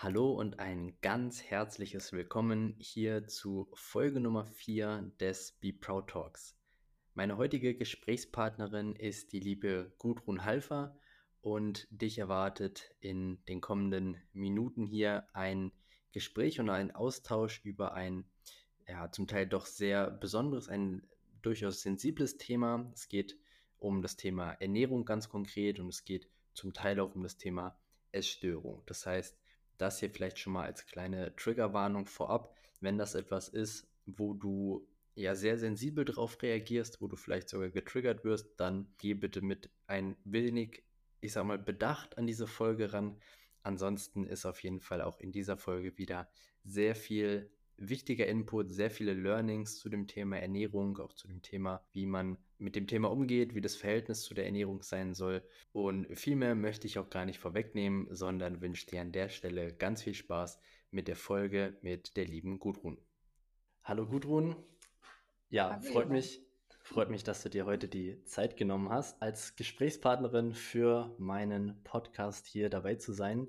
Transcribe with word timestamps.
Hallo 0.00 0.30
und 0.30 0.60
ein 0.60 0.96
ganz 1.00 1.42
herzliches 1.42 2.12
Willkommen 2.12 2.76
hier 2.78 3.26
zu 3.26 3.68
Folge 3.74 4.20
Nummer 4.20 4.44
4 4.44 5.10
des 5.18 5.58
Be 5.60 5.72
Proud 5.72 6.10
Talks. 6.10 6.56
Meine 7.14 7.36
heutige 7.36 7.74
Gesprächspartnerin 7.74 8.94
ist 8.94 9.32
die 9.32 9.40
liebe 9.40 9.92
Gudrun 9.98 10.44
Halfer 10.44 10.96
und 11.40 11.88
dich 11.90 12.18
erwartet 12.18 12.94
in 13.00 13.44
den 13.46 13.60
kommenden 13.60 14.22
Minuten 14.32 14.86
hier 14.86 15.26
ein 15.32 15.72
Gespräch 16.12 16.60
und 16.60 16.70
ein 16.70 16.94
Austausch 16.94 17.60
über 17.64 17.94
ein 17.94 18.24
ja, 18.86 19.10
zum 19.10 19.26
Teil 19.26 19.48
doch 19.48 19.66
sehr 19.66 20.12
besonderes, 20.12 20.68
ein 20.68 21.08
durchaus 21.42 21.82
sensibles 21.82 22.36
Thema. 22.36 22.88
Es 22.94 23.08
geht 23.08 23.36
um 23.80 24.00
das 24.00 24.16
Thema 24.16 24.52
Ernährung 24.60 25.04
ganz 25.04 25.28
konkret 25.28 25.80
und 25.80 25.88
es 25.88 26.04
geht 26.04 26.30
zum 26.54 26.72
Teil 26.72 27.00
auch 27.00 27.16
um 27.16 27.24
das 27.24 27.36
Thema 27.36 27.76
Essstörung. 28.12 28.84
Das 28.86 29.04
heißt, 29.04 29.36
das 29.78 30.00
hier 30.00 30.10
vielleicht 30.10 30.38
schon 30.38 30.52
mal 30.52 30.66
als 30.66 30.86
kleine 30.86 31.34
Triggerwarnung 31.36 32.06
vorab, 32.06 32.54
wenn 32.80 32.98
das 32.98 33.14
etwas 33.14 33.48
ist, 33.48 33.88
wo 34.06 34.34
du 34.34 34.86
ja 35.14 35.34
sehr 35.34 35.58
sensibel 35.58 36.04
darauf 36.04 36.40
reagierst, 36.42 37.00
wo 37.00 37.08
du 37.08 37.16
vielleicht 37.16 37.48
sogar 37.48 37.70
getriggert 37.70 38.24
wirst, 38.24 38.58
dann 38.58 38.86
geh 38.98 39.14
bitte 39.14 39.40
mit 39.40 39.70
ein 39.86 40.16
wenig, 40.24 40.84
ich 41.20 41.32
sag 41.32 41.44
mal, 41.44 41.58
Bedacht 41.58 42.18
an 42.18 42.26
diese 42.26 42.46
Folge 42.46 42.92
ran. 42.92 43.20
Ansonsten 43.62 44.24
ist 44.26 44.46
auf 44.46 44.62
jeden 44.62 44.80
Fall 44.80 45.02
auch 45.02 45.18
in 45.18 45.32
dieser 45.32 45.56
Folge 45.56 45.98
wieder 45.98 46.30
sehr 46.64 46.94
viel 46.94 47.50
wichtiger 47.76 48.26
Input, 48.26 48.72
sehr 48.72 48.90
viele 48.90 49.14
Learnings 49.14 49.78
zu 49.78 49.88
dem 49.88 50.06
Thema 50.06 50.38
Ernährung, 50.38 50.98
auch 50.98 51.12
zu 51.12 51.28
dem 51.28 51.42
Thema, 51.42 51.84
wie 51.92 52.06
man 52.06 52.38
mit 52.58 52.74
dem 52.76 52.86
Thema 52.86 53.10
umgeht, 53.10 53.54
wie 53.54 53.60
das 53.60 53.76
Verhältnis 53.76 54.22
zu 54.22 54.34
der 54.34 54.46
Ernährung 54.46 54.82
sein 54.82 55.14
soll. 55.14 55.42
Und 55.72 56.06
viel 56.18 56.36
mehr 56.36 56.54
möchte 56.54 56.86
ich 56.86 56.98
auch 56.98 57.10
gar 57.10 57.24
nicht 57.24 57.38
vorwegnehmen, 57.38 58.08
sondern 58.10 58.60
wünsche 58.60 58.86
dir 58.86 59.00
an 59.00 59.12
der 59.12 59.28
Stelle 59.28 59.72
ganz 59.72 60.02
viel 60.02 60.14
Spaß 60.14 60.58
mit 60.90 61.08
der 61.08 61.16
Folge 61.16 61.76
mit 61.82 62.16
der 62.16 62.24
lieben 62.24 62.58
Gudrun. 62.58 62.98
Hallo 63.84 64.06
Gudrun. 64.06 64.56
Ja, 65.50 65.70
Hallo. 65.70 65.92
freut 65.92 66.10
mich, 66.10 66.42
freut 66.82 67.10
mich, 67.10 67.24
dass 67.24 67.42
du 67.42 67.48
dir 67.48 67.64
heute 67.64 67.88
die 67.88 68.22
Zeit 68.24 68.56
genommen 68.56 68.90
hast, 68.90 69.22
als 69.22 69.56
Gesprächspartnerin 69.56 70.52
für 70.52 71.14
meinen 71.18 71.82
Podcast 71.84 72.46
hier 72.46 72.68
dabei 72.68 72.96
zu 72.96 73.12
sein. 73.12 73.48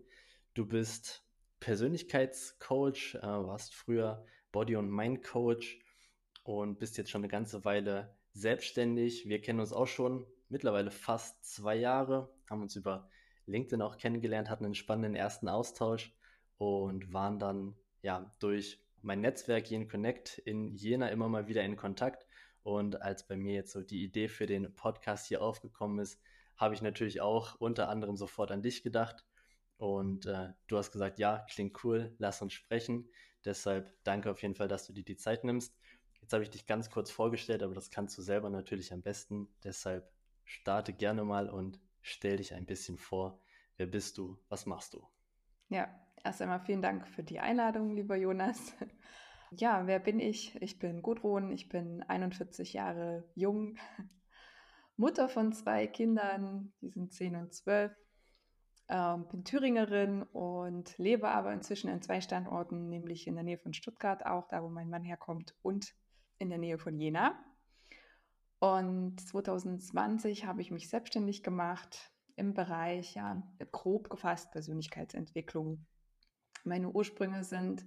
Du 0.53 0.66
bist 0.66 1.25
Persönlichkeitscoach, 1.59 3.16
äh, 3.16 3.22
warst 3.22 3.73
früher 3.73 4.25
Body- 4.52 4.75
und 4.75 4.89
Mind-Coach 4.89 5.80
und 6.44 6.80
bist 6.80 6.97
jetzt 6.97 7.09
schon 7.09 7.22
eine 7.22 7.28
ganze 7.28 7.66
Weile 7.66 8.16
selbstständig. 8.33 9.27
Wir 9.27 9.41
kennen 9.41 9.59
uns 9.59 9.73
auch 9.73 9.88
schon 9.88 10.25
mittlerweile 10.49 10.91
fast 10.91 11.44
zwei 11.44 11.75
Jahre, 11.75 12.33
haben 12.49 12.61
uns 12.61 12.75
über 12.75 13.09
LinkedIn 13.45 13.81
auch 13.81 13.97
kennengelernt, 13.97 14.49
hatten 14.49 14.66
einen 14.66 14.75
spannenden 14.75 15.16
ersten 15.16 15.47
Austausch 15.47 16.13
und 16.57 17.13
waren 17.13 17.39
dann 17.39 17.75
ja 18.02 18.33
durch 18.39 18.81
mein 19.02 19.22
Netzwerk 19.22 19.69
Jen 19.69 19.88
Connect 19.88 20.38
in 20.39 20.75
Jena 20.75 21.09
immer 21.09 21.30
mal 21.30 21.47
wieder 21.47 21.63
in 21.63 21.75
Kontakt. 21.75 22.25
Und 22.63 23.02
als 23.02 23.27
bei 23.27 23.38
mir 23.38 23.53
jetzt 23.53 23.72
so 23.72 23.81
die 23.81 24.03
Idee 24.03 24.27
für 24.27 24.45
den 24.45 24.75
Podcast 24.75 25.27
hier 25.27 25.41
aufgekommen 25.41 26.00
ist, 26.00 26.22
habe 26.57 26.73
ich 26.73 26.81
natürlich 26.81 27.22
auch 27.22 27.55
unter 27.55 27.89
anderem 27.89 28.17
sofort 28.17 28.52
an 28.52 28.61
dich 28.61 28.83
gedacht 28.83 29.23
und 29.80 30.25
äh, 30.25 30.50
du 30.67 30.77
hast 30.77 30.91
gesagt, 30.91 31.19
ja, 31.19 31.45
klingt 31.50 31.83
cool, 31.85 32.13
lass 32.17 32.41
uns 32.41 32.52
sprechen. 32.52 33.09
Deshalb 33.45 33.94
danke 34.03 34.30
auf 34.30 34.41
jeden 34.41 34.55
Fall, 34.55 34.67
dass 34.67 34.85
du 34.85 34.91
dir 34.91 35.05
die 35.05 35.16
Zeit 35.16 35.45
nimmst. 35.45 35.73
Jetzt 36.30 36.33
habe 36.35 36.44
ich 36.44 36.52
dich 36.52 36.67
ganz 36.67 36.91
kurz 36.91 37.09
vorgestellt, 37.09 37.63
aber 37.63 37.73
das 37.73 37.89
kannst 37.89 38.16
du 38.16 38.22
selber 38.22 38.52
natürlich 38.52 38.94
am 38.94 39.02
besten. 39.02 39.47
Deshalb 39.63 40.08
starte 40.44 40.94
gerne 40.94 41.23
mal 41.23 41.49
und 41.49 41.80
stell 42.03 42.38
dich 42.38 42.53
ein 42.53 42.67
bisschen 42.67 42.99
vor. 42.99 43.41
Wer 43.77 43.88
bist 43.88 44.19
du? 44.19 44.38
Was 44.47 44.67
machst 44.67 44.94
du? 44.94 45.03
Ja, 45.69 45.89
erst 46.23 46.44
einmal 46.44 46.59
vielen 46.59 46.83
Dank 46.83 47.07
für 47.07 47.23
die 47.23 47.39
Einladung, 47.39 47.95
lieber 47.95 48.16
Jonas. 48.16 48.73
Ja, 49.57 49.88
wer 49.88 49.97
bin 49.97 50.19
ich? 50.19 50.55
Ich 50.61 50.77
bin 50.77 51.02
Gudrun, 51.02 51.52
ich 51.52 51.67
bin 51.67 52.03
41 52.03 52.73
Jahre 52.73 53.27
jung, 53.33 53.80
Mutter 54.97 55.29
von 55.29 55.51
zwei 55.53 55.88
Kindern, 55.88 56.72
die 56.79 56.89
sind 56.89 57.12
10 57.12 57.38
und 57.38 57.56
12 57.56 57.91
ähm, 58.89 59.28
bin 59.29 59.44
Thüringerin 59.44 60.23
und 60.23 60.97
lebe 60.97 61.29
aber 61.29 61.53
inzwischen 61.53 61.89
in 61.89 62.01
zwei 62.01 62.22
Standorten, 62.22 62.89
nämlich 62.89 63.28
in 63.28 63.35
der 63.35 63.44
Nähe 63.44 63.57
von 63.57 63.73
Stuttgart 63.73 64.25
auch, 64.25 64.47
da 64.47 64.63
wo 64.63 64.69
mein 64.69 64.89
Mann 64.89 65.03
herkommt, 65.03 65.56
und 65.62 65.94
in 66.39 66.50
der 66.50 66.57
Nähe 66.57 66.77
von 66.77 66.97
Jena. 66.97 67.38
Und 68.59 69.22
2020 69.22 70.45
habe 70.45 70.61
ich 70.61 70.72
mich 70.72 70.89
selbstständig 70.89 71.44
gemacht 71.44 72.11
im 72.35 72.53
Bereich, 72.53 73.16
ja, 73.16 73.41
grob 73.72 74.09
gefasst 74.09 74.51
Persönlichkeitsentwicklung. 74.51 75.85
Meine 76.63 76.89
Ursprünge 76.89 77.44
sind 77.44 77.85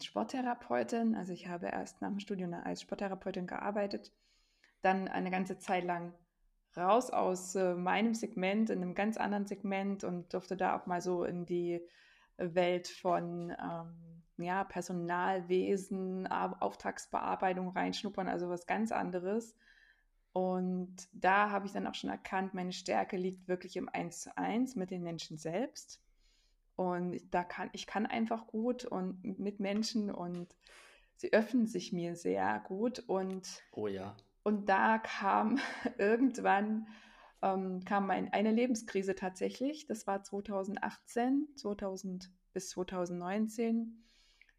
Sporttherapeutin, 0.00 1.14
also 1.14 1.32
ich 1.32 1.48
habe 1.48 1.66
erst 1.66 2.00
nach 2.00 2.08
dem 2.08 2.20
Studium 2.20 2.54
als 2.54 2.82
Sporttherapeutin 2.82 3.46
gearbeitet, 3.46 4.12
dann 4.80 5.08
eine 5.08 5.30
ganze 5.30 5.58
Zeit 5.58 5.84
lang 5.84 6.14
raus 6.76 7.10
aus 7.10 7.54
äh, 7.54 7.74
meinem 7.74 8.14
Segment 8.14 8.70
in 8.70 8.82
einem 8.82 8.94
ganz 8.94 9.16
anderen 9.16 9.46
Segment 9.46 10.04
und 10.04 10.32
durfte 10.32 10.56
da 10.56 10.76
auch 10.76 10.86
mal 10.86 11.00
so 11.00 11.24
in 11.24 11.44
die 11.44 11.80
Welt 12.38 12.88
von 12.88 13.50
ähm, 13.50 14.11
ja, 14.42 14.64
Personalwesen, 14.64 16.26
Auftragsbearbeitung 16.26 17.68
reinschnuppern, 17.68 18.28
also 18.28 18.48
was 18.48 18.66
ganz 18.66 18.92
anderes. 18.92 19.56
Und 20.32 21.08
da 21.12 21.50
habe 21.50 21.66
ich 21.66 21.72
dann 21.72 21.86
auch 21.86 21.94
schon 21.94 22.10
erkannt, 22.10 22.54
meine 22.54 22.72
Stärke 22.72 23.16
liegt 23.16 23.48
wirklich 23.48 23.76
im 23.76 23.88
Eins 23.88 24.22
zu 24.22 24.36
eins 24.36 24.76
mit 24.76 24.90
den 24.90 25.02
Menschen 25.02 25.36
selbst. 25.36 26.00
Und 26.74 27.20
da 27.30 27.44
kann 27.44 27.68
ich 27.72 27.86
kann 27.86 28.06
einfach 28.06 28.46
gut 28.46 28.84
und 28.84 29.38
mit 29.38 29.60
Menschen 29.60 30.10
und 30.10 30.56
sie 31.16 31.32
öffnen 31.32 31.66
sich 31.66 31.92
mir 31.92 32.16
sehr 32.16 32.60
gut 32.66 33.00
und 33.00 33.62
oh 33.72 33.88
ja. 33.88 34.16
Und 34.42 34.68
da 34.68 34.98
kam 34.98 35.60
irgendwann 35.98 36.86
ähm, 37.42 37.84
kam 37.84 38.10
ein, 38.10 38.32
eine 38.32 38.52
Lebenskrise 38.52 39.14
tatsächlich. 39.14 39.86
Das 39.86 40.06
war 40.06 40.22
2018, 40.22 41.48
2000 41.56 42.30
bis 42.52 42.70
2019, 42.70 44.04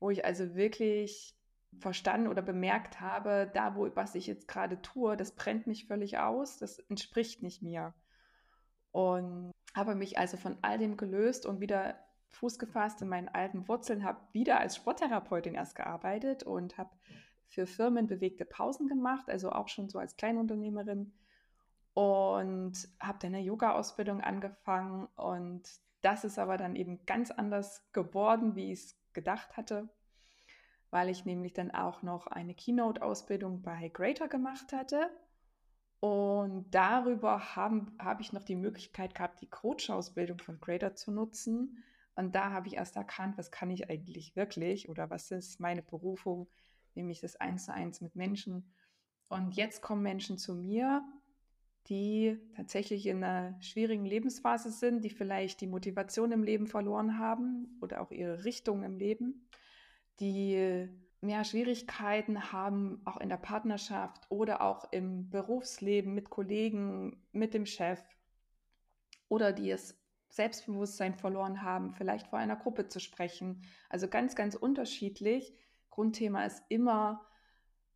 wo 0.03 0.09
ich 0.09 0.25
also 0.25 0.53
wirklich 0.53 1.33
verstanden 1.79 2.27
oder 2.27 2.41
bemerkt 2.41 2.99
habe, 2.99 3.49
da 3.53 3.73
wo 3.77 3.89
was 3.95 4.15
ich 4.15 4.27
jetzt 4.27 4.49
gerade 4.49 4.81
tue, 4.81 5.15
das 5.15 5.31
brennt 5.31 5.65
mich 5.65 5.85
völlig 5.85 6.17
aus, 6.17 6.57
das 6.57 6.79
entspricht 6.79 7.41
nicht 7.41 7.61
mir. 7.61 7.93
Und 8.91 9.53
habe 9.73 9.95
mich 9.95 10.17
also 10.17 10.35
von 10.35 10.57
all 10.61 10.77
dem 10.77 10.97
gelöst 10.97 11.45
und 11.45 11.61
wieder 11.61 11.95
Fuß 12.27 12.59
gefasst 12.59 13.01
in 13.01 13.07
meinen 13.07 13.29
alten 13.29 13.65
Wurzeln, 13.69 14.03
habe 14.03 14.19
wieder 14.33 14.59
als 14.59 14.75
Sporttherapeutin 14.75 15.55
erst 15.55 15.75
gearbeitet 15.75 16.43
und 16.43 16.77
habe 16.77 16.89
für 17.47 17.65
Firmen 17.65 18.07
bewegte 18.07 18.43
Pausen 18.43 18.87
gemacht, 18.87 19.29
also 19.29 19.53
auch 19.53 19.69
schon 19.69 19.87
so 19.87 19.99
als 19.99 20.17
Kleinunternehmerin 20.17 21.13
und 21.93 22.73
habe 22.99 23.19
dann 23.21 23.35
eine 23.35 23.39
Yoga-Ausbildung 23.41 24.19
angefangen 24.19 25.07
und 25.15 25.63
das 26.01 26.25
ist 26.25 26.37
aber 26.37 26.57
dann 26.57 26.75
eben 26.75 27.05
ganz 27.05 27.31
anders 27.31 27.89
geworden, 27.93 28.57
wie 28.57 28.73
ich 28.73 28.79
es 28.79 29.02
gedacht 29.13 29.57
hatte, 29.57 29.89
weil 30.89 31.09
ich 31.09 31.25
nämlich 31.25 31.53
dann 31.53 31.71
auch 31.71 32.03
noch 32.03 32.27
eine 32.27 32.53
Keynote-Ausbildung 32.53 33.61
bei 33.61 33.89
Greater 33.89 34.27
gemacht 34.27 34.73
hatte 34.73 35.09
und 35.99 36.69
darüber 36.71 37.55
habe 37.55 37.87
hab 37.99 38.19
ich 38.21 38.33
noch 38.33 38.43
die 38.43 38.55
Möglichkeit 38.55 39.15
gehabt, 39.15 39.41
die 39.41 39.49
Coach-Ausbildung 39.49 40.39
von 40.39 40.59
Greater 40.59 40.95
zu 40.95 41.11
nutzen 41.11 41.83
und 42.15 42.35
da 42.35 42.51
habe 42.51 42.67
ich 42.67 42.75
erst 42.75 42.95
erkannt, 42.95 43.37
was 43.37 43.51
kann 43.51 43.71
ich 43.71 43.89
eigentlich 43.89 44.35
wirklich 44.35 44.89
oder 44.89 45.09
was 45.09 45.31
ist 45.31 45.59
meine 45.59 45.81
Berufung, 45.81 46.47
nämlich 46.93 47.21
das 47.21 47.35
Eins 47.37 47.65
zu 47.65 47.73
eins 47.73 48.01
mit 48.01 48.15
Menschen. 48.15 48.71
Und 49.29 49.55
jetzt 49.55 49.81
kommen 49.81 50.03
Menschen 50.03 50.37
zu 50.37 50.53
mir, 50.53 51.03
die 51.87 52.37
tatsächlich 52.55 53.07
in 53.07 53.23
einer 53.23 53.61
schwierigen 53.61 54.05
Lebensphase 54.05 54.71
sind, 54.71 55.03
die 55.03 55.09
vielleicht 55.09 55.61
die 55.61 55.67
Motivation 55.67 56.31
im 56.31 56.43
Leben 56.43 56.67
verloren 56.67 57.19
haben 57.19 57.77
oder 57.81 58.01
auch 58.01 58.11
ihre 58.11 58.45
Richtung 58.45 58.83
im 58.83 58.97
Leben, 58.97 59.49
die 60.19 60.87
mehr 61.23 61.43
Schwierigkeiten 61.43 62.51
haben, 62.51 63.01
auch 63.05 63.17
in 63.17 63.29
der 63.29 63.37
Partnerschaft 63.37 64.25
oder 64.29 64.61
auch 64.61 64.91
im 64.91 65.29
Berufsleben 65.29 66.13
mit 66.13 66.29
Kollegen, 66.29 67.25
mit 67.31 67.53
dem 67.53 67.65
Chef 67.65 68.01
oder 69.29 69.53
die 69.53 69.71
es 69.71 69.97
Selbstbewusstsein 70.29 71.13
verloren 71.13 71.61
haben, 71.61 71.93
vielleicht 71.93 72.27
vor 72.27 72.39
einer 72.39 72.55
Gruppe 72.55 72.87
zu 72.87 72.99
sprechen. 72.99 73.61
Also 73.89 74.07
ganz, 74.07 74.35
ganz 74.35 74.55
unterschiedlich. 74.55 75.53
Grundthema 75.89 76.43
ist 76.43 76.63
immer 76.69 77.25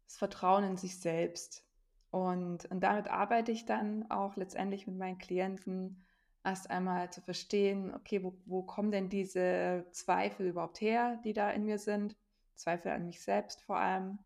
das 0.05 0.17
Vertrauen 0.17 0.63
in 0.63 0.77
sich 0.77 0.99
selbst. 0.99 1.66
Und, 2.11 2.65
und 2.65 2.79
damit 2.81 3.07
arbeite 3.07 3.51
ich 3.51 3.65
dann 3.65 4.09
auch 4.09 4.35
letztendlich 4.37 4.87
mit 4.87 4.97
meinen 4.97 5.17
Klienten 5.17 6.03
erst 6.43 6.69
einmal 6.69 7.11
zu 7.11 7.21
verstehen, 7.21 7.93
okay, 7.93 8.23
wo, 8.23 8.37
wo 8.45 8.63
kommen 8.63 8.91
denn 8.91 9.09
diese 9.09 9.85
Zweifel 9.91 10.47
überhaupt 10.47 10.79
her, 10.79 11.19
die 11.25 11.33
da 11.33 11.51
in 11.51 11.65
mir 11.65 11.77
sind? 11.77 12.15
Zweifel 12.55 12.91
an 12.91 13.05
mich 13.05 13.21
selbst 13.21 13.61
vor 13.61 13.77
allem. 13.77 14.19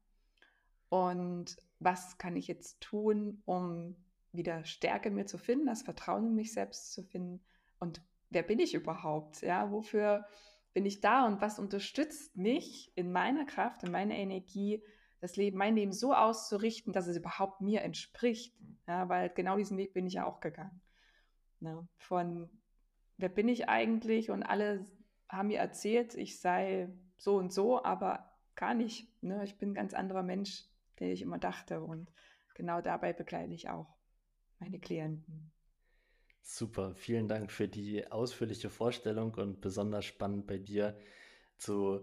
Und 0.90 1.58
was 1.80 2.18
kann 2.18 2.36
ich 2.36 2.48
jetzt 2.48 2.80
tun, 2.82 3.42
um 3.46 3.96
wieder 4.32 4.64
Stärke 4.66 5.10
mir 5.10 5.26
zu 5.26 5.38
finden, 5.38 5.66
das 5.66 5.82
Vertrauen 5.82 6.28
in 6.28 6.36
mich 6.36 6.54
selbst 6.54 6.94
zu 6.94 7.04
finden? 7.04 7.42
Und 7.80 8.02
wer 8.30 8.44
bin 8.44 8.60
ich 8.60 8.76
überhaupt? 8.76 9.42
Ja, 9.42 9.72
wofür 9.72 10.26
bin 10.74 10.86
ich 10.86 11.02
da 11.02 11.26
und 11.26 11.42
was 11.42 11.60
unterstützt 11.60 12.38
mich 12.38 12.92
in 12.96 13.12
meiner 13.12 13.46
Kraft, 13.46 13.84
in 13.84 13.92
meiner 13.92 14.16
Energie, 14.16 14.84
das 15.22 15.36
Leben, 15.36 15.58
mein 15.58 15.76
Leben 15.76 15.94
so 15.94 16.14
auszurichten, 16.14 16.94
dass 16.94 17.08
es 17.08 17.16
überhaupt 17.16 17.62
mir 17.62 17.82
entspricht. 17.82 18.54
Ja, 18.88 19.08
weil 19.08 19.30
genau 19.30 19.56
diesen 19.56 19.78
Weg 19.78 19.94
bin 19.94 20.08
ich 20.08 20.16
ja 20.16 20.26
auch 20.26 20.42
gegangen. 20.42 20.82
Ja, 21.62 21.88
von 21.98 22.50
wer 23.18 23.30
bin 23.30 23.48
ich 23.48 23.70
eigentlich? 23.70 24.32
Und 24.32 24.44
alle 24.44 24.86
haben 25.30 25.48
mir 25.48 25.60
erzählt, 25.60 26.16
ich 26.16 26.40
sei 26.40 26.90
so 27.18 27.38
und 27.38 27.54
so, 27.54 27.84
aber 27.84 28.32
gar 28.56 28.74
nicht. 28.74 29.08
Ne? 29.24 29.44
Ich 29.44 29.58
bin 29.58 29.72
ein 29.72 29.76
ganz 29.76 29.94
anderer 29.94 30.24
Mensch, 30.24 30.66
der 31.00 31.14
ich 31.14 31.22
immer 31.22 31.38
dachte. 31.38 31.82
Und 31.82 32.12
genau 32.56 32.82
dabei 32.82 33.14
begleite 33.14 33.54
ich 33.54 33.70
auch 33.70 33.96
meine 34.60 34.80
Klienten. 34.80 35.52
Super, 36.42 36.96
vielen 36.96 37.28
Dank 37.28 37.52
für 37.52 37.68
die 37.68 38.12
ausführliche 38.12 38.72
Vorstellung 38.72 39.36
und 39.36 39.62
besonders 39.62 40.06
spannend 40.06 40.48
bei 40.48 40.58
dir 40.58 41.00
zu 41.58 42.02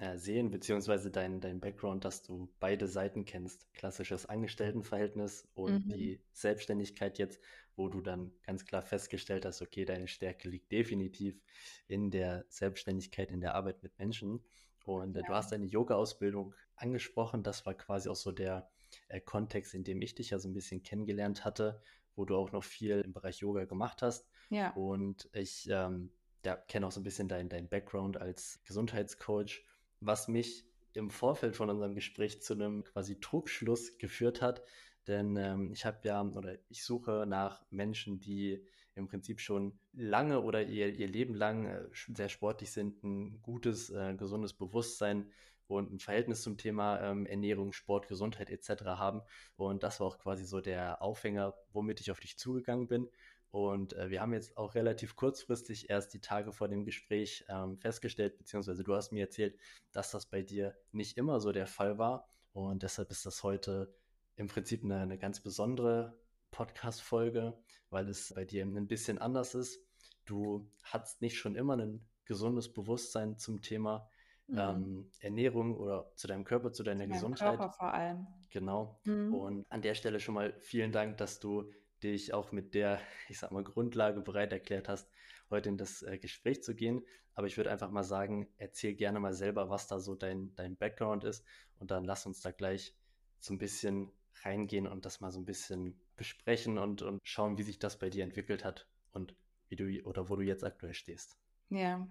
äh, 0.00 0.16
sehen, 0.16 0.50
beziehungsweise 0.50 1.10
dein, 1.10 1.42
dein 1.42 1.60
Background, 1.60 2.06
dass 2.06 2.22
du 2.22 2.48
beide 2.58 2.88
Seiten 2.88 3.26
kennst. 3.26 3.70
Klassisches 3.74 4.24
Angestelltenverhältnis 4.24 5.46
und 5.52 5.86
mhm. 5.86 5.90
die 5.90 6.20
Selbstständigkeit 6.32 7.18
jetzt, 7.18 7.38
wo 7.76 7.88
du 7.88 8.00
dann 8.00 8.32
ganz 8.42 8.64
klar 8.64 8.80
festgestellt 8.80 9.44
hast, 9.44 9.60
okay, 9.60 9.84
deine 9.84 10.08
Stärke 10.08 10.48
liegt 10.48 10.72
definitiv 10.72 11.38
in 11.86 12.10
der 12.10 12.46
Selbstständigkeit, 12.48 13.30
in 13.30 13.42
der 13.42 13.54
Arbeit 13.54 13.82
mit 13.82 13.98
Menschen. 13.98 14.42
Und 14.86 15.16
äh, 15.16 15.20
ja. 15.20 15.26
du 15.26 15.34
hast 15.34 15.52
deine 15.52 15.66
Yoga-Ausbildung 15.66 16.54
angesprochen. 16.76 17.42
Das 17.42 17.66
war 17.66 17.74
quasi 17.74 18.08
auch 18.08 18.16
so 18.16 18.32
der 18.32 18.70
äh, 19.08 19.20
Kontext, 19.20 19.74
in 19.74 19.84
dem 19.84 20.00
ich 20.00 20.14
dich 20.14 20.30
ja 20.30 20.38
so 20.38 20.48
ein 20.48 20.54
bisschen 20.54 20.82
kennengelernt 20.82 21.44
hatte, 21.44 21.82
wo 22.16 22.24
du 22.24 22.36
auch 22.36 22.52
noch 22.52 22.64
viel 22.64 23.02
im 23.02 23.12
Bereich 23.12 23.40
Yoga 23.40 23.66
gemacht 23.66 24.00
hast. 24.00 24.30
Ja. 24.48 24.70
Und 24.70 25.28
ich 25.34 25.68
ähm, 25.70 26.10
ja, 26.42 26.56
kenne 26.56 26.86
auch 26.86 26.92
so 26.92 27.00
ein 27.00 27.04
bisschen 27.04 27.28
dein, 27.28 27.50
dein 27.50 27.68
Background 27.68 28.16
als 28.16 28.60
Gesundheitscoach, 28.64 29.62
was 30.00 30.28
mich 30.28 30.64
im 30.92 31.10
Vorfeld 31.10 31.56
von 31.56 31.70
unserem 31.70 31.94
Gespräch 31.94 32.42
zu 32.42 32.54
einem 32.54 32.84
quasi 32.84 33.20
Trugschluss 33.20 33.98
geführt 33.98 34.42
hat. 34.42 34.62
Denn 35.06 35.36
ähm, 35.36 35.72
ich 35.72 35.84
habe 35.84 35.98
ja 36.04 36.22
oder 36.22 36.58
ich 36.68 36.84
suche 36.84 37.24
nach 37.26 37.64
Menschen, 37.70 38.20
die 38.20 38.64
im 38.94 39.08
Prinzip 39.08 39.40
schon 39.40 39.78
lange 39.92 40.40
oder 40.42 40.62
ihr, 40.62 40.88
ihr 40.94 41.08
Leben 41.08 41.34
lang 41.34 41.66
äh, 41.66 41.88
sehr 42.14 42.28
sportlich 42.28 42.70
sind, 42.72 43.02
ein 43.02 43.40
gutes, 43.42 43.90
äh, 43.90 44.14
gesundes 44.14 44.52
Bewusstsein 44.52 45.30
und 45.66 45.92
ein 45.92 46.00
Verhältnis 46.00 46.42
zum 46.42 46.56
Thema 46.56 47.00
ähm, 47.00 47.26
Ernährung, 47.26 47.72
Sport, 47.72 48.08
Gesundheit 48.08 48.50
etc. 48.50 48.84
haben. 48.84 49.22
Und 49.56 49.82
das 49.82 50.00
war 50.00 50.08
auch 50.08 50.18
quasi 50.18 50.44
so 50.44 50.60
der 50.60 51.00
Aufhänger, 51.00 51.54
womit 51.72 52.00
ich 52.00 52.10
auf 52.10 52.20
dich 52.20 52.36
zugegangen 52.38 52.88
bin. 52.88 53.08
Und 53.50 53.94
äh, 53.94 54.10
wir 54.10 54.20
haben 54.20 54.32
jetzt 54.32 54.56
auch 54.56 54.74
relativ 54.74 55.16
kurzfristig 55.16 55.90
erst 55.90 56.14
die 56.14 56.20
Tage 56.20 56.52
vor 56.52 56.68
dem 56.68 56.84
Gespräch 56.84 57.44
ähm, 57.48 57.78
festgestellt, 57.78 58.38
beziehungsweise 58.38 58.84
du 58.84 58.94
hast 58.94 59.10
mir 59.12 59.24
erzählt, 59.24 59.58
dass 59.92 60.12
das 60.12 60.26
bei 60.26 60.42
dir 60.42 60.76
nicht 60.92 61.18
immer 61.18 61.40
so 61.40 61.50
der 61.50 61.66
Fall 61.66 61.98
war. 61.98 62.28
Und 62.52 62.82
deshalb 62.82 63.10
ist 63.10 63.26
das 63.26 63.42
heute 63.42 63.92
im 64.36 64.46
Prinzip 64.46 64.84
eine, 64.84 65.00
eine 65.00 65.18
ganz 65.18 65.40
besondere 65.40 66.16
Podcast-Folge, 66.52 67.58
weil 67.90 68.08
es 68.08 68.32
bei 68.34 68.44
dir 68.44 68.64
ein 68.64 68.86
bisschen 68.86 69.18
anders 69.18 69.54
ist. 69.54 69.80
Du 70.24 70.70
hattest 70.82 71.20
nicht 71.20 71.36
schon 71.36 71.56
immer 71.56 71.76
ein 71.76 72.06
gesundes 72.24 72.72
Bewusstsein 72.72 73.36
zum 73.36 73.62
Thema 73.62 74.08
mhm. 74.46 74.58
ähm, 74.58 75.10
Ernährung 75.18 75.76
oder 75.76 76.12
zu 76.14 76.28
deinem 76.28 76.44
Körper, 76.44 76.72
zu 76.72 76.84
deiner 76.84 77.04
zu 77.04 77.10
Gesundheit. 77.10 77.58
Körper 77.58 77.72
vor 77.72 77.92
allem. 77.92 78.26
Genau. 78.50 79.00
Mhm. 79.04 79.34
Und 79.34 79.66
an 79.70 79.82
der 79.82 79.94
Stelle 79.94 80.20
schon 80.20 80.34
mal 80.34 80.54
vielen 80.60 80.92
Dank, 80.92 81.16
dass 81.18 81.40
du 81.40 81.70
dich 82.02 82.34
auch 82.34 82.52
mit 82.52 82.74
der, 82.74 83.00
ich 83.28 83.38
sag 83.38 83.52
mal, 83.52 83.64
Grundlage 83.64 84.20
bereit 84.20 84.52
erklärt 84.52 84.88
hast, 84.88 85.10
heute 85.50 85.68
in 85.68 85.76
das 85.76 86.02
äh, 86.02 86.18
Gespräch 86.18 86.62
zu 86.62 86.74
gehen. 86.74 87.04
Aber 87.34 87.46
ich 87.46 87.56
würde 87.56 87.70
einfach 87.70 87.90
mal 87.90 88.04
sagen, 88.04 88.48
erzähl 88.58 88.94
gerne 88.94 89.20
mal 89.20 89.34
selber, 89.34 89.70
was 89.70 89.86
da 89.86 89.98
so 89.98 90.14
dein, 90.14 90.54
dein 90.56 90.76
Background 90.76 91.24
ist. 91.24 91.44
Und 91.78 91.90
dann 91.90 92.04
lass 92.04 92.26
uns 92.26 92.40
da 92.40 92.50
gleich 92.50 92.94
so 93.38 93.54
ein 93.54 93.58
bisschen 93.58 94.12
reingehen 94.42 94.86
und 94.86 95.04
das 95.04 95.20
mal 95.20 95.30
so 95.30 95.38
ein 95.38 95.44
bisschen 95.44 96.00
besprechen 96.16 96.78
und, 96.78 97.02
und 97.02 97.20
schauen, 97.24 97.58
wie 97.58 97.62
sich 97.62 97.78
das 97.78 97.98
bei 97.98 98.10
dir 98.10 98.24
entwickelt 98.24 98.64
hat 98.64 98.86
und 99.12 99.34
wie 99.68 99.76
du 99.76 100.02
oder 100.04 100.28
wo 100.28 100.36
du 100.36 100.42
jetzt 100.42 100.64
aktuell 100.64 100.94
stehst. 100.94 101.38
Ja, 101.70 102.06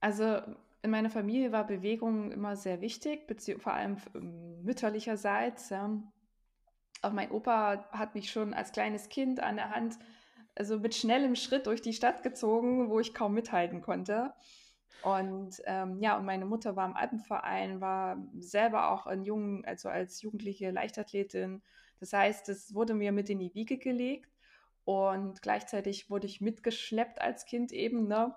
also 0.00 0.40
in 0.82 0.90
meiner 0.90 1.10
Familie 1.10 1.52
war 1.52 1.66
Bewegung 1.66 2.32
immer 2.32 2.56
sehr 2.56 2.80
wichtig, 2.80 3.26
vor 3.58 3.74
allem 3.74 3.96
mütterlicherseits. 4.62 5.70
Ja. 5.70 6.02
Auch 7.02 7.12
mein 7.12 7.30
Opa 7.30 7.84
hat 7.90 8.14
mich 8.14 8.30
schon 8.30 8.54
als 8.54 8.72
kleines 8.72 9.08
Kind 9.08 9.40
an 9.40 9.56
der 9.56 9.70
Hand, 9.70 9.98
also 10.54 10.78
mit 10.78 10.94
schnellem 10.94 11.34
Schritt 11.34 11.66
durch 11.66 11.82
die 11.82 11.92
Stadt 11.92 12.22
gezogen, 12.22 12.88
wo 12.88 13.00
ich 13.00 13.14
kaum 13.14 13.34
mithalten 13.34 13.82
konnte. 13.82 14.32
Und 15.02 15.60
ähm, 15.66 15.98
ja, 15.98 16.16
und 16.16 16.24
meine 16.24 16.46
Mutter 16.46 16.76
war 16.76 16.86
im 16.86 16.96
Alpenverein, 16.96 17.80
war 17.80 18.16
selber 18.38 18.90
auch 18.92 19.06
in 19.08 19.24
jungen, 19.24 19.64
also 19.64 19.88
als 19.88 20.22
jugendliche 20.22 20.70
Leichtathletin. 20.70 21.62
Das 21.98 22.12
heißt, 22.12 22.48
es 22.48 22.74
wurde 22.74 22.94
mir 22.94 23.10
mit 23.12 23.28
in 23.28 23.40
die 23.40 23.54
Wiege 23.54 23.78
gelegt 23.78 24.30
und 24.84 25.42
gleichzeitig 25.42 26.08
wurde 26.08 26.26
ich 26.26 26.40
mitgeschleppt 26.40 27.20
als 27.20 27.46
Kind 27.46 27.72
eben, 27.72 28.06
ne? 28.06 28.34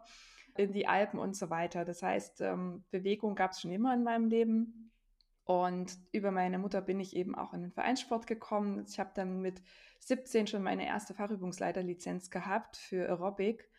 in 0.58 0.72
die 0.72 0.88
Alpen 0.88 1.20
und 1.20 1.36
so 1.36 1.50
weiter. 1.50 1.86
Das 1.86 2.02
heißt, 2.02 2.42
ähm, 2.42 2.84
Bewegung 2.90 3.36
gab 3.36 3.52
es 3.52 3.62
schon 3.62 3.72
immer 3.72 3.94
in 3.94 4.04
meinem 4.04 4.28
Leben. 4.28 4.92
Und 5.46 5.96
über 6.12 6.32
meine 6.32 6.58
Mutter 6.58 6.82
bin 6.82 7.00
ich 7.00 7.16
eben 7.16 7.36
auch 7.36 7.54
in 7.54 7.62
den 7.62 7.72
Vereinssport 7.72 8.26
gekommen. 8.26 8.84
Ich 8.90 9.00
habe 9.00 9.12
dann 9.14 9.42
mit 9.42 9.62
17 10.00 10.48
schon 10.48 10.64
meine 10.64 10.86
erste 10.88 11.14
Fachübungsleiterlizenz 11.14 12.32
gehabt 12.32 12.78
für 12.78 13.08
Aerobic. 13.08 13.70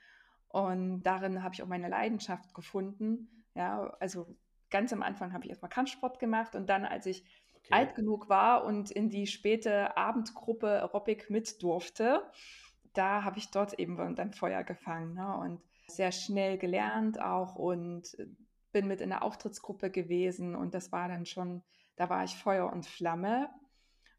Und 0.49 1.03
darin 1.03 1.43
habe 1.43 1.55
ich 1.55 1.63
auch 1.63 1.67
meine 1.67 1.89
Leidenschaft 1.89 2.55
gefunden. 2.55 3.45
Ja, 3.55 3.95
also 3.99 4.37
ganz 4.71 4.93
am 4.93 5.03
Anfang 5.03 5.33
habe 5.33 5.45
ich 5.45 5.51
erstmal 5.51 5.71
Kampfsport 5.71 6.21
gemacht 6.21 6.55
und 6.55 6.69
dann, 6.69 6.85
als 6.85 7.07
ich 7.07 7.25
okay. 7.57 7.69
alt 7.73 7.95
genug 7.97 8.29
war 8.29 8.65
und 8.65 8.93
in 8.93 9.11
die 9.11 9.27
späte 9.27 9.97
Abendgruppe 9.97 10.69
Aerobic 10.69 11.31
mit 11.31 11.63
durfte, 11.63 12.23
da 12.93 13.25
habe 13.25 13.39
ich 13.39 13.51
dort 13.51 13.79
eben 13.79 14.15
dann 14.15 14.33
Feuer 14.33 14.63
gefangen. 14.63 15.15
Ne? 15.15 15.37
Und 15.37 15.63
sehr 15.89 16.13
schnell 16.13 16.59
gelernt 16.59 17.21
auch 17.21 17.57
und 17.57 18.17
bin 18.77 18.89
mit 18.89 19.01
in 19.01 19.09
der 19.09 19.23
Auftrittsgruppe 19.23 19.91
gewesen 19.91 20.55
und 20.55 20.75
das 20.75 20.93
war 20.93 21.09
dann 21.09 21.25
schon, 21.25 21.63
da 21.97 22.11
war 22.11 22.25
ich 22.25 22.37
Feuer 22.37 22.71
und 22.71 22.85
Flamme. 22.85 23.49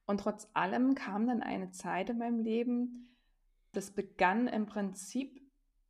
Und 0.07 0.21
trotz 0.21 0.49
allem 0.55 0.95
kam 0.95 1.27
dann 1.27 1.43
eine 1.43 1.69
Zeit 1.69 2.09
in 2.09 2.17
meinem 2.17 2.39
Leben, 2.39 3.15
das 3.71 3.91
begann 3.91 4.47
im 4.47 4.65
Prinzip 4.65 5.47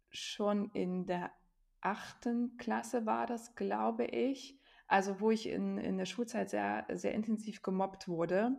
schon 0.09 0.69
in 0.71 1.05
der 1.05 1.31
achten 1.79 2.57
Klasse 2.57 3.05
war 3.05 3.25
das, 3.25 3.55
glaube 3.55 4.03
ich. 4.03 4.59
Also 4.85 5.21
wo 5.21 5.31
ich 5.31 5.47
in, 5.47 5.77
in 5.77 5.97
der 5.97 6.06
Schulzeit 6.06 6.49
sehr, 6.49 6.85
sehr 6.89 7.13
intensiv 7.13 7.61
gemobbt 7.61 8.09
wurde. 8.09 8.51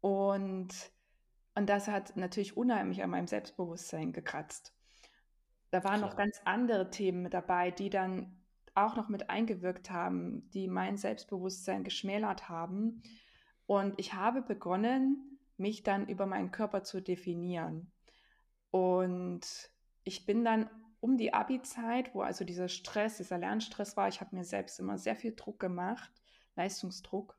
Und, 0.00 0.70
und 1.54 1.68
das 1.68 1.86
hat 1.86 2.16
natürlich 2.16 2.56
unheimlich 2.56 3.02
an 3.02 3.10
meinem 3.10 3.26
Selbstbewusstsein 3.26 4.14
gekratzt. 4.14 4.72
Da 5.70 5.84
waren 5.84 5.98
Klar. 5.98 6.08
noch 6.08 6.16
ganz 6.16 6.40
andere 6.46 6.88
Themen 6.88 7.20
mit 7.20 7.34
dabei, 7.34 7.70
die 7.70 7.90
dann 7.90 8.41
auch 8.74 8.96
noch 8.96 9.08
mit 9.08 9.30
eingewirkt 9.30 9.90
haben, 9.90 10.48
die 10.50 10.68
mein 10.68 10.96
Selbstbewusstsein 10.96 11.84
geschmälert 11.84 12.48
haben. 12.48 13.02
Und 13.66 13.94
ich 13.98 14.14
habe 14.14 14.42
begonnen, 14.42 15.38
mich 15.56 15.82
dann 15.82 16.08
über 16.08 16.26
meinen 16.26 16.50
Körper 16.50 16.82
zu 16.82 17.00
definieren. 17.00 17.92
Und 18.70 19.70
ich 20.04 20.26
bin 20.26 20.44
dann 20.44 20.68
um 21.00 21.16
die 21.16 21.34
Abi-Zeit, 21.34 22.14
wo 22.14 22.22
also 22.22 22.44
dieser 22.44 22.68
Stress, 22.68 23.18
dieser 23.18 23.38
Lernstress 23.38 23.96
war, 23.96 24.08
ich 24.08 24.20
habe 24.20 24.36
mir 24.36 24.44
selbst 24.44 24.78
immer 24.78 24.98
sehr 24.98 25.16
viel 25.16 25.34
Druck 25.34 25.58
gemacht, 25.58 26.10
Leistungsdruck, 26.54 27.36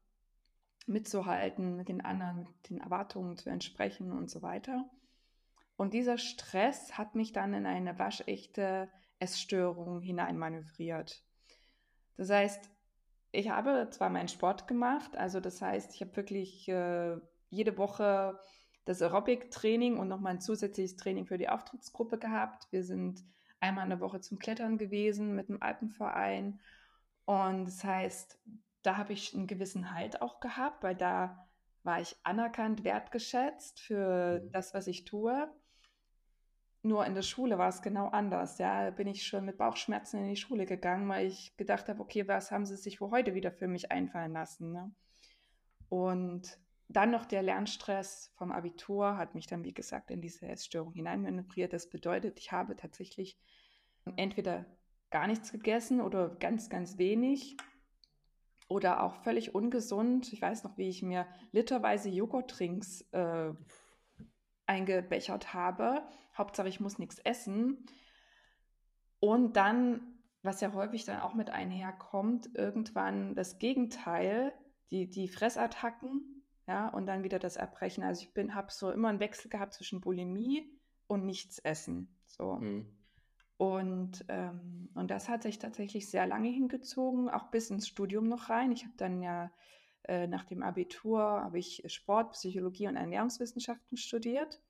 mitzuhalten, 0.85 1.75
mit 1.75 1.87
den 1.87 2.01
anderen, 2.01 2.43
mit 2.43 2.69
den 2.69 2.79
Erwartungen 2.79 3.37
zu 3.37 3.49
entsprechen 3.49 4.11
und 4.11 4.29
so 4.29 4.41
weiter. 4.41 4.89
Und 5.75 5.93
dieser 5.93 6.17
Stress 6.17 6.97
hat 6.97 7.15
mich 7.15 7.31
dann 7.31 7.53
in 7.53 7.65
eine 7.65 7.97
waschechte 7.97 8.89
Essstörung 9.23 10.01
hineinmanövriert. 10.01 11.23
Das 12.17 12.29
heißt, 12.29 12.69
ich 13.31 13.49
habe 13.49 13.87
zwar 13.89 14.09
meinen 14.09 14.27
Sport 14.27 14.67
gemacht, 14.67 15.15
also 15.17 15.39
das 15.39 15.61
heißt, 15.61 15.95
ich 15.95 16.01
habe 16.01 16.15
wirklich 16.15 16.67
äh, 16.67 17.17
jede 17.49 17.77
Woche 17.77 18.39
das 18.85 19.01
Aerobic-Training 19.01 19.97
und 19.97 20.09
nochmal 20.09 20.33
ein 20.33 20.41
zusätzliches 20.41 20.97
Training 20.97 21.25
für 21.25 21.37
die 21.37 21.49
Auftrittsgruppe 21.49 22.19
gehabt. 22.19 22.67
Wir 22.71 22.83
sind 22.83 23.23
einmal 23.59 23.85
in 23.85 23.91
der 23.91 24.01
Woche 24.01 24.19
zum 24.19 24.39
Klettern 24.39 24.77
gewesen 24.77 25.35
mit 25.35 25.47
dem 25.47 25.61
Alpenverein. 25.61 26.59
Und 27.25 27.65
das 27.65 27.83
heißt, 27.83 28.37
da 28.81 28.97
habe 28.97 29.13
ich 29.13 29.33
einen 29.33 29.47
gewissen 29.47 29.93
Halt 29.93 30.21
auch 30.21 30.41
gehabt, 30.41 30.83
weil 30.83 30.95
da 30.95 31.47
war 31.83 32.01
ich 32.01 32.15
anerkannt, 32.23 32.83
wertgeschätzt 32.83 33.79
für 33.79 34.41
mhm. 34.41 34.51
das, 34.51 34.73
was 34.73 34.87
ich 34.87 35.05
tue. 35.05 35.49
Nur 36.85 37.05
in 37.05 37.15
der 37.15 37.21
Schule 37.21 37.57
war 37.57 37.69
es 37.69 37.81
genau 37.81 38.07
anders. 38.07 38.57
Ja, 38.57 38.89
bin 38.91 39.07
ich 39.07 39.25
schon 39.25 39.45
mit 39.45 39.57
Bauchschmerzen 39.57 40.19
in 40.19 40.27
die 40.27 40.35
Schule 40.35 40.65
gegangen, 40.65 41.07
weil 41.07 41.27
ich 41.27 41.55
gedacht 41.55 41.87
habe, 41.87 42.01
okay, 42.01 42.27
was 42.27 42.51
haben 42.51 42.65
sie 42.65 42.75
sich 42.75 42.99
wohl 42.99 43.11
heute 43.11 43.33
wieder 43.33 43.53
für 43.53 43.69
mich 43.69 43.91
einfallen 43.91 44.33
lassen? 44.33 44.73
Ne? 44.73 44.91
Und 45.87 46.59
dann 46.89 47.09
noch 47.09 47.25
der 47.25 47.41
Lernstress 47.41 48.33
vom 48.35 48.51
Abitur 48.51 49.15
hat 49.15 49.33
mich 49.33 49.47
dann, 49.47 49.63
wie 49.63 49.73
gesagt, 49.73 50.11
in 50.11 50.21
diese 50.21 50.45
Essstörung 50.45 50.91
hineinmanövriert. 50.91 51.71
Das 51.71 51.89
bedeutet, 51.89 52.37
ich 52.37 52.51
habe 52.51 52.75
tatsächlich 52.75 53.39
entweder 54.17 54.65
gar 55.09 55.27
nichts 55.27 55.53
gegessen 55.53 56.01
oder 56.01 56.35
ganz, 56.35 56.69
ganz 56.69 56.97
wenig 56.97 57.55
oder 58.67 59.03
auch 59.03 59.15
völlig 59.23 59.55
ungesund. 59.55 60.33
Ich 60.33 60.41
weiß 60.41 60.65
noch, 60.65 60.77
wie 60.77 60.89
ich 60.89 61.01
mir 61.01 61.27
literweise 61.53 62.09
Joghurtdrinks 62.09 63.01
äh, 63.11 63.53
eingebechert 64.65 65.53
habe. 65.53 66.03
Hauptsache, 66.37 66.69
ich 66.69 66.79
muss 66.79 66.99
nichts 66.99 67.19
essen. 67.19 67.85
Und 69.19 69.55
dann, 69.55 70.01
was 70.41 70.61
ja 70.61 70.73
häufig 70.73 71.05
dann 71.05 71.21
auch 71.21 71.33
mit 71.33 71.49
einherkommt, 71.49 72.49
irgendwann 72.55 73.35
das 73.35 73.59
Gegenteil, 73.59 74.53
die, 74.91 75.09
die 75.09 75.27
Fressattacken, 75.27 76.43
ja, 76.67 76.87
und 76.87 77.05
dann 77.05 77.23
wieder 77.23 77.39
das 77.39 77.57
Erbrechen. 77.57 78.03
Also 78.03 78.23
ich 78.23 78.33
bin, 78.33 78.55
habe 78.55 78.71
so 78.71 78.91
immer 78.91 79.09
einen 79.09 79.19
Wechsel 79.19 79.49
gehabt 79.49 79.73
zwischen 79.73 80.01
Bulimie 80.01 80.79
und 81.07 81.25
nichts 81.25 81.59
essen. 81.59 82.15
So. 82.25 82.55
Mhm. 82.55 82.87
Und, 83.57 84.25
ähm, 84.29 84.89
und 84.93 85.11
das 85.11 85.29
hat 85.29 85.43
sich 85.43 85.59
tatsächlich 85.59 86.09
sehr 86.09 86.25
lange 86.25 86.49
hingezogen, 86.49 87.29
auch 87.29 87.51
bis 87.51 87.69
ins 87.69 87.87
Studium 87.87 88.27
noch 88.27 88.49
rein. 88.49 88.71
Ich 88.71 88.83
habe 88.83 88.95
dann 88.97 89.21
ja 89.21 89.51
äh, 90.03 90.27
nach 90.27 90.45
dem 90.45 90.63
Abitur 90.63 91.21
habe 91.21 91.59
ich 91.59 91.83
Sport, 91.87 92.33
Psychologie 92.33 92.87
und 92.87 92.95
Ernährungswissenschaften 92.95 93.97
studiert. 93.97 94.61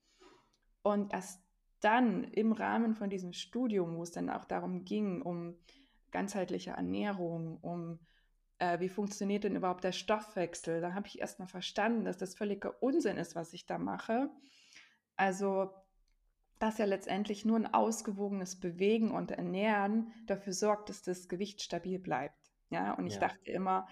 Und 0.82 1.12
erst 1.12 1.42
dann 1.80 2.24
im 2.24 2.52
Rahmen 2.52 2.94
von 2.94 3.10
diesem 3.10 3.32
Studium, 3.32 3.96
wo 3.96 4.02
es 4.02 4.12
dann 4.12 4.30
auch 4.30 4.44
darum 4.44 4.84
ging, 4.84 5.22
um 5.22 5.56
ganzheitliche 6.10 6.70
Ernährung, 6.70 7.58
um 7.58 7.98
äh, 8.58 8.78
wie 8.80 8.88
funktioniert 8.88 9.44
denn 9.44 9.56
überhaupt 9.56 9.84
der 9.84 9.92
Stoffwechsel, 9.92 10.80
da 10.80 10.94
habe 10.94 11.08
ich 11.08 11.18
erstmal 11.18 11.48
verstanden, 11.48 12.04
dass 12.04 12.16
das 12.16 12.34
völliger 12.34 12.82
Unsinn 12.82 13.16
ist, 13.16 13.34
was 13.34 13.52
ich 13.52 13.66
da 13.66 13.78
mache. 13.78 14.30
Also 15.16 15.70
dass 16.58 16.78
ja 16.78 16.84
letztendlich 16.84 17.44
nur 17.44 17.56
ein 17.56 17.74
ausgewogenes 17.74 18.58
Bewegen 18.58 19.10
und 19.10 19.32
Ernähren 19.32 20.12
dafür 20.26 20.52
sorgt, 20.52 20.88
dass 20.88 21.02
das 21.02 21.28
Gewicht 21.28 21.60
stabil 21.62 21.98
bleibt. 21.98 22.52
Ja, 22.70 22.94
und 22.94 23.06
ich 23.06 23.14
ja. 23.14 23.20
dachte 23.20 23.50
immer, 23.50 23.86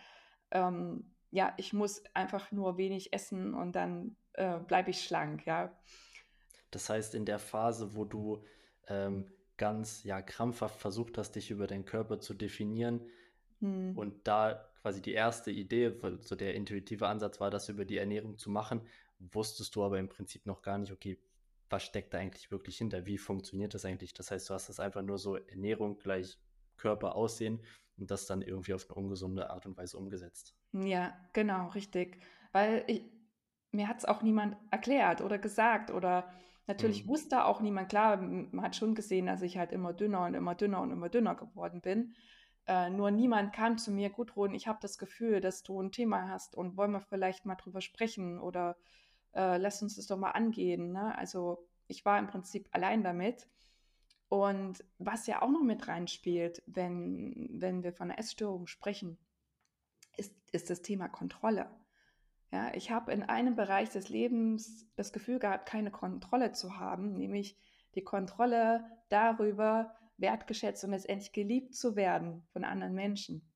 ähm, 0.52 1.12
ja, 1.32 1.54
ich 1.56 1.72
muss 1.72 2.04
einfach 2.14 2.52
nur 2.52 2.76
wenig 2.76 3.12
essen 3.12 3.54
und 3.54 3.72
dann 3.72 4.16
äh, 4.34 4.58
bleibe 4.58 4.90
ich 4.90 5.02
schlank, 5.02 5.46
ja. 5.46 5.74
Das 6.70 6.88
heißt, 6.88 7.14
in 7.14 7.24
der 7.24 7.38
Phase, 7.38 7.96
wo 7.96 8.04
du 8.04 8.44
ähm, 8.86 9.26
ganz 9.56 10.04
ja 10.04 10.22
krampfhaft 10.22 10.78
versucht 10.78 11.18
hast, 11.18 11.32
dich 11.32 11.50
über 11.50 11.66
deinen 11.66 11.86
Körper 11.86 12.20
zu 12.20 12.34
definieren 12.34 13.00
hm. 13.60 13.96
und 13.96 14.26
da 14.28 14.68
quasi 14.82 15.00
die 15.00 15.12
erste 15.12 15.50
Idee, 15.50 15.94
so 16.20 16.36
der 16.36 16.54
intuitive 16.54 17.06
Ansatz 17.06 17.40
war, 17.40 17.50
das 17.50 17.68
über 17.68 17.84
die 17.84 17.96
Ernährung 17.96 18.36
zu 18.36 18.50
machen, 18.50 18.82
wusstest 19.18 19.74
du 19.74 19.84
aber 19.84 19.98
im 19.98 20.08
Prinzip 20.08 20.44
noch 20.44 20.60
gar 20.60 20.78
nicht, 20.78 20.92
okay, 20.92 21.18
was 21.70 21.84
steckt 21.84 22.12
da 22.12 22.18
eigentlich 22.18 22.50
wirklich 22.50 22.76
hinter? 22.76 23.06
Wie 23.06 23.16
funktioniert 23.16 23.72
das 23.72 23.86
eigentlich? 23.86 24.12
Das 24.12 24.30
heißt, 24.30 24.50
du 24.50 24.54
hast 24.54 24.68
das 24.68 24.80
einfach 24.80 25.00
nur 25.00 25.18
so 25.18 25.36
Ernährung 25.36 25.98
gleich 25.98 26.38
Körper 26.76 27.14
aussehen 27.14 27.60
und 27.96 28.10
das 28.10 28.26
dann 28.26 28.42
irgendwie 28.42 28.74
auf 28.74 28.90
eine 28.90 28.96
ungesunde 28.96 29.48
Art 29.48 29.64
und 29.64 29.78
Weise 29.78 29.96
umgesetzt. 29.96 30.54
Ja, 30.72 31.12
genau, 31.32 31.68
richtig. 31.68 32.18
Weil 32.52 32.84
ich, 32.86 33.04
mir 33.72 33.88
hat 33.88 33.98
es 33.98 34.04
auch 34.04 34.22
niemand 34.22 34.56
erklärt 34.70 35.20
oder 35.20 35.38
gesagt 35.38 35.90
oder 35.90 36.28
natürlich 36.66 37.04
mhm. 37.04 37.08
wusste 37.08 37.44
auch 37.44 37.60
niemand, 37.60 37.88
klar, 37.88 38.16
man 38.16 38.62
hat 38.62 38.76
schon 38.76 38.94
gesehen, 38.94 39.26
dass 39.26 39.42
ich 39.42 39.58
halt 39.58 39.72
immer 39.72 39.92
dünner 39.92 40.24
und 40.24 40.34
immer 40.34 40.54
dünner 40.54 40.80
und 40.80 40.90
immer 40.90 41.08
dünner 41.08 41.34
geworden 41.34 41.80
bin. 41.80 42.14
Äh, 42.66 42.90
nur 42.90 43.10
niemand 43.10 43.52
kam 43.52 43.76
zu 43.76 43.90
mir, 43.90 44.10
Gudrun, 44.10 44.54
ich 44.54 44.68
habe 44.68 44.78
das 44.80 44.98
Gefühl, 44.98 45.40
dass 45.40 45.62
du 45.62 45.80
ein 45.80 45.90
Thema 45.90 46.28
hast 46.28 46.54
und 46.54 46.76
wollen 46.76 46.92
wir 46.92 47.00
vielleicht 47.00 47.44
mal 47.44 47.56
drüber 47.56 47.80
sprechen 47.80 48.38
oder 48.38 48.76
äh, 49.34 49.58
lass 49.58 49.82
uns 49.82 49.96
das 49.96 50.06
doch 50.06 50.18
mal 50.18 50.30
angehen. 50.30 50.92
Ne? 50.92 51.16
Also 51.18 51.66
ich 51.88 52.04
war 52.04 52.18
im 52.18 52.28
Prinzip 52.28 52.68
allein 52.72 53.02
damit. 53.02 53.48
Und 54.28 54.84
was 54.98 55.26
ja 55.26 55.42
auch 55.42 55.50
noch 55.50 55.62
mit 55.62 55.88
reinspielt, 55.88 56.62
wenn, 56.66 57.48
wenn 57.52 57.82
wir 57.82 57.92
von 57.92 58.10
einer 58.10 58.18
Essstörung 58.18 58.66
sprechen, 58.66 59.18
ist, 60.52 60.70
das 60.70 60.82
Thema 60.82 61.08
Kontrolle. 61.08 61.70
Ja, 62.50 62.72
ich 62.74 62.90
habe 62.90 63.12
in 63.12 63.22
einem 63.22 63.56
Bereich 63.56 63.90
des 63.90 64.08
Lebens 64.08 64.86
das 64.96 65.12
Gefühl 65.12 65.38
gehabt, 65.38 65.66
keine 65.66 65.90
Kontrolle 65.90 66.52
zu 66.52 66.78
haben, 66.78 67.14
nämlich 67.14 67.58
die 67.94 68.04
Kontrolle 68.04 68.84
darüber, 69.08 69.94
wertgeschätzt 70.18 70.84
und 70.84 70.90
letztendlich 70.90 71.32
geliebt 71.32 71.74
zu 71.74 71.96
werden 71.96 72.46
von 72.52 72.64
anderen 72.64 72.94
Menschen. 72.94 73.50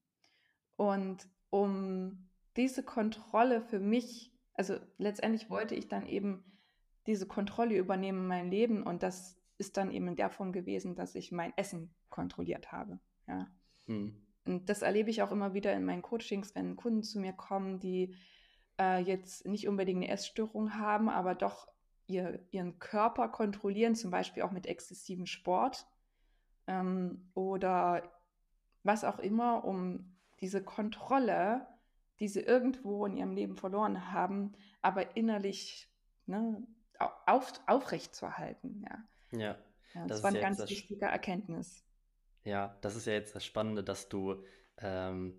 Und 0.76 1.28
um 1.50 2.30
diese 2.56 2.82
Kontrolle 2.82 3.60
für 3.60 3.78
mich 3.78 4.36
also 4.56 4.76
letztendlich 4.98 5.50
wollte 5.50 5.74
ich 5.74 5.88
dann 5.88 6.06
eben 6.06 6.44
diese 7.06 7.26
Kontrolle 7.26 7.76
übernehmen 7.76 8.22
in 8.22 8.26
mein 8.26 8.50
Leben 8.50 8.82
und 8.82 9.02
das 9.02 9.38
ist 9.58 9.76
dann 9.76 9.90
eben 9.90 10.08
in 10.08 10.16
der 10.16 10.30
Form 10.30 10.52
gewesen, 10.52 10.96
dass 10.96 11.14
ich 11.14 11.32
mein 11.32 11.52
Essen 11.56 11.94
kontrolliert 12.08 12.72
habe. 12.72 12.98
Ja. 13.28 13.48
Hm. 13.86 14.25
Und 14.46 14.68
das 14.68 14.82
erlebe 14.82 15.10
ich 15.10 15.22
auch 15.22 15.32
immer 15.32 15.54
wieder 15.54 15.72
in 15.72 15.84
meinen 15.84 16.02
Coachings, 16.02 16.54
wenn 16.54 16.76
Kunden 16.76 17.02
zu 17.02 17.18
mir 17.18 17.32
kommen, 17.32 17.78
die 17.78 18.14
äh, 18.78 19.00
jetzt 19.00 19.46
nicht 19.46 19.68
unbedingt 19.68 20.02
eine 20.02 20.12
Essstörung 20.12 20.74
haben, 20.74 21.08
aber 21.08 21.34
doch 21.34 21.68
ihr, 22.06 22.40
ihren 22.50 22.78
Körper 22.78 23.28
kontrollieren, 23.28 23.94
zum 23.94 24.10
Beispiel 24.10 24.42
auch 24.42 24.52
mit 24.52 24.66
exzessivem 24.66 25.26
Sport 25.26 25.86
ähm, 26.66 27.30
oder 27.34 28.02
was 28.82 29.04
auch 29.04 29.18
immer, 29.18 29.64
um 29.64 30.16
diese 30.40 30.62
Kontrolle 30.62 31.66
die 32.20 32.28
sie 32.28 32.40
irgendwo 32.40 33.06
in 33.06 33.16
ihrem 33.16 33.32
Leben 33.32 33.56
verloren 33.56 34.12
haben, 34.12 34.52
aber 34.82 35.16
innerlich 35.16 35.88
ne, 36.26 36.66
auf, 36.98 37.52
aufrecht 37.66 38.14
zu. 38.14 38.26
Ja, 38.26 38.56
ja, 39.32 39.38
ja 39.38 39.56
das, 39.94 40.06
das 40.08 40.22
war 40.22 40.30
eine 40.30 40.40
ja 40.40 40.48
ganz 40.48 40.60
wichtige 40.68 41.06
Erkenntnis. 41.06 41.84
Ja, 42.46 42.78
das 42.80 42.94
ist 42.94 43.06
ja 43.06 43.12
jetzt 43.12 43.34
das 43.34 43.44
Spannende, 43.44 43.82
dass 43.82 44.08
du, 44.08 44.44
ähm, 44.78 45.34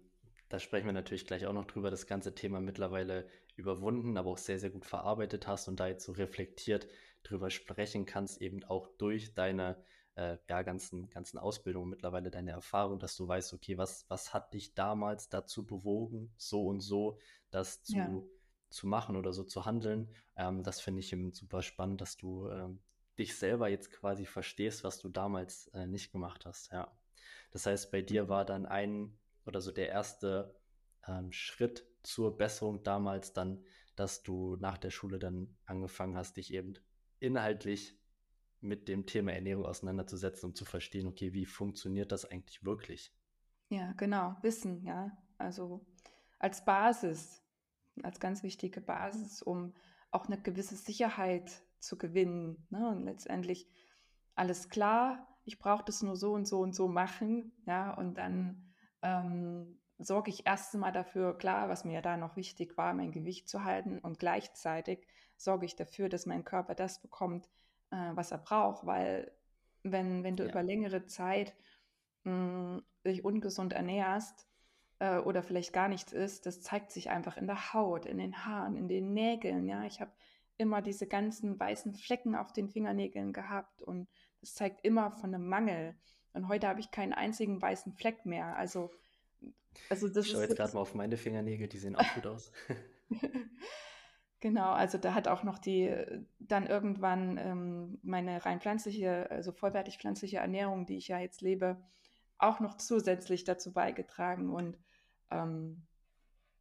da 0.50 0.60
sprechen 0.60 0.88
wir 0.88 0.94
natürlich 0.94 1.26
gleich 1.26 1.46
auch 1.48 1.54
noch 1.54 1.66
drüber, 1.66 1.90
das 1.90 2.06
ganze 2.06 2.36
Thema 2.36 2.60
mittlerweile 2.60 3.30
überwunden, 3.56 4.18
aber 4.18 4.32
auch 4.32 4.38
sehr, 4.38 4.60
sehr 4.60 4.72
gut 4.72 4.86
verarbeitet 4.86 5.48
hast 5.48 5.70
und 5.70 5.80
da 5.80 5.88
jetzt 5.88 6.06
so 6.06 6.12
reflektiert 6.12 6.88
drüber 7.24 7.50
sprechen 7.50 8.06
kannst, 8.06 8.42
eben 8.42 8.64
auch 8.66 8.90
durch 8.98 9.34
deine 9.34 9.82
äh, 10.16 10.38
ja, 10.50 10.64
ganzen, 10.64 11.10
ganzen 11.10 11.38
Ausbildungen 11.38 11.90
mittlerweile 11.90 12.30
deine 12.30 12.52
Erfahrung, 12.52 13.00
dass 13.00 13.16
du 13.16 13.26
weißt, 13.26 13.54
okay, 13.54 13.78
was, 13.78 14.06
was 14.10 14.34
hat 14.34 14.54
dich 14.54 14.74
damals 14.74 15.30
dazu 15.30 15.66
bewogen, 15.66 16.34
so 16.36 16.66
und 16.68 16.82
so 16.82 17.20
das 17.52 17.84
zu, 17.84 17.96
ja. 17.96 18.22
zu 18.70 18.86
machen 18.86 19.16
oder 19.16 19.32
so 19.32 19.46
zu 19.46 19.66
handeln. 19.66 20.14
Ähm, 20.36 20.62
das 20.62 20.82
finde 20.82 21.00
ich 21.00 21.14
eben 21.14 21.32
super 21.32 21.62
spannend, 21.62 22.02
dass 22.02 22.18
du 22.18 22.50
ähm, 22.50 22.80
dich 23.20 23.38
selber 23.38 23.68
jetzt 23.68 23.92
quasi 23.92 24.26
verstehst, 24.26 24.84
was 24.84 25.00
du 25.00 25.10
damals 25.10 25.68
äh, 25.70 25.88
nicht 25.88 26.12
gemacht 26.12 26.46
hast. 26.46 26.72
Ja. 26.72 26.92
Das 27.52 27.66
heißt, 27.66 27.92
bei 27.92 28.02
dir 28.02 28.30
war 28.30 28.46
dann 28.46 28.66
ein 28.66 29.18
oder 29.46 29.62
so 29.62 29.72
der 29.72 29.90
erste 29.90 30.56
ähm, 31.08 31.32
Schritt 31.32 31.86
zur 32.04 32.38
Besserung 32.38 32.84
damals 32.84 33.34
dann, 33.34 33.64
dass 33.96 34.24
du 34.24 34.56
nach 34.58 34.78
der 34.78 34.92
Schule 34.92 35.20
dann 35.20 35.58
angefangen 35.66 36.16
hast, 36.16 36.38
dich 36.38 36.54
eben 36.54 36.74
inhaltlich 37.20 38.00
mit 38.60 38.88
dem 38.88 39.06
Thema 39.06 39.34
Ernährung 39.34 39.66
auseinanderzusetzen, 39.66 40.50
um 40.50 40.56
zu 40.56 40.66
verstehen, 40.66 41.08
okay, 41.08 41.34
wie 41.34 41.46
funktioniert 41.46 42.12
das 42.12 42.26
eigentlich 42.26 42.64
wirklich? 42.64 43.14
Ja, 43.70 43.94
genau, 43.94 44.36
Wissen, 44.42 44.84
ja. 44.84 45.18
Also 45.38 45.86
als 46.40 46.66
Basis, 46.66 47.44
als 48.04 48.20
ganz 48.20 48.44
wichtige 48.44 48.82
Basis, 48.82 49.42
um 49.42 49.74
auch 50.12 50.28
eine 50.28 50.42
gewisse 50.42 50.76
Sicherheit 50.76 51.64
zu 51.80 51.98
gewinnen. 51.98 52.68
Ne? 52.70 52.90
Und 52.90 53.04
letztendlich 53.04 53.68
alles 54.36 54.70
klar, 54.70 55.28
ich 55.46 55.60
brauche 55.60 55.84
das 55.86 56.04
nur 56.04 56.16
so 56.16 56.34
und 56.34 56.48
so 56.48 56.60
und 56.60 56.76
so 56.76 56.88
machen, 56.88 57.54
ja, 57.66 57.94
und 57.94 58.16
dann 58.16 58.74
ähm, 59.02 59.80
sorge 59.98 60.30
ich 60.30 60.46
erst 60.46 60.74
einmal 60.74 60.92
dafür, 60.92 61.38
klar, 61.38 61.70
was 61.70 61.86
mir 61.86 62.02
da 62.02 62.18
noch 62.18 62.36
wichtig 62.36 62.78
war, 62.78 62.94
mein 62.94 63.12
Gewicht 63.12 63.48
zu 63.50 63.64
halten 63.64 64.00
und 64.00 64.20
gleichzeitig 64.20 65.08
sorge 65.38 65.66
ich 65.66 65.76
dafür, 65.76 66.10
dass 66.10 66.26
mein 66.26 66.44
Körper 66.44 66.76
das 66.76 67.02
bekommt, 67.02 67.50
äh, 67.92 68.12
was 68.14 68.32
er 68.32 68.40
braucht, 68.40 68.86
weil 68.86 69.32
wenn, 69.84 70.24
wenn 70.24 70.36
du 70.36 70.44
ja. 70.44 70.50
über 70.50 70.64
längere 70.64 71.06
Zeit 71.06 71.56
mh, 72.24 72.32
hm, 72.32 72.84
dich 73.06 73.24
ungesund 73.24 73.74
ernährst 73.74 74.48
äh, 75.00 75.18
oder 75.18 75.44
vielleicht 75.44 75.74
gar 75.74 75.88
nichts 75.88 76.12
isst, 76.12 76.46
das 76.46 76.62
zeigt 76.62 76.92
sich 76.92 77.10
einfach 77.10 77.38
in 77.38 77.48
der 77.48 77.74
Haut, 77.74 78.06
in 78.06 78.18
den 78.18 78.46
Haaren, 78.46 78.76
in 78.76 78.88
den 78.88 79.14
Nägeln. 79.14 79.68
Ja, 79.68 79.84
ich 79.84 80.02
habe 80.02 80.12
immer 80.58 80.82
diese 80.82 81.08
ganzen 81.08 81.60
weißen 81.60 81.94
Flecken 81.96 82.36
auf 82.36 82.52
den 82.54 82.70
Fingernägeln 82.70 83.34
gehabt 83.34 83.82
und 83.82 84.08
das 84.42 84.54
zeigt 84.54 84.84
immer 84.86 85.12
von 85.12 85.34
einem 85.34 85.48
Mangel. 85.48 85.96
Und 86.34 86.48
heute 86.48 86.68
habe 86.68 86.80
ich 86.80 86.92
keinen 86.92 87.14
einzigen 87.14 87.62
weißen 87.62 87.94
Fleck 87.94 88.26
mehr. 88.26 88.56
Also, 88.58 88.92
also 89.90 90.08
das 90.08 90.26
ich 90.26 90.32
schaue 90.32 90.44
jetzt 90.44 90.56
gerade 90.56 90.74
mal 90.74 90.82
auf 90.82 90.94
meine 90.94 91.18
Fingernägel, 91.18 91.68
die 91.68 91.78
sehen 91.78 91.96
auch 91.96 92.14
gut 92.14 92.28
aus. 92.28 92.52
Genau, 94.40 94.72
also 94.72 95.00
da 95.00 95.16
hat 95.16 95.28
auch 95.28 95.44
noch 95.44 95.58
die 95.58 95.92
dann 96.40 96.68
irgendwann 96.68 97.40
ähm, 97.40 98.00
meine 98.04 98.46
rein 98.46 98.62
pflanzliche, 98.62 99.32
also 99.32 99.52
vollwertig 99.52 99.98
pflanzliche 99.98 100.38
Ernährung, 100.38 100.86
die 100.86 100.98
ich 100.98 101.08
ja 101.08 101.18
jetzt 101.18 101.42
lebe, 101.42 101.82
auch 102.38 102.60
noch 102.60 102.78
zusätzlich 102.78 103.46
dazu 103.46 103.74
beigetragen. 103.74 104.52
Und 104.52 104.78
ähm, 105.32 105.88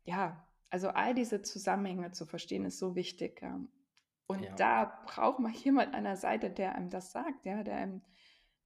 ja, 0.05 0.43
also 0.71 0.89
all 0.89 1.15
diese 1.15 1.43
Zusammenhänge 1.43 2.13
zu 2.13 2.25
verstehen, 2.25 2.65
ist 2.65 2.79
so 2.79 2.95
wichtig. 2.95 3.43
Ja. 3.43 3.61
Und 4.27 4.43
ja. 4.43 4.55
da 4.57 5.03
braucht 5.07 5.39
man 5.39 5.53
jemand 5.65 5.95
an 5.95 6.05
der 6.05 6.17
Seite, 6.17 6.51
der 6.51 6.75
einem 6.75 6.91
das 6.91 7.13
sagt, 7.13 7.45
ja, 7.45 7.63
der 7.63 7.77
einem 7.77 8.03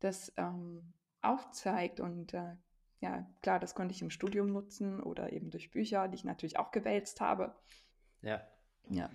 das 0.01 0.33
ähm, 0.37 0.93
aufzeigt. 1.23 2.01
Und 2.01 2.35
äh, 2.35 2.57
ja, 3.01 3.27
klar, 3.43 3.61
das 3.61 3.75
konnte 3.75 3.95
ich 3.95 4.03
im 4.03 4.11
Studium 4.11 4.53
nutzen 4.53 5.03
oder 5.03 5.33
eben 5.33 5.51
durch 5.51 5.71
Bücher, 5.71 6.09
die 6.09 6.17
ich 6.17 6.25
natürlich 6.25 6.59
auch 6.59 6.71
gewälzt 6.71 7.21
habe. 7.21 7.55
Ja. 8.23 8.43
Ja. 8.89 9.11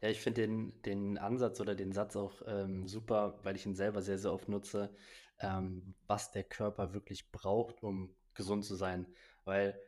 Ja, 0.00 0.08
ich 0.08 0.20
finde 0.20 0.42
den, 0.42 0.82
den 0.82 1.18
Ansatz 1.18 1.60
oder 1.60 1.74
den 1.74 1.92
Satz 1.92 2.16
auch 2.16 2.40
ähm, 2.46 2.88
super, 2.88 3.38
weil 3.42 3.56
ich 3.56 3.66
ihn 3.66 3.74
selber 3.74 4.00
sehr, 4.00 4.16
sehr 4.16 4.32
oft 4.32 4.48
nutze, 4.48 4.94
ähm, 5.40 5.94
was 6.06 6.32
der 6.32 6.44
Körper 6.44 6.94
wirklich 6.94 7.30
braucht, 7.30 7.82
um 7.82 8.14
gesund 8.32 8.64
zu 8.64 8.76
sein. 8.76 9.06
Weil 9.44 9.78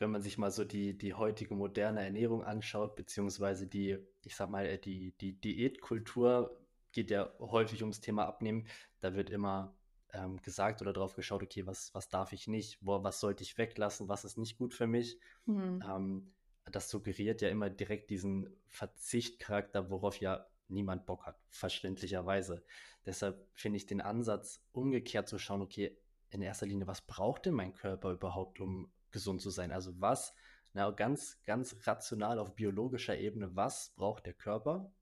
wenn 0.00 0.10
man 0.10 0.22
sich 0.22 0.38
mal 0.38 0.50
so 0.50 0.64
die, 0.64 0.96
die 0.96 1.14
heutige 1.14 1.54
moderne 1.54 2.02
Ernährung 2.02 2.42
anschaut, 2.42 2.96
beziehungsweise 2.96 3.66
die, 3.66 3.98
ich 4.24 4.36
sag 4.36 4.50
mal, 4.50 4.78
die, 4.78 5.12
die 5.20 5.32
Diätkultur 5.40 6.58
geht 6.92 7.10
ja 7.10 7.32
häufig 7.38 7.82
ums 7.82 8.00
Thema 8.00 8.26
Abnehmen. 8.26 8.66
Da 9.00 9.14
wird 9.14 9.30
immer 9.30 9.76
ähm, 10.12 10.40
gesagt 10.42 10.82
oder 10.82 10.92
drauf 10.92 11.14
geschaut, 11.14 11.42
okay, 11.42 11.66
was, 11.66 11.94
was 11.94 12.08
darf 12.08 12.32
ich 12.32 12.48
nicht, 12.48 12.78
wo, 12.80 13.02
was 13.02 13.20
sollte 13.20 13.42
ich 13.42 13.58
weglassen, 13.58 14.08
was 14.08 14.24
ist 14.24 14.38
nicht 14.38 14.58
gut 14.58 14.74
für 14.74 14.86
mich. 14.86 15.18
Mhm. 15.46 15.82
Ähm, 15.86 16.32
das 16.70 16.90
suggeriert 16.90 17.42
ja 17.42 17.48
immer 17.48 17.70
direkt 17.70 18.10
diesen 18.10 18.48
Verzichtcharakter, 18.68 19.90
worauf 19.90 20.20
ja 20.20 20.46
niemand 20.68 21.06
Bock 21.06 21.26
hat, 21.26 21.38
verständlicherweise. 21.48 22.64
Deshalb 23.06 23.48
finde 23.54 23.78
ich 23.78 23.86
den 23.86 24.00
Ansatz, 24.00 24.62
umgekehrt 24.72 25.28
zu 25.28 25.38
schauen, 25.38 25.62
okay, 25.62 25.96
in 26.30 26.42
erster 26.42 26.66
Linie, 26.66 26.86
was 26.86 27.00
braucht 27.00 27.46
denn 27.46 27.54
mein 27.54 27.74
Körper 27.74 28.12
überhaupt, 28.12 28.60
um 28.60 28.90
gesund 29.12 29.40
zu 29.40 29.50
sein? 29.50 29.72
Also 29.72 30.00
was, 30.00 30.34
na, 30.72 30.90
ganz, 30.90 31.42
ganz 31.44 31.76
rational 31.86 32.38
auf 32.38 32.54
biologischer 32.54 33.18
Ebene, 33.18 33.54
was 33.56 33.92
braucht 33.96 34.26
der 34.26 34.34
Körper, 34.34 34.92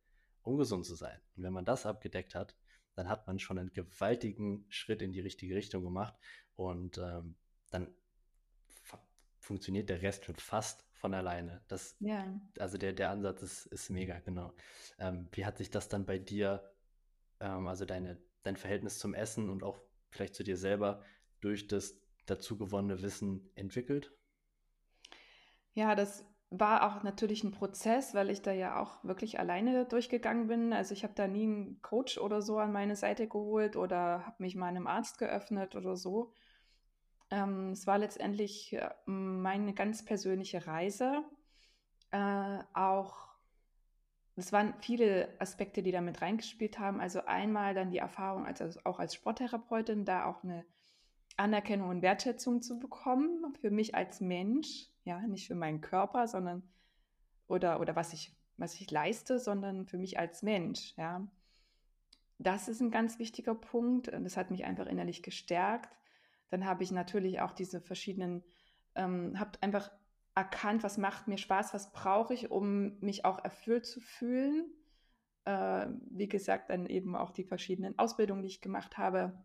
um 0.43 0.57
gesund 0.57 0.87
zu 0.87 0.95
sein? 0.95 1.21
Und 1.37 1.43
wenn 1.43 1.53
man 1.53 1.65
das 1.65 1.87
abgedeckt 1.87 2.35
hat, 2.35 2.57
dann 2.95 3.09
hat 3.09 3.27
man 3.27 3.39
schon 3.39 3.59
einen 3.59 3.73
gewaltigen 3.73 4.67
Schritt 4.69 5.03
in 5.03 5.13
die 5.13 5.21
richtige 5.21 5.55
Richtung 5.55 5.85
gemacht 5.85 6.15
und 6.57 6.99
ähm, 6.99 7.37
dann 7.71 7.95
funktioniert 9.39 9.89
der 9.89 10.03
Rest 10.03 10.25
schon 10.25 10.37
fast 10.37 10.85
von 10.93 11.15
alleine. 11.15 11.63
Das, 11.69 11.97
ja. 12.01 12.39
Also 12.59 12.77
der, 12.77 12.93
der 12.93 13.11
Ansatz 13.11 13.43
ist, 13.43 13.67
ist 13.67 13.91
mega, 13.91 14.19
genau. 14.21 14.53
Ähm, 14.99 15.29
wie 15.33 15.47
hat 15.47 15.59
sich 15.59 15.71
das 15.71 15.89
dann 15.89 16.05
bei 16.07 16.19
dir, 16.19 16.71
ähm, 17.41 17.67
also 17.67 17.85
deine, 17.85 18.21
dein 18.43 18.57
Verhältnis 18.57 18.99
zum 18.99 19.15
Essen 19.15 19.49
und 19.49 19.63
auch 19.63 19.81
vielleicht 20.11 20.35
zu 20.35 20.43
dir 20.43 20.57
selber 20.57 21.03
durch 21.41 21.69
das 21.69 21.95
dazu 22.31 22.59
gewonnene 22.59 23.03
Wissen 23.03 23.51
entwickelt? 23.55 24.13
Ja, 25.75 25.95
das 25.95 26.25
war 26.51 26.87
auch 26.87 27.03
natürlich 27.03 27.45
ein 27.45 27.53
Prozess, 27.53 28.15
weil 28.15 28.31
ich 28.31 28.41
da 28.41 28.53
ja 28.53 28.81
auch 28.81 29.05
wirklich 29.05 29.39
alleine 29.39 29.85
durchgegangen 29.85 30.47
bin. 30.47 30.73
Also 30.73 30.95
ich 30.95 31.05
habe 31.05 31.15
da 31.15 31.29
nie 31.29 31.45
einen 31.45 31.83
Coach 31.83 32.19
oder 32.19 32.41
so 32.41 32.59
an 32.59 32.73
meine 32.73 32.97
Seite 32.97 33.29
geholt 33.29 33.77
oder 33.77 34.25
habe 34.27 34.37
mich 34.39 34.57
meinem 34.57 34.87
Arzt 34.87 35.19
geöffnet 35.19 35.77
oder 35.77 35.97
so. 35.97 36.33
Ähm, 37.31 37.73
es 37.73 37.87
war 37.87 37.99
letztendlich 37.99 38.73
äh, 38.73 38.89
meine 39.05 39.75
ganz 39.75 40.05
persönliche 40.05 40.67
Reise. 40.67 41.23
Äh, 42.11 42.59
auch, 42.73 43.29
es 44.37 44.51
waren 44.51 44.73
viele 44.81 45.29
Aspekte, 45.39 45.83
die 45.83 45.93
da 45.93 46.01
mit 46.01 46.23
reingespielt 46.23 46.79
haben. 46.79 47.01
Also 47.01 47.27
einmal 47.27 47.75
dann 47.75 47.91
die 47.91 47.99
Erfahrung, 47.99 48.47
als, 48.47 48.63
also 48.63 48.81
auch 48.85 48.99
als 48.99 49.15
Sporttherapeutin, 49.15 50.07
da 50.07 50.25
auch 50.25 50.43
eine 50.43 50.65
Anerkennung 51.39 51.89
und 51.89 52.03
Wertschätzung 52.03 52.63
zu 52.63 52.79
bekommen 52.79 53.55
für 53.61 53.71
mich 53.71 53.95
als 53.95 54.21
Mensch, 54.21 54.89
ja, 55.05 55.21
nicht 55.21 55.47
für 55.47 55.55
meinen 55.55 55.81
Körper, 55.81 56.27
sondern 56.27 56.63
oder, 57.47 57.81
oder 57.81 57.97
was 57.97 58.13
ich, 58.13 58.37
was 58.57 58.75
ich 58.75 58.91
leiste, 58.91 59.39
sondern 59.39 59.87
für 59.87 59.99
mich 59.99 60.19
als 60.19 60.43
Mensch, 60.43 60.95
ja. 60.97 61.27
Das 62.39 62.69
ist 62.69 62.81
ein 62.81 62.91
ganz 62.91 63.19
wichtiger 63.19 63.55
Punkt. 63.55 64.13
Das 64.13 64.37
hat 64.37 64.51
mich 64.51 64.65
einfach 64.65 64.87
innerlich 64.87 65.23
gestärkt. 65.23 65.97
Dann 66.51 66.65
habe 66.65 66.85
ich 66.85 66.93
natürlich 66.93 67.41
auch 67.41 67.53
diese 67.53 67.81
verschiedenen, 67.81 68.45
ähm, 68.95 69.39
habe 69.39 69.59
einfach 69.61 69.91
erkannt, 70.37 70.85
was 70.85 70.99
macht 70.99 71.27
mir 71.27 71.37
Spaß, 71.37 71.75
was 71.75 71.93
brauche 71.93 72.33
ich, 72.33 72.51
um 72.51 72.99
mich 73.01 73.25
auch 73.25 73.43
erfüllt 73.43 73.87
zu 73.87 74.01
fühlen. 74.01 74.71
Äh, 75.47 75.89
wie 76.11 76.29
gesagt, 76.29 76.71
dann 76.71 76.87
eben 76.87 77.17
auch 77.17 77.33
die 77.33 77.43
verschiedenen 77.43 77.99
Ausbildungen, 77.99 78.43
die 78.43 78.49
ich 78.49 78.61
gemacht 78.61 78.99
habe, 78.99 79.37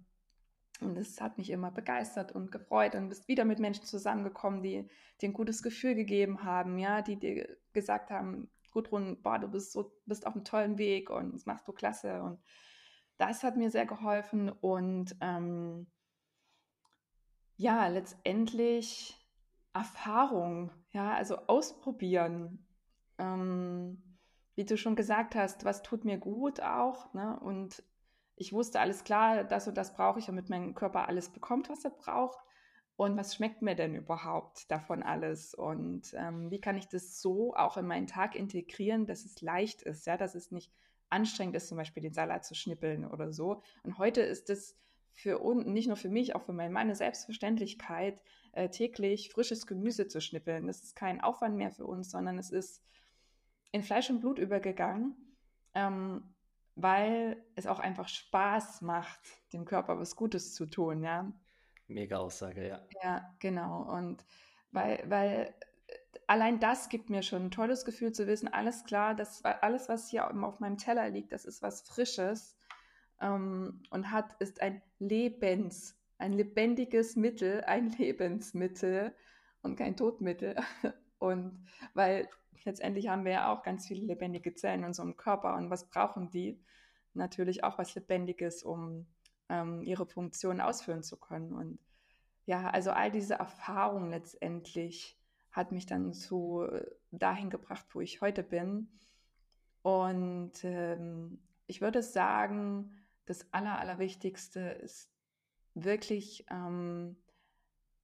und 0.83 0.97
es 0.97 1.21
hat 1.21 1.37
mich 1.37 1.49
immer 1.49 1.71
begeistert 1.71 2.31
und 2.31 2.51
gefreut 2.51 2.95
und 2.95 3.09
bist 3.09 3.27
wieder 3.27 3.45
mit 3.45 3.59
Menschen 3.59 3.85
zusammengekommen, 3.85 4.61
die 4.61 4.87
dir 5.21 5.29
ein 5.29 5.33
gutes 5.33 5.63
Gefühl 5.63 5.95
gegeben 5.95 6.43
haben, 6.43 6.77
ja, 6.77 7.01
die 7.01 7.17
dir 7.17 7.57
gesagt 7.73 8.09
haben, 8.09 8.49
Gudrun, 8.71 9.21
boah, 9.21 9.39
du 9.39 9.47
bist 9.47 9.71
so, 9.71 9.93
bist 10.05 10.25
auf 10.25 10.35
einem 10.35 10.43
tollen 10.43 10.77
Weg 10.77 11.09
und 11.09 11.33
das 11.33 11.45
machst 11.45 11.67
du 11.67 11.73
klasse. 11.73 12.21
Und 12.21 12.39
das 13.17 13.43
hat 13.43 13.55
mir 13.55 13.69
sehr 13.69 13.85
geholfen. 13.85 14.49
Und 14.49 15.15
ähm, 15.21 15.87
ja, 17.55 17.87
letztendlich 17.87 19.17
Erfahrung, 19.73 20.71
ja, 20.91 21.13
also 21.13 21.37
ausprobieren. 21.47 22.65
Ähm, 23.17 24.01
wie 24.55 24.65
du 24.65 24.77
schon 24.77 24.95
gesagt 24.95 25.35
hast, 25.35 25.65
was 25.65 25.81
tut 25.81 26.05
mir 26.05 26.17
gut 26.17 26.61
auch, 26.61 27.13
ne? 27.13 27.39
Und 27.39 27.83
ich 28.35 28.53
wusste 28.53 28.79
alles 28.79 29.03
klar, 29.03 29.43
das 29.43 29.67
und 29.67 29.77
das 29.77 29.93
brauche 29.93 30.19
ich, 30.19 30.25
damit 30.25 30.49
mein 30.49 30.73
Körper 30.73 31.07
alles 31.07 31.29
bekommt, 31.29 31.69
was 31.69 31.85
er 31.85 31.91
braucht. 31.91 32.39
Und 32.95 33.17
was 33.17 33.35
schmeckt 33.35 33.63
mir 33.63 33.75
denn 33.75 33.95
überhaupt 33.95 34.69
davon 34.69 35.01
alles? 35.01 35.55
Und 35.55 36.13
ähm, 36.13 36.51
wie 36.51 36.61
kann 36.61 36.77
ich 36.77 36.87
das 36.87 37.21
so 37.21 37.55
auch 37.55 37.75
in 37.77 37.87
meinen 37.87 38.05
Tag 38.05 38.35
integrieren, 38.35 39.07
dass 39.07 39.25
es 39.25 39.41
leicht 39.41 39.81
ist, 39.81 40.05
ja, 40.05 40.15
dass 40.15 40.35
es 40.35 40.51
nicht 40.51 40.71
anstrengend 41.09 41.55
ist, 41.55 41.67
zum 41.67 41.77
Beispiel 41.77 42.03
den 42.03 42.13
Salat 42.13 42.45
zu 42.45 42.53
schnippeln 42.53 43.05
oder 43.05 43.31
so. 43.31 43.63
Und 43.83 43.97
heute 43.97 44.21
ist 44.21 44.49
es 44.49 44.77
für 45.11 45.39
uns, 45.39 45.65
nicht 45.65 45.87
nur 45.87 45.97
für 45.97 46.09
mich, 46.09 46.35
auch 46.35 46.43
für 46.43 46.53
meinen 46.53 46.73
Mann 46.73 46.87
eine 46.87 46.95
Selbstverständlichkeit, 46.95 48.21
äh, 48.51 48.69
täglich 48.69 49.29
frisches 49.29 49.65
Gemüse 49.67 50.07
zu 50.07 50.21
schnippeln. 50.21 50.67
Das 50.67 50.83
ist 50.83 50.95
kein 50.95 51.21
Aufwand 51.21 51.55
mehr 51.55 51.71
für 51.71 51.85
uns, 51.85 52.11
sondern 52.11 52.37
es 52.37 52.51
ist 52.51 52.83
in 53.71 53.83
Fleisch 53.83 54.09
und 54.09 54.21
Blut 54.21 54.39
übergegangen. 54.39 55.15
Ähm, 55.73 56.32
weil 56.75 57.43
es 57.55 57.67
auch 57.67 57.79
einfach 57.79 58.07
Spaß 58.07 58.81
macht, 58.81 59.19
dem 59.53 59.65
Körper 59.65 59.99
was 59.99 60.15
Gutes 60.15 60.53
zu 60.55 60.65
tun, 60.65 61.03
ja. 61.03 61.31
Mega 61.87 62.17
Aussage, 62.17 62.67
ja. 62.67 62.81
Ja, 63.03 63.35
genau. 63.39 63.83
Und 63.83 64.25
weil, 64.71 65.03
weil 65.07 65.53
äh, 65.87 65.95
allein 66.27 66.59
das 66.59 66.89
gibt 66.89 67.09
mir 67.09 67.21
schon 67.21 67.45
ein 67.45 67.51
tolles 67.51 67.85
Gefühl 67.85 68.11
zu 68.11 68.25
wissen, 68.27 68.47
alles 68.47 68.83
klar, 68.85 69.13
das 69.13 69.43
alles, 69.43 69.89
was 69.89 70.09
hier 70.09 70.27
auf 70.27 70.59
meinem 70.59 70.77
Teller 70.77 71.09
liegt, 71.09 71.31
das 71.31 71.45
ist 71.45 71.61
was 71.61 71.81
Frisches 71.81 72.55
ähm, 73.21 73.83
und 73.89 74.11
hat, 74.11 74.33
ist 74.39 74.61
ein 74.61 74.81
Lebens, 74.99 75.99
ein 76.17 76.33
lebendiges 76.33 77.15
Mittel, 77.15 77.63
ein 77.65 77.89
Lebensmittel 77.89 79.13
und 79.61 79.75
kein 79.77 79.95
Todmittel. 79.95 80.55
Und 81.19 81.65
weil 81.93 82.27
letztendlich 82.65 83.07
haben 83.07 83.25
wir 83.25 83.31
ja 83.31 83.53
auch 83.53 83.63
ganz 83.63 83.87
viele 83.87 84.05
lebendige 84.05 84.53
Zellen 84.53 84.81
in 84.81 84.85
unserem 84.85 85.17
Körper 85.17 85.55
und 85.55 85.69
was 85.69 85.89
brauchen 85.89 86.29
die? 86.29 86.59
Natürlich 87.13 87.63
auch 87.63 87.77
was 87.77 87.95
Lebendiges, 87.95 88.63
um 88.63 89.07
ähm, 89.49 89.83
ihre 89.83 90.05
Funktion 90.05 90.61
ausführen 90.61 91.03
zu 91.03 91.17
können. 91.17 91.53
Und 91.53 91.79
ja, 92.45 92.69
also 92.69 92.91
all 92.91 93.11
diese 93.11 93.35
Erfahrung 93.35 94.09
letztendlich 94.09 95.17
hat 95.51 95.71
mich 95.71 95.85
dann 95.85 96.13
zu 96.13 96.63
äh, 96.63 96.85
dahin 97.11 97.49
gebracht, 97.49 97.85
wo 97.93 98.01
ich 98.01 98.21
heute 98.21 98.43
bin. 98.43 98.89
Und 99.83 100.63
ähm, 100.63 101.39
ich 101.67 101.81
würde 101.81 102.01
sagen, 102.01 102.91
das 103.25 103.53
Aller, 103.53 103.79
Allerwichtigste 103.79 104.59
ist 104.59 105.11
wirklich 105.75 106.45
ähm, 106.49 107.15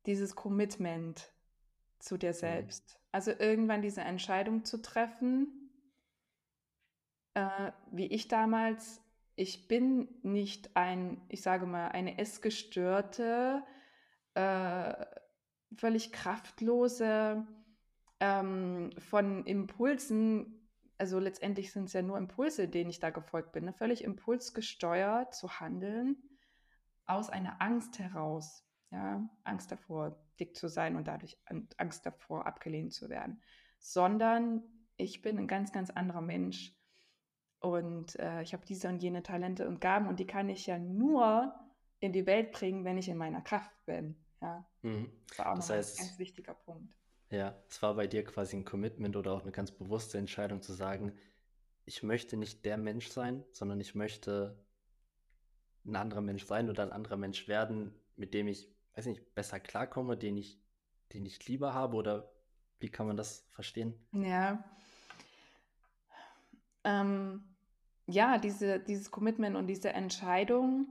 dieses 0.06 0.36
Commitment 0.36 1.34
zu 2.00 2.18
dir 2.18 2.30
mhm. 2.30 2.36
selbst. 2.36 3.00
Also 3.12 3.32
irgendwann 3.32 3.82
diese 3.82 4.02
Entscheidung 4.02 4.66
zu 4.66 4.82
treffen, 4.82 5.72
äh, 7.34 7.72
wie 7.92 8.08
ich 8.08 8.28
damals, 8.28 9.02
ich 9.36 9.68
bin 9.68 10.10
nicht 10.22 10.76
ein, 10.76 11.22
ich 11.30 11.42
sage 11.42 11.66
mal, 11.66 11.90
eine 11.90 12.18
essgestörte, 12.18 13.64
äh, 14.34 15.06
völlig 15.76 16.12
kraftlose, 16.12 17.48
ähm, 18.20 18.92
von 18.98 19.46
Impulsen, 19.46 20.68
also 20.98 21.20
letztendlich 21.20 21.72
sind 21.72 21.86
es 21.86 21.94
ja 21.94 22.02
nur 22.02 22.18
Impulse, 22.18 22.68
denen 22.68 22.90
ich 22.90 23.00
da 23.00 23.10
gefolgt 23.10 23.54
bin, 23.54 23.66
ne? 23.66 23.74
völlig 23.74 24.04
impulsgesteuert 24.04 25.34
zu 25.34 25.60
handeln, 25.60 26.18
aus 27.06 27.30
einer 27.30 27.62
Angst 27.62 28.00
heraus. 28.00 28.66
Ja, 28.92 29.30
Angst 29.44 29.72
davor, 29.72 30.20
dick 30.40 30.56
zu 30.56 30.68
sein 30.68 30.96
und 30.96 31.08
dadurch 31.08 31.38
Angst 31.78 32.06
davor, 32.06 32.48
abgelehnt 32.48 32.92
zu 32.92 33.10
werden, 33.10 33.42
sondern 33.78 34.64
ich 34.98 35.22
bin 35.22 35.38
ein 35.38 35.48
ganz, 35.48 35.72
ganz 35.72 35.92
anderer 35.92 36.22
Mensch 36.22 36.76
und 37.60 38.18
äh, 38.18 38.42
ich 38.42 38.54
habe 38.54 38.66
diese 38.66 38.88
und 38.88 39.04
jene 39.04 39.22
Talente 39.22 39.68
und 39.68 39.80
Gaben 39.80 40.08
und 40.08 40.20
die 40.20 40.28
kann 40.28 40.50
ich 40.50 40.66
ja 40.66 40.80
nur 40.80 41.54
in 42.00 42.14
die 42.14 42.26
Welt 42.26 42.52
bringen, 42.52 42.86
wenn 42.86 42.98
ich 42.98 43.10
in 43.10 43.18
meiner 43.18 43.42
Kraft 43.42 43.72
bin. 43.86 44.16
Ja, 44.42 44.66
mhm. 44.82 45.12
das 45.28 45.40
war 45.40 45.52
auch 45.52 45.56
das 45.56 45.70
heißt, 45.70 46.00
ein 46.00 46.06
ganz 46.08 46.20
wichtiger 46.20 46.54
Punkt. 46.54 46.96
Ja, 47.30 47.56
es 47.70 47.82
war 47.82 47.94
bei 47.94 48.08
dir 48.08 48.24
quasi 48.24 48.56
ein 48.56 48.66
Commitment 48.66 49.16
oder 49.16 49.34
auch 49.34 49.44
eine 49.44 49.52
ganz 49.52 49.72
bewusste 49.72 50.18
Entscheidung 50.18 50.62
zu 50.62 50.74
sagen, 50.74 51.14
ich 51.86 52.02
möchte 52.04 52.38
nicht 52.38 52.66
der 52.66 52.78
Mensch 52.78 53.10
sein, 53.10 53.44
sondern 53.52 53.80
ich 53.80 53.96
möchte 53.96 54.58
ein 55.86 55.96
anderer 55.96 56.22
Mensch 56.22 56.46
sein 56.46 56.70
oder 56.70 56.84
ein 56.84 56.92
anderer 56.92 57.18
Mensch 57.18 57.48
werden, 57.48 57.94
mit 58.16 58.34
dem 58.34 58.48
ich, 58.48 58.72
weiß 59.00 59.06
nicht, 59.06 59.34
besser 59.34 59.62
klarkomme, 59.62 60.18
den 60.18 60.36
ich, 60.36 60.62
den 61.14 61.26
ich 61.26 61.48
lieber 61.48 61.74
habe 61.74 61.96
oder 61.96 62.34
wie 62.80 62.90
kann 62.90 63.08
man 63.08 63.16
das 63.16 63.48
verstehen? 63.52 63.94
Ja. 64.12 64.62
Ähm, 66.84 67.56
ja, 68.08 68.38
diese, 68.38 68.80
dieses 68.80 69.10
Commitment 69.10 69.56
und 69.56 69.68
diese 69.68 69.94
Entscheidung, 69.94 70.88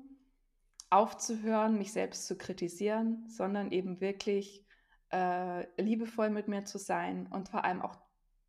aufzuhören, 0.90 1.77
mich 1.77 1.92
selbst 1.92 2.27
zu 2.27 2.38
kritisieren, 2.38 3.29
sondern 3.29 3.73
eben 3.73 4.01
wirklich 4.01 4.66
äh, 5.12 5.66
liebevoll 5.81 6.31
mit 6.31 6.49
mir 6.49 6.64
zu 6.64 6.79
sein 6.79 7.27
und 7.27 7.51
vor 7.51 7.64
allem 7.64 7.83
auch 7.83 7.99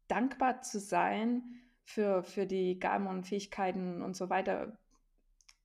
dankbar 0.08 0.62
zu 0.62 0.80
sein 0.80 1.43
für, 1.84 2.24
für 2.24 2.45
die 2.45 2.80
Gaben 2.80 3.08
und 3.08 3.28
Fähigkeiten 3.28 4.02
und 4.02 4.15
so 4.15 4.30
weiter, 4.30 4.78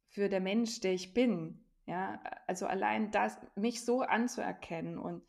für 0.09 0.28
der 0.28 0.40
Mensch, 0.40 0.80
der 0.80 0.94
ich 0.94 1.14
bin. 1.14 1.63
Ja, 1.87 2.20
also 2.47 2.66
allein 2.66 3.11
das, 3.11 3.38
mich 3.57 3.85
so 3.85 4.03
anzuerkennen. 4.03 4.99
Und 4.99 5.23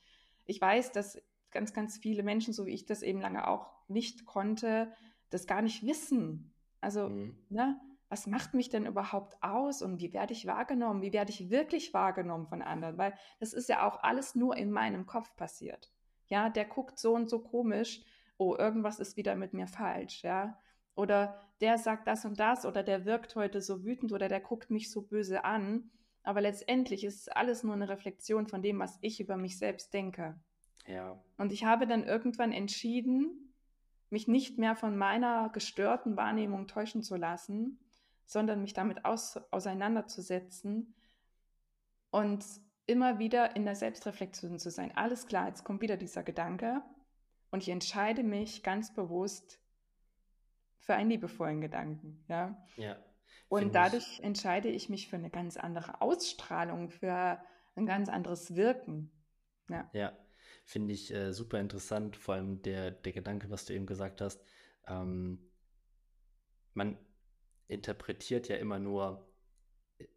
ich 0.46 0.60
weiß, 0.62 0.92
dass 0.92 1.22
ganz, 1.52 1.74
ganz 1.74 1.98
viele 1.98 2.24
Menschen, 2.24 2.54
so 2.54 2.66
wie 2.66 2.74
ich 2.74 2.86
das 2.86 3.02
eben 3.02 3.20
lange 3.20 3.48
auch 3.48 3.70
nicht 3.88 4.26
konnte, 4.26 4.92
das 5.30 5.48
gar 5.48 5.62
nicht 5.62 5.86
wissen. 5.86 6.54
Also, 6.82 7.10
mhm. 7.10 7.38
ne, 7.50 7.80
was 8.10 8.28
macht 8.28 8.54
mich 8.54 8.70
denn 8.70 8.86
überhaupt 8.86 9.36
aus 9.42 9.82
und 9.82 10.00
wie 10.00 10.14
werde 10.14 10.34
ich 10.34 10.46
wahrgenommen? 10.46 11.02
Wie 11.02 11.14
werde 11.14 11.32
ich 11.32 11.50
wirklich 11.50 11.94
wahrgenommen 11.94 12.48
von 12.48 12.62
anderen? 12.62 12.98
Weil 12.98 13.18
das 13.40 13.54
ist 13.54 13.68
ja 13.68 13.86
auch 13.86 14.04
alles 14.04 14.36
nur 14.36 14.56
in 14.56 14.72
meinem 14.72 15.06
Kopf 15.06 15.36
passiert. 15.36 15.92
Ja, 16.28 16.50
der 16.50 16.66
guckt 16.66 17.00
so 17.00 17.14
und 17.14 17.30
so 17.30 17.40
komisch. 17.40 18.04
Oh, 18.38 18.56
irgendwas 18.56 19.00
ist 19.00 19.18
wieder 19.18 19.36
mit 19.36 19.54
mir 19.54 19.68
falsch. 19.68 20.24
Ja, 20.24 20.60
oder 20.96 21.40
der 21.62 21.78
sagt 21.78 22.08
das 22.08 22.26
und 22.26 22.40
das 22.40 22.66
oder 22.66 22.84
der 22.84 23.06
wirkt 23.06 23.36
heute 23.36 23.62
so 23.62 23.84
wütend 23.84 24.14
oder 24.14 24.30
der 24.30 24.40
guckt 24.40 24.72
mich 24.72 24.92
so 24.92 25.02
böse 25.02 25.44
an. 25.44 25.92
Aber 26.26 26.42
letztendlich 26.42 27.04
ist 27.04 27.36
alles 27.38 27.64
nur 27.64 27.76
eine 27.76 27.88
Reflexion 27.88 28.48
von 28.48 28.64
dem, 28.64 28.80
was 28.80 28.98
ich 29.02 29.20
über 29.20 29.38
mich 29.38 29.60
selbst 29.60 29.94
denke. 29.94 30.36
Ja. 30.88 31.24
Und 31.38 31.52
ich 31.52 31.66
habe 31.66 31.86
dann 31.86 32.04
irgendwann 32.04 32.52
entschieden, 32.52 33.54
mich 34.10 34.28
nicht 34.28 34.58
mehr 34.58 34.76
von 34.76 34.98
meiner 34.98 35.50
gestörten 35.50 36.18
Wahrnehmung 36.18 36.68
täuschen 36.68 37.04
zu 37.04 37.16
lassen, 37.16 37.80
sondern 38.26 38.62
mich 38.62 38.74
damit 38.74 39.06
aus, 39.06 39.38
auseinanderzusetzen 39.52 40.96
und 42.10 42.44
immer 42.88 43.20
wieder 43.20 43.56
in 43.56 43.66
der 43.66 43.76
Selbstreflexion 43.76 44.58
zu 44.58 44.72
sein. 44.72 44.92
Alles 44.96 45.28
klar, 45.28 45.48
jetzt 45.48 45.64
kommt 45.64 45.82
wieder 45.82 45.96
dieser 45.96 46.24
Gedanke 46.24 46.82
und 47.52 47.62
ich 47.62 47.70
entscheide 47.70 48.24
mich 48.24 48.64
ganz 48.64 48.94
bewusst 48.94 49.60
für 50.80 50.96
einen 50.96 51.12
liebevollen 51.12 51.62
Gedanken. 51.62 52.24
Ja. 52.28 52.58
ja 52.78 52.98
und 53.48 53.76
dadurch 53.76 54.20
entscheide 54.22 54.70
ich 54.70 54.90
mich 54.90 55.08
für 55.08 55.16
eine 55.16 55.30
ganz 55.30 55.58
andere 55.58 56.02
Ausstrahlung, 56.02 56.90
für 56.90 57.40
ein 57.76 57.86
ganz 57.86 58.10
anderes 58.10 58.56
Wirken. 58.56 59.12
Ja. 59.70 59.90
ja 59.94 60.18
finde 60.66 60.94
ich 60.94 61.14
äh, 61.14 61.32
super 61.32 61.60
interessant, 61.60 62.16
vor 62.16 62.36
allem 62.36 62.62
der, 62.62 62.92
der 62.92 63.14
Gedanke, 63.14 63.50
was 63.50 63.66
du 63.66 63.74
eben 63.74 63.86
gesagt 63.86 64.20
hast. 64.22 64.44
Ähm, 64.88 65.52
man 66.74 66.98
interpretiert 67.68 68.48
ja 68.48 68.58
immer 68.58 68.80
nur 68.80 69.28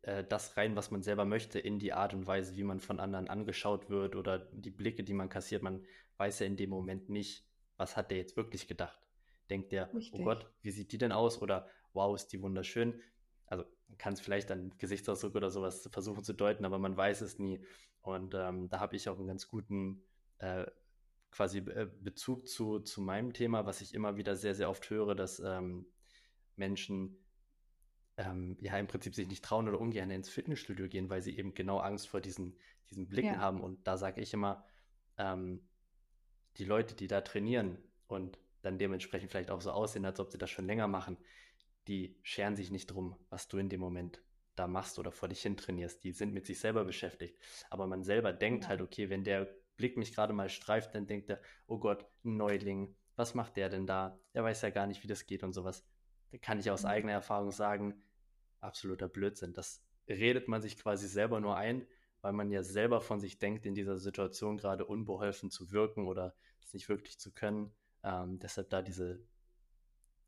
äh, 0.02 0.24
das 0.24 0.56
rein, 0.56 0.74
was 0.74 0.90
man 0.90 1.02
selber 1.02 1.24
möchte, 1.24 1.58
in 1.58 1.78
die 1.78 1.92
Art 1.92 2.14
und 2.14 2.26
Weise, 2.26 2.56
wie 2.56 2.64
man 2.64 2.80
von 2.80 2.98
anderen 2.98 3.28
angeschaut 3.28 3.90
wird 3.90 4.16
oder 4.16 4.38
die 4.38 4.70
Blicke, 4.70 5.04
die 5.04 5.14
man 5.14 5.28
kassiert. 5.28 5.62
Man 5.62 5.84
weiß 6.16 6.40
ja 6.40 6.46
in 6.46 6.56
dem 6.56 6.70
Moment 6.70 7.08
nicht, 7.10 7.46
was 7.76 7.96
hat 7.96 8.10
der 8.10 8.18
jetzt 8.18 8.36
wirklich 8.36 8.66
gedacht. 8.66 8.98
Denkt 9.50 9.72
der, 9.72 9.90
oh 9.92 9.96
Richtig. 9.96 10.20
oh 10.20 10.24
Gott, 10.24 10.50
wie 10.62 10.70
sieht 10.70 10.92
die 10.92 10.98
denn 10.98 11.12
aus? 11.12 11.40
Oder 11.40 11.68
wow, 11.92 12.14
ist 12.14 12.28
die 12.28 12.42
wunderschön. 12.42 13.00
Also 13.46 13.64
man 13.88 13.98
kann 13.98 14.12
es 14.12 14.20
vielleicht 14.20 14.50
an 14.50 14.72
Gesichtsausdruck 14.78 15.34
oder 15.34 15.50
sowas 15.50 15.88
versuchen 15.90 16.24
zu 16.24 16.32
deuten, 16.32 16.64
aber 16.64 16.78
man 16.78 16.96
weiß 16.96 17.20
es 17.22 17.38
nie. 17.38 17.64
Und 18.02 18.34
ähm, 18.34 18.68
da 18.68 18.80
habe 18.80 18.96
ich 18.96 19.08
auch 19.08 19.18
einen 19.18 19.26
ganz 19.26 19.48
guten 19.48 20.02
äh, 20.38 20.66
quasi 21.30 21.58
äh, 21.58 21.88
Bezug 22.00 22.48
zu, 22.48 22.80
zu 22.80 23.00
meinem 23.00 23.32
Thema, 23.32 23.66
was 23.66 23.80
ich 23.80 23.94
immer 23.94 24.16
wieder 24.16 24.36
sehr, 24.36 24.54
sehr 24.54 24.70
oft 24.70 24.88
höre, 24.90 25.14
dass 25.14 25.40
ähm, 25.40 25.86
Menschen 26.56 27.16
ähm, 28.16 28.56
ja 28.60 28.76
im 28.78 28.86
Prinzip 28.86 29.14
sich 29.14 29.28
nicht 29.28 29.44
trauen 29.44 29.68
oder 29.68 29.80
ungern 29.80 30.10
ins 30.10 30.28
Fitnessstudio 30.28 30.88
gehen, 30.88 31.08
weil 31.10 31.22
sie 31.22 31.36
eben 31.36 31.54
genau 31.54 31.78
Angst 31.78 32.08
vor 32.08 32.20
diesen, 32.20 32.56
diesen 32.90 33.08
Blicken 33.08 33.34
ja. 33.34 33.38
haben. 33.38 33.60
Und 33.60 33.86
da 33.86 33.96
sage 33.96 34.20
ich 34.20 34.32
immer, 34.34 34.64
ähm, 35.16 35.66
die 36.56 36.64
Leute, 36.64 36.94
die 36.94 37.06
da 37.06 37.20
trainieren 37.20 37.78
und 38.08 38.38
dann 38.62 38.78
dementsprechend 38.78 39.30
vielleicht 39.30 39.50
auch 39.50 39.60
so 39.60 39.70
aussehen, 39.70 40.04
als 40.04 40.18
ob 40.18 40.30
sie 40.30 40.38
das 40.38 40.50
schon 40.50 40.66
länger 40.66 40.88
machen, 40.88 41.16
die 41.88 42.16
scheren 42.22 42.56
sich 42.56 42.70
nicht 42.70 42.86
drum, 42.86 43.16
was 43.30 43.48
du 43.48 43.58
in 43.58 43.68
dem 43.68 43.80
Moment 43.80 44.22
da 44.54 44.66
machst 44.66 44.98
oder 44.98 45.12
vor 45.12 45.28
dich 45.28 45.42
hin 45.42 45.56
trainierst. 45.56 46.04
Die 46.04 46.12
sind 46.12 46.32
mit 46.32 46.46
sich 46.46 46.60
selber 46.60 46.84
beschäftigt. 46.84 47.38
Aber 47.70 47.86
man 47.86 48.02
selber 48.02 48.32
denkt 48.32 48.64
ja. 48.64 48.70
halt, 48.70 48.80
okay, 48.80 49.08
wenn 49.08 49.24
der 49.24 49.48
Blick 49.76 49.96
mich 49.96 50.14
gerade 50.14 50.32
mal 50.32 50.48
streift, 50.48 50.94
dann 50.94 51.06
denkt 51.06 51.30
er, 51.30 51.40
oh 51.66 51.78
Gott, 51.78 52.06
ein 52.24 52.36
Neuling, 52.36 52.94
was 53.16 53.34
macht 53.34 53.56
der 53.56 53.68
denn 53.68 53.86
da? 53.86 54.18
Der 54.34 54.44
weiß 54.44 54.62
ja 54.62 54.70
gar 54.70 54.86
nicht, 54.86 55.02
wie 55.02 55.08
das 55.08 55.26
geht 55.26 55.42
und 55.42 55.52
sowas. 55.52 55.84
Da 56.30 56.38
kann 56.38 56.58
ich 56.58 56.70
aus 56.70 56.82
mhm. 56.82 56.88
eigener 56.88 57.12
Erfahrung 57.12 57.50
sagen, 57.50 58.02
absoluter 58.60 59.08
Blödsinn. 59.08 59.52
Das 59.52 59.82
redet 60.08 60.48
man 60.48 60.60
sich 60.60 60.76
quasi 60.76 61.08
selber 61.08 61.40
nur 61.40 61.56
ein, 61.56 61.86
weil 62.20 62.32
man 62.32 62.50
ja 62.50 62.62
selber 62.62 63.00
von 63.00 63.20
sich 63.20 63.38
denkt, 63.38 63.64
in 63.66 63.74
dieser 63.74 63.98
Situation 63.98 64.56
gerade 64.56 64.84
unbeholfen 64.84 65.50
zu 65.50 65.70
wirken 65.70 66.06
oder 66.06 66.34
es 66.62 66.74
nicht 66.74 66.88
wirklich 66.88 67.18
zu 67.18 67.32
können. 67.32 67.72
Ähm, 68.02 68.38
deshalb 68.40 68.70
da 68.70 68.82
diese 68.82 69.20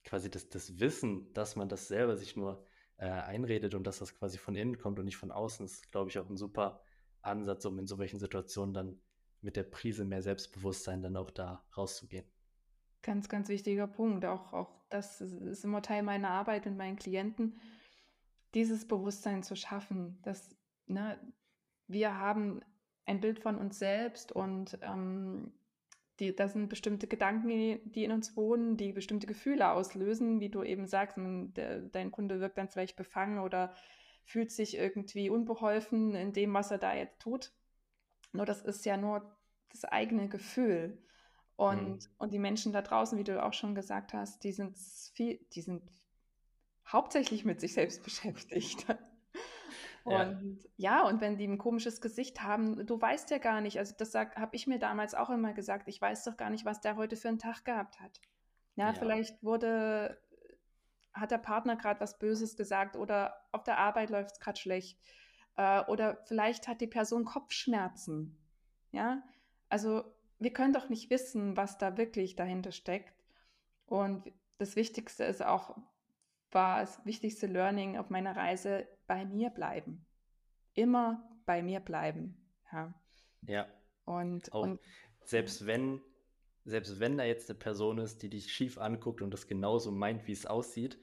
quasi 0.04 0.30
das, 0.30 0.48
das 0.48 0.80
Wissen, 0.80 1.32
dass 1.34 1.56
man 1.56 1.68
das 1.68 1.88
selber 1.88 2.16
sich 2.16 2.36
nur 2.36 2.64
äh, 2.96 3.08
einredet 3.08 3.74
und 3.74 3.86
dass 3.86 3.98
das 3.98 4.14
quasi 4.14 4.38
von 4.38 4.54
innen 4.54 4.78
kommt 4.78 4.98
und 4.98 5.04
nicht 5.04 5.16
von 5.16 5.30
außen, 5.30 5.64
ist, 5.64 5.90
glaube 5.90 6.10
ich, 6.10 6.18
auch 6.18 6.28
ein 6.28 6.36
super 6.36 6.82
Ansatz, 7.22 7.64
um 7.64 7.78
in 7.78 7.86
so 7.86 7.98
welchen 7.98 8.18
Situationen 8.18 8.74
dann 8.74 9.00
mit 9.42 9.56
der 9.56 9.64
Prise 9.64 10.04
mehr 10.04 10.22
Selbstbewusstsein 10.22 11.02
dann 11.02 11.16
auch 11.16 11.30
da 11.30 11.64
rauszugehen. 11.76 12.26
Ganz, 13.02 13.28
ganz 13.28 13.48
wichtiger 13.48 13.86
Punkt. 13.86 14.24
Auch, 14.26 14.52
auch 14.52 14.70
das 14.90 15.20
ist 15.20 15.64
immer 15.64 15.80
Teil 15.80 16.02
meiner 16.02 16.30
Arbeit 16.30 16.66
mit 16.66 16.76
meinen 16.76 16.96
Klienten, 16.96 17.58
dieses 18.54 18.86
Bewusstsein 18.86 19.42
zu 19.42 19.56
schaffen, 19.56 20.18
dass 20.22 20.54
ne, 20.86 21.18
wir 21.86 22.18
haben 22.18 22.60
ein 23.06 23.20
Bild 23.20 23.38
von 23.38 23.56
uns 23.56 23.78
selbst 23.78 24.32
und 24.32 24.78
ähm, 24.82 25.52
die, 26.20 26.37
das 26.37 26.52
sind 26.52 26.68
bestimmte 26.68 27.06
Gedanken, 27.06 27.48
die 27.48 28.04
in 28.04 28.12
uns 28.12 28.37
wohnen, 28.37 28.76
die 28.76 28.92
bestimmte 28.92 29.26
Gefühle 29.26 29.70
auslösen, 29.70 30.40
wie 30.40 30.50
du 30.50 30.62
eben 30.62 30.87
sagst, 30.87 31.16
der, 31.18 31.80
dein 31.80 32.11
Kunde 32.11 32.40
wirkt 32.40 32.59
dann 32.59 32.68
vielleicht 32.68 32.96
befangen 32.96 33.38
oder 33.38 33.74
fühlt 34.24 34.52
sich 34.52 34.76
irgendwie 34.76 35.30
unbeholfen 35.30 36.14
in 36.14 36.33
dem, 36.33 36.54
was 36.54 36.70
er 36.70 36.78
da 36.78 36.94
jetzt 36.94 37.20
tut. 37.20 37.52
Nur 38.33 38.46
das 38.46 38.62
ist 38.62 38.85
ja 38.85 38.96
nur 38.96 39.37
das 39.70 39.85
eigene 39.85 40.28
Gefühl. 40.28 41.02
Und, 41.56 41.88
mhm. 41.88 41.98
und 42.18 42.33
die 42.33 42.38
Menschen 42.38 42.72
da 42.72 42.80
draußen, 42.80 43.18
wie 43.18 43.24
du 43.24 43.42
auch 43.42 43.52
schon 43.52 43.74
gesagt 43.74 44.12
hast, 44.14 44.44
die 44.44 44.52
sind 44.52 44.78
viel, 45.14 45.40
die 45.52 45.62
sind 45.62 45.83
hauptsächlich 46.87 47.44
mit 47.44 47.61
sich 47.61 47.74
selbst 47.74 48.02
beschäftigt. 48.04 48.87
Und 50.11 50.59
ja. 50.77 51.01
ja, 51.03 51.09
und 51.09 51.20
wenn 51.20 51.37
die 51.37 51.46
ein 51.46 51.59
komisches 51.59 52.01
Gesicht 52.01 52.42
haben, 52.42 52.85
du 52.87 53.01
weißt 53.01 53.31
ja 53.31 53.38
gar 53.38 53.61
nicht, 53.61 53.79
also 53.79 53.94
das 53.96 54.14
habe 54.14 54.57
ich 54.57 54.66
mir 54.66 54.79
damals 54.79 55.14
auch 55.14 55.31
immer 55.31 55.53
gesagt, 55.53 55.88
ich 55.88 56.01
weiß 56.01 56.25
doch 56.25 56.37
gar 56.37 56.51
nicht, 56.51 56.64
was 56.64 56.81
der 56.81 56.96
heute 56.96 57.16
für 57.16 57.29
einen 57.29 57.38
Tag 57.38 57.64
gehabt 57.64 58.01
hat. 58.01 58.20
Ja, 58.77 58.88
ja. 58.88 58.94
vielleicht 58.94 59.42
wurde, 59.42 60.20
hat 61.12 61.31
der 61.31 61.38
Partner 61.38 61.77
gerade 61.77 62.01
was 62.01 62.18
Böses 62.18 62.57
gesagt 62.57 62.96
oder 62.96 63.35
auf 63.53 63.62
der 63.62 63.79
Arbeit 63.79 64.11
läuft 64.11 64.33
es 64.33 64.40
gerade 64.40 64.59
schlecht. 64.59 64.99
Äh, 65.57 65.83
oder 65.85 66.18
vielleicht 66.25 66.66
hat 66.66 66.81
die 66.81 66.87
Person 66.87 67.25
Kopfschmerzen. 67.25 68.37
Ja, 68.92 69.23
also 69.68 70.05
wir 70.40 70.53
können 70.53 70.73
doch 70.73 70.88
nicht 70.88 71.11
wissen, 71.11 71.57
was 71.57 71.79
da 71.79 71.96
wirklich 71.96 72.35
dahinter 72.35 72.73
steckt. 72.73 73.14
Und 73.87 74.33
das 74.59 74.75
Wichtigste 74.75 75.25
ist 75.25 75.44
auch, 75.44 75.77
war 76.52 76.80
das 76.80 77.04
wichtigste 77.04 77.46
Learning 77.46 77.96
auf 77.96 78.10
meiner 78.10 78.36
Reise, 78.36 78.86
bei 79.06 79.24
mir 79.24 79.50
bleiben. 79.50 80.04
Immer 80.74 81.28
bei 81.46 81.62
mir 81.62 81.80
bleiben. 81.80 82.36
Ja. 82.72 82.94
Ja. 83.46 83.66
Und, 84.04 84.52
auch 84.52 84.62
und 84.62 84.80
selbst 85.24 85.66
wenn, 85.66 86.00
selbst 86.64 87.00
wenn 87.00 87.16
da 87.16 87.24
jetzt 87.24 87.50
eine 87.50 87.58
Person 87.58 87.98
ist, 87.98 88.22
die 88.22 88.30
dich 88.30 88.52
schief 88.52 88.78
anguckt 88.78 89.22
und 89.22 89.32
das 89.32 89.46
genauso 89.46 89.90
meint, 89.90 90.26
wie 90.26 90.32
es 90.32 90.46
aussieht, 90.46 90.98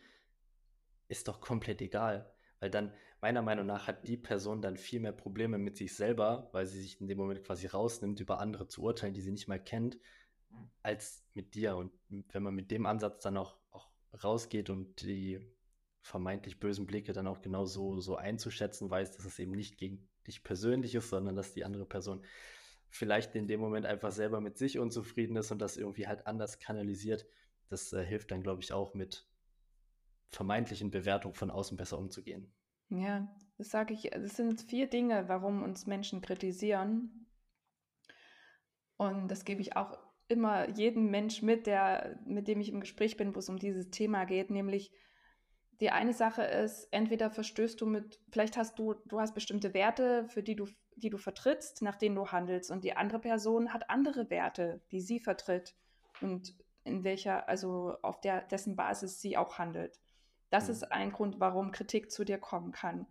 ist 1.07 1.27
doch 1.27 1.41
komplett 1.41 1.81
egal. 1.81 2.31
Weil 2.59 2.69
dann, 2.69 2.93
meiner 3.21 3.41
Meinung 3.41 3.65
nach, 3.65 3.87
hat 3.87 4.07
die 4.07 4.17
Person 4.17 4.61
dann 4.61 4.77
viel 4.77 4.99
mehr 4.99 5.11
Probleme 5.11 5.57
mit 5.57 5.77
sich 5.77 5.95
selber, 5.95 6.49
weil 6.51 6.65
sie 6.65 6.81
sich 6.81 6.99
in 6.99 7.07
dem 7.07 7.17
Moment 7.17 7.43
quasi 7.43 7.67
rausnimmt, 7.67 8.19
über 8.19 8.39
andere 8.39 8.67
zu 8.67 8.81
urteilen, 8.83 9.13
die 9.13 9.21
sie 9.21 9.31
nicht 9.31 9.47
mal 9.47 9.63
kennt, 9.63 9.97
als 10.81 11.23
mit 11.33 11.53
dir. 11.55 11.75
Und 11.77 11.91
wenn 12.09 12.43
man 12.43 12.55
mit 12.55 12.71
dem 12.71 12.85
Ansatz 12.85 13.21
dann 13.21 13.37
auch, 13.37 13.57
auch 13.71 13.89
rausgeht 14.23 14.69
und 14.69 15.01
die 15.01 15.39
vermeintlich 16.01 16.59
bösen 16.59 16.85
Blicke 16.85 17.13
dann 17.13 17.27
auch 17.27 17.41
genau 17.41 17.65
so, 17.65 17.99
so 17.99 18.15
einzuschätzen 18.15 18.89
weiß, 18.89 19.11
dass 19.15 19.25
es 19.25 19.39
eben 19.39 19.51
nicht 19.51 19.77
gegen 19.77 20.07
dich 20.25 20.43
persönlich 20.43 20.95
ist, 20.95 21.09
sondern 21.09 21.35
dass 21.35 21.53
die 21.53 21.65
andere 21.65 21.85
Person 21.85 22.23
vielleicht 22.89 23.35
in 23.35 23.47
dem 23.47 23.59
Moment 23.59 23.85
einfach 23.85 24.11
selber 24.11 24.39
mit 24.39 24.57
sich 24.57 24.79
unzufrieden 24.79 25.35
ist 25.35 25.51
und 25.51 25.59
das 25.59 25.77
irgendwie 25.77 26.07
halt 26.07 26.25
anders 26.25 26.59
kanalisiert. 26.59 27.27
Das 27.69 27.91
äh, 27.91 28.05
hilft 28.05 28.31
dann, 28.31 28.41
glaube 28.41 28.61
ich, 28.61 28.71
auch 28.71 28.93
mit 28.93 29.27
vermeintlichen 30.29 30.91
Bewertungen 30.91 31.35
von 31.35 31.51
außen 31.51 31.77
besser 31.77 31.97
umzugehen. 31.97 32.51
Ja, 32.89 33.27
das 33.57 33.69
sage 33.69 33.93
ich, 33.93 34.09
das 34.11 34.37
sind 34.37 34.61
vier 34.61 34.89
Dinge, 34.89 35.27
warum 35.27 35.63
uns 35.63 35.87
Menschen 35.87 36.21
kritisieren. 36.21 37.27
Und 38.95 39.27
das 39.27 39.45
gebe 39.45 39.61
ich 39.61 39.75
auch 39.75 39.97
immer 40.27 40.69
jedem 40.69 41.09
Mensch 41.09 41.41
mit, 41.41 41.67
der, 41.67 42.19
mit 42.25 42.47
dem 42.47 42.59
ich 42.59 42.69
im 42.69 42.81
Gespräch 42.81 43.17
bin, 43.17 43.35
wo 43.35 43.39
es 43.39 43.49
um 43.49 43.57
dieses 43.57 43.89
Thema 43.89 44.25
geht, 44.25 44.49
nämlich 44.49 44.91
die 45.79 45.91
eine 45.91 46.13
Sache 46.13 46.43
ist, 46.43 46.87
entweder 46.91 47.29
verstößt 47.29 47.79
du 47.79 47.85
mit, 47.85 48.19
vielleicht 48.31 48.57
hast 48.57 48.79
du, 48.79 48.95
du 49.05 49.19
hast 49.19 49.35
bestimmte 49.35 49.73
Werte, 49.73 50.27
für 50.27 50.41
die 50.41 50.55
du, 50.55 50.67
die 50.95 51.09
du 51.09 51.17
vertrittst, 51.17 51.81
nach 51.81 51.95
denen 51.95 52.15
du 52.15 52.27
handelst, 52.27 52.71
und 52.71 52.83
die 52.83 52.95
andere 52.95 53.19
Person 53.19 53.73
hat 53.73 53.89
andere 53.89 54.29
Werte, 54.29 54.81
die 54.91 55.01
sie 55.01 55.19
vertritt 55.19 55.75
und 56.21 56.55
in 56.83 57.03
welcher, 57.03 57.47
also 57.47 57.95
auf 58.01 58.19
der, 58.21 58.41
dessen 58.41 58.75
Basis 58.75 59.21
sie 59.21 59.37
auch 59.37 59.59
handelt. 59.59 59.99
Das 60.49 60.65
mhm. 60.65 60.71
ist 60.71 60.91
ein 60.91 61.11
Grund, 61.11 61.39
warum 61.39 61.71
Kritik 61.71 62.11
zu 62.11 62.23
dir 62.23 62.39
kommen 62.39 62.71
kann. 62.71 63.05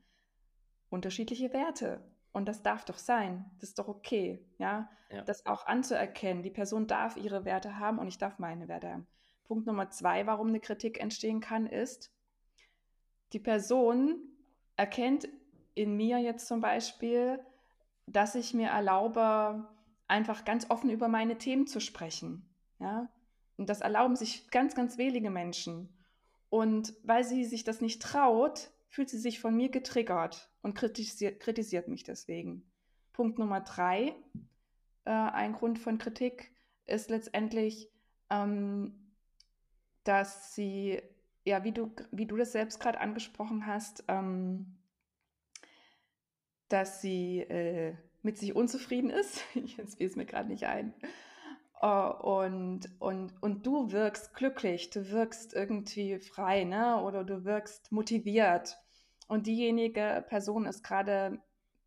Unterschiedliche 0.88 1.52
Werte. 1.52 2.02
Und 2.36 2.44
das 2.44 2.62
darf 2.62 2.84
doch 2.84 2.98
sein. 2.98 3.46
Das 3.60 3.70
ist 3.70 3.78
doch 3.78 3.88
okay, 3.88 4.44
ja? 4.58 4.90
ja. 5.10 5.22
Das 5.22 5.46
auch 5.46 5.64
anzuerkennen. 5.64 6.42
Die 6.42 6.50
Person 6.50 6.86
darf 6.86 7.16
ihre 7.16 7.46
Werte 7.46 7.78
haben 7.78 7.98
und 7.98 8.08
ich 8.08 8.18
darf 8.18 8.38
meine 8.38 8.68
Werte 8.68 8.90
haben. 8.90 9.06
Punkt 9.44 9.66
Nummer 9.66 9.88
zwei, 9.88 10.26
warum 10.26 10.48
eine 10.48 10.60
Kritik 10.60 11.00
entstehen 11.00 11.40
kann, 11.40 11.66
ist, 11.66 12.12
die 13.32 13.38
Person 13.38 14.20
erkennt 14.76 15.26
in 15.74 15.96
mir 15.96 16.18
jetzt 16.18 16.46
zum 16.46 16.60
Beispiel, 16.60 17.42
dass 18.06 18.34
ich 18.34 18.52
mir 18.52 18.68
erlaube, 18.68 19.66
einfach 20.06 20.44
ganz 20.44 20.68
offen 20.68 20.90
über 20.90 21.08
meine 21.08 21.38
Themen 21.38 21.66
zu 21.66 21.80
sprechen. 21.80 22.46
Ja? 22.78 23.08
Und 23.56 23.70
das 23.70 23.80
erlauben 23.80 24.14
sich 24.14 24.50
ganz, 24.50 24.74
ganz 24.74 24.98
wenige 24.98 25.30
Menschen. 25.30 25.88
Und 26.50 26.92
weil 27.02 27.24
sie 27.24 27.46
sich 27.46 27.64
das 27.64 27.80
nicht 27.80 28.02
traut, 28.02 28.72
fühlt 28.88 29.08
sie 29.08 29.18
sich 29.18 29.40
von 29.40 29.56
mir 29.56 29.70
getriggert 29.70 30.50
und 30.66 30.74
kritisiert, 30.74 31.40
kritisiert 31.40 31.86
mich 31.86 32.02
deswegen. 32.02 32.68
Punkt 33.12 33.38
Nummer 33.38 33.60
drei, 33.60 34.14
äh, 35.04 35.10
ein 35.10 35.52
Grund 35.52 35.78
von 35.78 35.98
Kritik 35.98 36.52
ist 36.86 37.08
letztendlich, 37.08 37.88
ähm, 38.30 39.12
dass 40.02 40.54
sie 40.54 41.00
ja, 41.44 41.62
wie 41.62 41.70
du, 41.70 41.94
wie 42.10 42.26
du 42.26 42.36
das 42.36 42.50
selbst 42.50 42.80
gerade 42.80 43.00
angesprochen 43.00 43.66
hast, 43.66 44.04
ähm, 44.08 44.76
dass 46.68 47.00
sie 47.00 47.38
äh, 47.42 47.94
mit 48.22 48.36
sich 48.36 48.54
unzufrieden 48.54 49.10
ist. 49.10 49.44
Jetzt 49.54 49.98
fiel 49.98 50.08
es 50.08 50.16
mir 50.16 50.26
gerade 50.26 50.48
nicht 50.48 50.64
ein. 50.64 50.92
Uh, 51.80 52.10
und, 52.20 52.88
und, 52.98 53.34
und 53.42 53.66
du 53.66 53.92
wirkst 53.92 54.34
glücklich, 54.34 54.90
du 54.90 55.10
wirkst 55.10 55.54
irgendwie 55.54 56.18
frei, 56.18 56.64
ne? 56.64 57.00
Oder 57.02 57.22
du 57.22 57.44
wirkst 57.44 57.92
motiviert. 57.92 58.78
Und 59.26 59.46
diejenige 59.46 60.24
Person 60.28 60.66
ist 60.66 60.82
gerade 60.82 61.40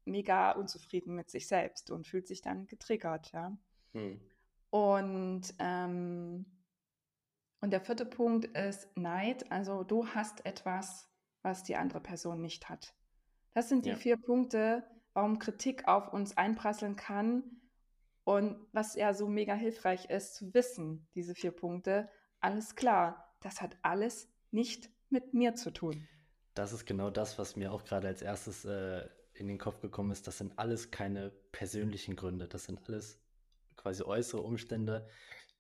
mega 0.05 0.51
unzufrieden 0.51 1.15
mit 1.15 1.29
sich 1.29 1.47
selbst 1.47 1.91
und 1.91 2.07
fühlt 2.07 2.27
sich 2.27 2.41
dann 2.41 2.67
getriggert, 2.67 3.31
ja. 3.31 3.57
Hm. 3.93 4.19
Und 4.71 5.53
ähm, 5.59 6.45
und 7.61 7.71
der 7.71 7.81
vierte 7.81 8.05
Punkt 8.05 8.45
ist 8.45 8.87
Neid. 8.95 9.51
Also 9.51 9.83
du 9.83 10.07
hast 10.07 10.45
etwas, 10.45 11.09
was 11.41 11.63
die 11.63 11.75
andere 11.75 11.99
Person 11.99 12.41
nicht 12.41 12.69
hat. 12.69 12.93
Das 13.53 13.69
sind 13.69 13.85
die 13.85 13.91
ja. 13.91 13.95
vier 13.95 14.17
Punkte, 14.17 14.83
warum 15.13 15.39
Kritik 15.39 15.87
auf 15.87 16.13
uns 16.13 16.37
einprasseln 16.37 16.95
kann 16.95 17.43
und 18.23 18.55
was 18.71 18.95
ja 18.95 19.13
so 19.13 19.27
mega 19.27 19.53
hilfreich 19.53 20.09
ist 20.09 20.35
zu 20.35 20.53
wissen, 20.53 21.07
diese 21.15 21.35
vier 21.35 21.51
Punkte. 21.51 22.09
Alles 22.39 22.75
klar, 22.75 23.35
das 23.41 23.61
hat 23.61 23.77
alles 23.81 24.31
nicht 24.51 24.89
mit 25.09 25.33
mir 25.33 25.55
zu 25.55 25.71
tun. 25.71 26.07
Das 26.59 26.73
ist 26.73 26.85
genau 26.85 27.09
das, 27.09 27.39
was 27.39 27.55
mir 27.55 27.71
auch 27.71 27.85
gerade 27.85 28.09
als 28.09 28.21
erstes 28.21 28.65
äh, 28.65 29.07
in 29.33 29.47
den 29.47 29.57
Kopf 29.57 29.79
gekommen 29.79 30.11
ist. 30.11 30.27
Das 30.27 30.39
sind 30.39 30.59
alles 30.59 30.91
keine 30.91 31.31
persönlichen 31.53 32.17
Gründe. 32.17 32.49
Das 32.49 32.65
sind 32.65 32.85
alles 32.85 33.17
quasi 33.77 34.03
äußere 34.03 34.41
Umstände, 34.41 35.07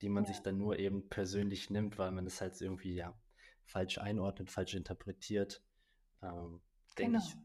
die 0.01 0.09
man 0.09 0.25
ja. 0.25 0.33
sich 0.33 0.41
dann 0.41 0.57
nur 0.57 0.77
eben 0.77 1.07
persönlich 1.07 1.69
nimmt, 1.69 1.97
weil 1.97 2.11
man 2.11 2.25
es 2.25 2.41
halt 2.41 2.59
irgendwie 2.59 2.95
ja 2.95 3.17
falsch 3.63 3.97
einordnet, 3.97 4.51
falsch 4.51 4.73
interpretiert. 4.73 5.63
Ähm, 6.21 6.59
Denke 6.97 7.13
genau. 7.13 7.25
ich, 7.25 7.37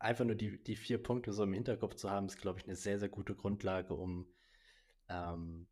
einfach 0.00 0.24
nur 0.24 0.34
die, 0.34 0.60
die 0.64 0.74
vier 0.74 1.00
Punkte 1.00 1.32
so 1.32 1.44
im 1.44 1.52
Hinterkopf 1.52 1.94
zu 1.94 2.10
haben, 2.10 2.26
ist, 2.26 2.38
glaube 2.38 2.58
ich, 2.58 2.64
eine 2.64 2.74
sehr, 2.74 2.98
sehr 2.98 3.08
gute 3.08 3.36
Grundlage, 3.36 3.94
um 3.94 4.26
ähm, 5.08 5.68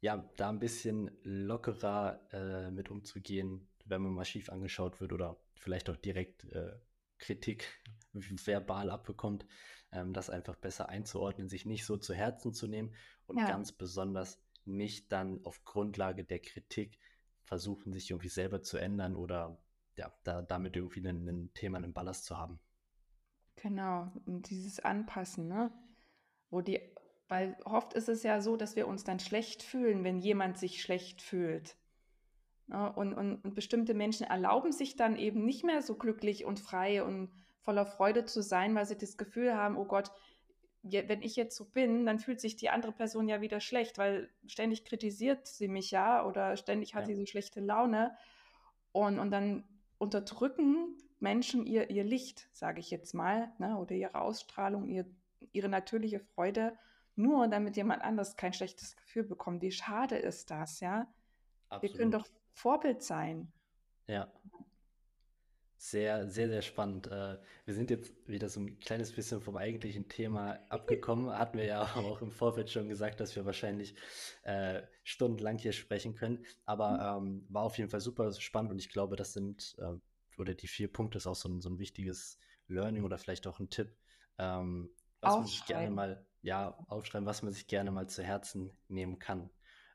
ja, 0.00 0.16
da 0.38 0.48
ein 0.48 0.60
bisschen 0.60 1.10
lockerer 1.24 2.26
äh, 2.32 2.70
mit 2.70 2.90
umzugehen, 2.90 3.68
wenn 3.84 4.02
man 4.02 4.12
mal 4.12 4.24
schief 4.24 4.50
angeschaut 4.50 5.00
wird 5.00 5.12
oder 5.12 5.36
vielleicht 5.54 5.90
auch 5.90 5.96
direkt 5.96 6.44
äh, 6.52 6.72
Kritik 7.18 7.82
verbal 8.12 8.90
abbekommt, 8.90 9.46
ähm, 9.92 10.12
das 10.12 10.30
einfach 10.30 10.56
besser 10.56 10.88
einzuordnen, 10.88 11.48
sich 11.48 11.66
nicht 11.66 11.84
so 11.84 11.96
zu 11.96 12.14
Herzen 12.14 12.52
zu 12.52 12.66
nehmen 12.66 12.94
und 13.26 13.38
ja. 13.38 13.46
ganz 13.46 13.72
besonders 13.72 14.42
nicht 14.64 15.12
dann 15.12 15.44
auf 15.44 15.64
Grundlage 15.64 16.24
der 16.24 16.40
Kritik 16.40 16.98
versuchen, 17.44 17.92
sich 17.92 18.10
irgendwie 18.10 18.28
selber 18.28 18.62
zu 18.62 18.78
ändern 18.78 19.14
oder 19.14 19.62
ja, 19.96 20.12
da, 20.24 20.42
damit 20.42 20.76
irgendwie 20.76 21.06
ein, 21.06 21.28
ein 21.28 21.52
Thema, 21.54 21.78
einen 21.78 21.92
Ballast 21.92 22.24
zu 22.24 22.36
haben. 22.36 22.58
Genau, 23.56 24.10
und 24.26 24.50
dieses 24.50 24.80
Anpassen, 24.80 25.46
ne? 25.46 25.70
Wo 26.50 26.60
die, 26.60 26.80
weil 27.28 27.56
oft 27.64 27.94
ist 27.94 28.08
es 28.08 28.22
ja 28.22 28.40
so, 28.40 28.56
dass 28.56 28.76
wir 28.76 28.88
uns 28.88 29.04
dann 29.04 29.20
schlecht 29.20 29.62
fühlen, 29.62 30.04
wenn 30.04 30.18
jemand 30.18 30.58
sich 30.58 30.82
schlecht 30.82 31.22
fühlt. 31.22 31.76
Ne? 32.66 32.92
Und, 32.92 33.14
und, 33.14 33.36
und 33.44 33.54
bestimmte 33.54 33.94
Menschen 33.94 34.26
erlauben 34.26 34.72
sich 34.72 34.96
dann 34.96 35.16
eben 35.16 35.44
nicht 35.44 35.64
mehr 35.64 35.82
so 35.82 35.96
glücklich 35.96 36.44
und 36.44 36.60
frei 36.60 37.02
und 37.02 37.30
voller 37.60 37.86
Freude 37.86 38.24
zu 38.24 38.42
sein, 38.42 38.74
weil 38.74 38.86
sie 38.86 38.98
das 38.98 39.16
Gefühl 39.16 39.54
haben, 39.54 39.76
oh 39.76 39.86
Gott, 39.86 40.10
wenn 40.82 41.22
ich 41.22 41.34
jetzt 41.34 41.56
so 41.56 41.64
bin, 41.64 42.04
dann 42.04 42.18
fühlt 42.18 42.40
sich 42.40 42.56
die 42.56 42.68
andere 42.68 42.92
Person 42.92 43.26
ja 43.26 43.40
wieder 43.40 43.60
schlecht, 43.60 43.96
weil 43.96 44.28
ständig 44.46 44.84
kritisiert 44.84 45.46
sie 45.46 45.66
mich 45.66 45.90
ja 45.90 46.26
oder 46.26 46.58
ständig 46.58 46.94
hat 46.94 47.02
ja. 47.02 47.06
sie 47.06 47.14
so 47.14 47.24
schlechte 47.24 47.60
Laune. 47.60 48.14
Und, 48.92 49.18
und 49.18 49.30
dann 49.30 49.64
unterdrücken 49.96 50.98
Menschen 51.20 51.64
ihr, 51.64 51.88
ihr 51.88 52.04
Licht, 52.04 52.48
sage 52.52 52.80
ich 52.80 52.90
jetzt 52.90 53.14
mal, 53.14 53.50
ne, 53.58 53.78
oder 53.78 53.92
ihre 53.92 54.14
Ausstrahlung, 54.14 54.88
ihr, 54.88 55.06
ihre 55.52 55.70
natürliche 55.70 56.20
Freude, 56.20 56.76
nur 57.16 57.48
damit 57.48 57.76
jemand 57.76 58.02
anders 58.02 58.36
kein 58.36 58.52
schlechtes 58.52 58.94
Gefühl 58.96 59.24
bekommt. 59.24 59.62
Wie 59.62 59.72
schade 59.72 60.16
ist 60.16 60.50
das, 60.50 60.80
ja? 60.80 61.06
Absolut. 61.68 61.82
Wir 61.82 61.98
können 61.98 62.10
doch 62.10 62.26
Vorbild 62.52 63.02
sein. 63.02 63.52
Ja. 64.06 64.32
Sehr, 65.76 66.30
sehr, 66.30 66.48
sehr 66.48 66.62
spannend. 66.62 67.08
Äh, 67.08 67.38
wir 67.66 67.74
sind 67.74 67.90
jetzt 67.90 68.14
wieder 68.26 68.48
so 68.48 68.60
ein 68.60 68.78
kleines 68.78 69.12
bisschen 69.12 69.42
vom 69.42 69.56
eigentlichen 69.56 70.08
Thema 70.08 70.58
abgekommen. 70.70 71.30
Hatten 71.38 71.58
wir 71.58 71.66
ja 71.66 71.82
auch 71.82 72.22
im 72.22 72.30
Vorfeld 72.30 72.70
schon 72.70 72.88
gesagt, 72.88 73.20
dass 73.20 73.36
wir 73.36 73.44
wahrscheinlich 73.44 73.94
äh, 74.44 74.82
stundenlang 75.02 75.58
hier 75.58 75.72
sprechen 75.72 76.14
können. 76.14 76.46
Aber 76.64 77.20
mhm. 77.20 77.26
ähm, 77.26 77.46
war 77.50 77.64
auf 77.64 77.76
jeden 77.76 77.90
Fall 77.90 78.00
super 78.00 78.32
spannend 78.32 78.72
und 78.72 78.78
ich 78.78 78.88
glaube, 78.88 79.16
das 79.16 79.34
sind, 79.34 79.76
äh, 79.78 79.98
oder 80.38 80.54
die 80.54 80.68
vier 80.68 80.90
Punkte 80.90 81.18
ist 81.18 81.26
auch 81.26 81.34
so 81.34 81.50
ein, 81.50 81.60
so 81.60 81.68
ein 81.68 81.78
wichtiges 81.78 82.38
Learning 82.68 83.04
oder 83.04 83.18
vielleicht 83.18 83.46
auch 83.46 83.60
ein 83.60 83.68
Tipp, 83.68 83.94
ähm, 84.38 84.90
was 85.20 85.34
man 85.34 85.46
sich 85.46 85.66
gerne 85.66 85.90
mal, 85.90 86.26
ja, 86.40 86.78
aufschreiben, 86.88 87.26
was 87.26 87.42
man 87.42 87.52
sich 87.52 87.66
gerne 87.66 87.90
mal 87.90 88.08
zu 88.08 88.22
Herzen 88.22 88.70
nehmen 88.88 89.18
kann. 89.18 89.50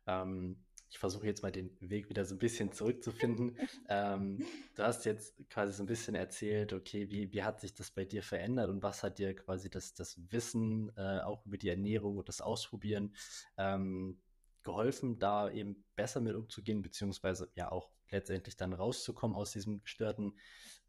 Ähm, 0.05 0.63
ich 0.89 0.97
versuche 0.97 1.27
jetzt 1.27 1.43
mal 1.43 1.51
den 1.51 1.69
Weg 1.79 2.09
wieder 2.09 2.25
so 2.25 2.35
ein 2.35 2.39
bisschen 2.39 2.71
zurückzufinden. 2.71 3.57
ähm, 3.89 4.43
du 4.75 4.83
hast 4.83 5.05
jetzt 5.05 5.35
quasi 5.49 5.73
so 5.73 5.83
ein 5.83 5.87
bisschen 5.87 6.15
erzählt, 6.15 6.73
okay, 6.73 7.09
wie, 7.11 7.31
wie 7.31 7.43
hat 7.43 7.61
sich 7.61 7.73
das 7.73 7.91
bei 7.91 8.05
dir 8.05 8.23
verändert 8.23 8.69
und 8.69 8.81
was 8.81 9.03
hat 9.03 9.19
dir 9.19 9.35
quasi 9.35 9.69
das, 9.69 9.93
das 9.93 10.19
Wissen 10.31 10.91
äh, 10.97 11.19
auch 11.19 11.45
über 11.45 11.57
die 11.57 11.69
Ernährung 11.69 12.17
und 12.17 12.27
das 12.27 12.41
Ausprobieren 12.41 13.15
ähm, 13.57 14.19
geholfen, 14.63 15.19
da 15.19 15.49
eben 15.49 15.83
besser 15.95 16.21
mit 16.21 16.35
umzugehen, 16.35 16.81
beziehungsweise 16.81 17.49
ja 17.55 17.71
auch 17.71 17.91
letztendlich 18.09 18.57
dann 18.57 18.73
rauszukommen 18.73 19.37
aus 19.37 19.51
diesem 19.51 19.81
gestörten 19.81 20.33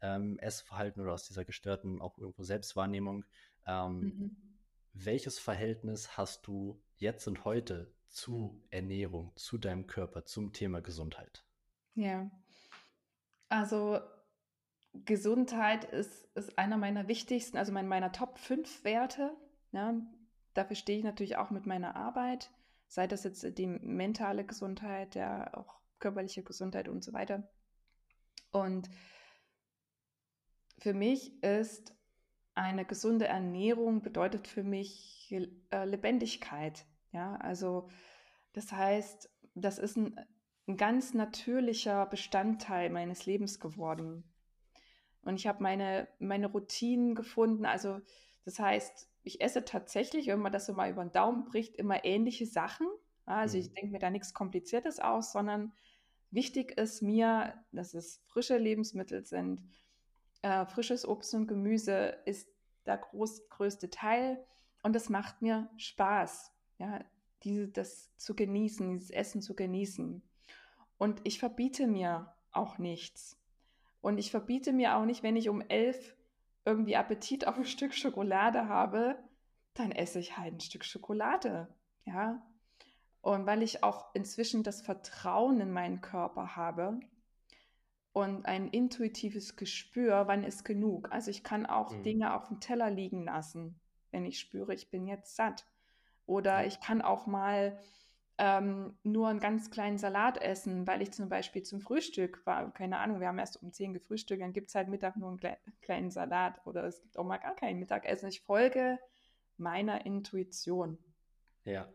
ähm, 0.01 0.39
Essverhalten 0.39 1.01
oder 1.01 1.13
aus 1.13 1.27
dieser 1.27 1.45
gestörten 1.45 2.01
auch 2.01 2.17
irgendwo 2.17 2.43
Selbstwahrnehmung. 2.43 3.23
Ähm, 3.67 3.99
mhm. 3.99 4.35
Welches 4.93 5.37
Verhältnis 5.39 6.17
hast 6.17 6.47
du 6.47 6.81
jetzt 6.97 7.27
und 7.27 7.45
heute 7.45 7.93
zu 8.11 8.61
Ernährung, 8.69 9.31
zu 9.35 9.57
deinem 9.57 9.87
Körper, 9.87 10.25
zum 10.25 10.53
Thema 10.53 10.81
Gesundheit? 10.81 11.45
Ja, 11.95 12.29
also 13.49 13.99
Gesundheit 14.93 15.85
ist, 15.85 16.25
ist 16.35 16.57
einer 16.57 16.77
meiner 16.77 17.07
wichtigsten, 17.07 17.57
also 17.57 17.71
mein, 17.71 17.87
meiner 17.87 18.11
Top 18.11 18.37
5 18.37 18.83
Werte. 18.83 19.35
Ja, 19.71 19.93
dafür 20.53 20.75
stehe 20.75 20.97
ich 20.97 21.03
natürlich 21.03 21.37
auch 21.37 21.49
mit 21.49 21.65
meiner 21.65 21.95
Arbeit, 21.95 22.51
sei 22.87 23.07
das 23.07 23.23
jetzt 23.23 23.57
die 23.57 23.67
mentale 23.67 24.45
Gesundheit, 24.45 25.15
ja, 25.15 25.53
auch 25.53 25.79
körperliche 25.99 26.43
Gesundheit 26.43 26.87
und 26.87 27.03
so 27.03 27.13
weiter. 27.13 27.49
Und 28.51 28.89
für 30.79 30.93
mich 30.93 31.41
ist 31.43 31.95
eine 32.53 32.85
gesunde 32.85 33.27
Ernährung 33.27 34.01
bedeutet 34.01 34.47
für 34.47 34.63
mich 34.63 35.33
äh, 35.71 35.85
Lebendigkeit. 35.85 36.85
Ja, 37.11 37.35
also 37.37 37.89
das 38.53 38.71
heißt, 38.71 39.29
das 39.55 39.79
ist 39.79 39.97
ein, 39.97 40.19
ein 40.67 40.77
ganz 40.77 41.13
natürlicher 41.13 42.05
Bestandteil 42.05 42.89
meines 42.89 43.25
Lebens 43.25 43.59
geworden. 43.59 44.23
Und 45.23 45.35
ich 45.35 45.47
habe 45.47 45.61
meine, 45.61 46.07
meine 46.19 46.47
Routinen 46.47 47.15
gefunden. 47.15 47.65
Also 47.65 47.99
das 48.45 48.59
heißt, 48.59 49.09
ich 49.23 49.41
esse 49.41 49.65
tatsächlich, 49.65 50.27
wenn 50.27 50.39
man 50.39 50.51
das 50.51 50.65
so 50.65 50.73
mal 50.73 50.89
über 50.89 51.03
den 51.03 51.11
Daumen 51.11 51.45
bricht, 51.45 51.75
immer 51.75 52.03
ähnliche 52.05 52.45
Sachen. 52.45 52.87
Also 53.25 53.57
mhm. 53.57 53.63
ich 53.63 53.73
denke 53.73 53.91
mir 53.91 53.99
da 53.99 54.09
nichts 54.09 54.33
Kompliziertes 54.33 54.99
aus, 54.99 55.31
sondern 55.31 55.73
wichtig 56.31 56.77
ist 56.77 57.01
mir, 57.01 57.53
dass 57.71 57.93
es 57.93 58.21
frische 58.25 58.57
Lebensmittel 58.57 59.25
sind. 59.25 59.61
Äh, 60.41 60.65
frisches 60.65 61.07
Obst 61.07 61.33
und 61.35 61.47
Gemüse 61.47 62.17
ist 62.25 62.49
der 62.85 62.97
groß, 62.97 63.47
größte 63.49 63.91
Teil 63.91 64.43
und 64.81 64.95
es 64.95 65.09
macht 65.09 65.43
mir 65.43 65.69
Spaß, 65.77 66.51
ja, 66.81 67.05
diese, 67.43 67.67
das 67.67 68.15
zu 68.17 68.35
genießen, 68.35 68.89
dieses 68.89 69.11
Essen 69.11 69.41
zu 69.41 69.55
genießen. 69.55 70.23
Und 70.97 71.21
ich 71.23 71.39
verbiete 71.39 71.85
mir 71.85 72.33
auch 72.51 72.79
nichts. 72.79 73.39
Und 74.01 74.17
ich 74.17 74.31
verbiete 74.31 74.73
mir 74.73 74.97
auch 74.97 75.05
nicht, 75.05 75.21
wenn 75.21 75.35
ich 75.35 75.47
um 75.47 75.61
elf 75.61 76.15
irgendwie 76.65 76.95
Appetit 76.95 77.47
auf 77.47 77.57
ein 77.57 77.65
Stück 77.65 77.93
Schokolade 77.93 78.67
habe, 78.67 79.17
dann 79.75 79.91
esse 79.91 80.19
ich 80.19 80.37
halt 80.37 80.55
ein 80.55 80.59
Stück 80.59 80.83
Schokolade. 80.83 81.67
Ja. 82.05 82.41
Und 83.21 83.45
weil 83.45 83.61
ich 83.61 83.83
auch 83.83 84.13
inzwischen 84.15 84.63
das 84.63 84.81
Vertrauen 84.81 85.61
in 85.61 85.71
meinen 85.71 86.01
Körper 86.01 86.55
habe 86.55 86.99
und 88.11 88.47
ein 88.47 88.69
intuitives 88.69 89.55
Gespür, 89.55 90.27
wann 90.27 90.43
ist 90.43 90.65
genug. 90.65 91.11
Also 91.11 91.29
ich 91.29 91.43
kann 91.43 91.67
auch 91.67 91.91
mhm. 91.91 92.03
Dinge 92.03 92.33
auf 92.33 92.47
dem 92.47 92.59
Teller 92.59 92.89
liegen 92.89 93.23
lassen, 93.23 93.79
wenn 94.09 94.25
ich 94.25 94.39
spüre, 94.39 94.73
ich 94.73 94.89
bin 94.89 95.05
jetzt 95.05 95.35
satt. 95.35 95.65
Oder 96.31 96.65
ich 96.65 96.79
kann 96.79 97.01
auch 97.01 97.27
mal 97.27 97.77
ähm, 98.37 98.95
nur 99.03 99.27
einen 99.27 99.41
ganz 99.41 99.69
kleinen 99.69 99.97
Salat 99.97 100.41
essen, 100.41 100.87
weil 100.87 101.01
ich 101.01 101.11
zum 101.11 101.27
Beispiel 101.27 101.61
zum 101.63 101.81
Frühstück 101.81 102.45
war, 102.45 102.71
keine 102.73 102.99
Ahnung, 102.99 103.19
wir 103.19 103.27
haben 103.27 103.37
erst 103.37 103.61
um 103.61 103.73
10 103.73 103.93
gefrühstückt, 103.93 104.41
dann 104.41 104.53
gibt 104.53 104.69
es 104.69 104.75
halt 104.75 104.87
Mittag 104.87 105.17
nur 105.17 105.27
einen 105.27 105.39
kle 105.39 105.57
kleinen 105.81 106.09
Salat 106.09 106.65
oder 106.65 106.85
es 106.85 107.01
gibt 107.01 107.19
auch 107.19 107.25
mal 107.25 107.37
gar 107.37 107.53
kein 107.53 107.79
Mittagessen. 107.79 108.29
Ich 108.29 108.39
folge 108.39 108.97
meiner 109.57 110.05
Intuition. 110.05 110.97
Ja. 111.65 111.91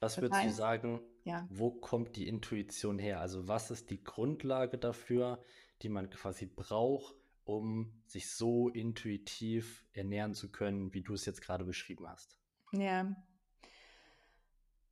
Was 0.00 0.16
das 0.16 0.22
würdest 0.22 0.42
heißt, 0.42 0.50
du 0.50 0.54
sagen, 0.54 1.00
ja. 1.24 1.46
wo 1.48 1.70
kommt 1.70 2.16
die 2.16 2.28
Intuition 2.28 2.98
her? 2.98 3.20
Also 3.20 3.48
was 3.48 3.70
ist 3.70 3.88
die 3.88 4.04
Grundlage 4.04 4.76
dafür, 4.76 5.42
die 5.80 5.88
man 5.88 6.10
quasi 6.10 6.44
braucht, 6.44 7.14
um 7.44 8.02
sich 8.04 8.30
so 8.30 8.68
intuitiv 8.68 9.86
ernähren 9.94 10.34
zu 10.34 10.52
können, 10.52 10.92
wie 10.92 11.00
du 11.00 11.14
es 11.14 11.24
jetzt 11.24 11.40
gerade 11.40 11.64
beschrieben 11.64 12.06
hast? 12.06 12.38
Ja, 12.72 13.16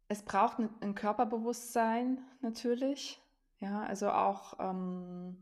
es 0.08 0.22
braucht 0.22 0.58
ein, 0.58 0.70
ein 0.80 0.94
Körperbewusstsein 0.94 2.20
natürlich, 2.40 3.20
ja, 3.58 3.82
also 3.82 4.10
auch 4.10 4.54
ähm, 4.60 5.36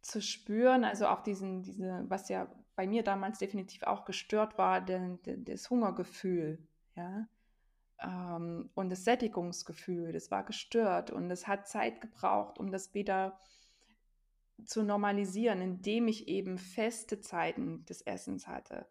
zu 0.00 0.20
spüren, 0.22 0.84
also 0.84 1.06
auch 1.06 1.22
diesen, 1.22 1.62
diese, 1.62 2.04
was 2.08 2.28
ja 2.28 2.48
bei 2.74 2.86
mir 2.86 3.02
damals 3.02 3.38
definitiv 3.38 3.82
auch 3.82 4.04
gestört 4.04 4.56
war, 4.58 4.80
den, 4.80 5.22
den, 5.22 5.44
das 5.44 5.68
Hungergefühl, 5.68 6.58
ja, 6.96 7.26
ähm, 8.02 8.70
und 8.74 8.90
das 8.90 9.04
Sättigungsgefühl, 9.04 10.12
das 10.12 10.30
war 10.30 10.44
gestört 10.44 11.10
und 11.10 11.30
es 11.30 11.46
hat 11.46 11.68
Zeit 11.68 12.00
gebraucht, 12.00 12.58
um 12.58 12.70
das 12.70 12.94
wieder 12.94 13.38
zu 14.64 14.82
normalisieren, 14.82 15.60
indem 15.60 16.08
ich 16.08 16.28
eben 16.28 16.58
feste 16.58 17.20
Zeiten 17.20 17.84
des 17.86 18.02
Essens 18.02 18.46
hatte, 18.46 18.86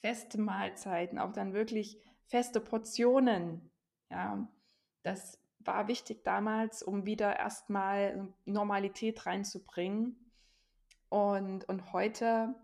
feste 0.00 0.40
Mahlzeiten, 0.40 1.18
auch 1.18 1.32
dann 1.32 1.52
wirklich 1.52 2.00
feste 2.26 2.60
Portionen, 2.60 3.70
ja, 4.14 4.48
das 5.02 5.40
war 5.58 5.88
wichtig 5.88 6.22
damals, 6.22 6.82
um 6.82 7.04
wieder 7.04 7.36
erstmal 7.36 8.28
Normalität 8.44 9.26
reinzubringen. 9.26 10.16
Und, 11.08 11.68
und 11.68 11.92
heute 11.92 12.54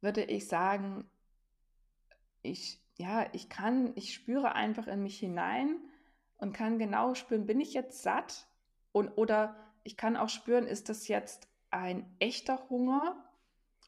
würde 0.00 0.22
ich 0.22 0.46
sagen, 0.46 1.10
ich, 2.42 2.80
ja, 2.96 3.26
ich 3.32 3.48
kann, 3.48 3.92
ich 3.96 4.14
spüre 4.14 4.52
einfach 4.52 4.86
in 4.86 5.02
mich 5.02 5.18
hinein 5.18 5.80
und 6.36 6.52
kann 6.52 6.78
genau 6.78 7.14
spüren, 7.14 7.46
bin 7.46 7.60
ich 7.60 7.74
jetzt 7.74 8.02
satt? 8.02 8.46
Und, 8.92 9.08
oder 9.16 9.56
ich 9.82 9.96
kann 9.96 10.16
auch 10.16 10.28
spüren, 10.28 10.66
ist 10.66 10.88
das 10.88 11.08
jetzt 11.08 11.48
ein 11.70 12.06
echter 12.20 12.68
Hunger 12.70 13.28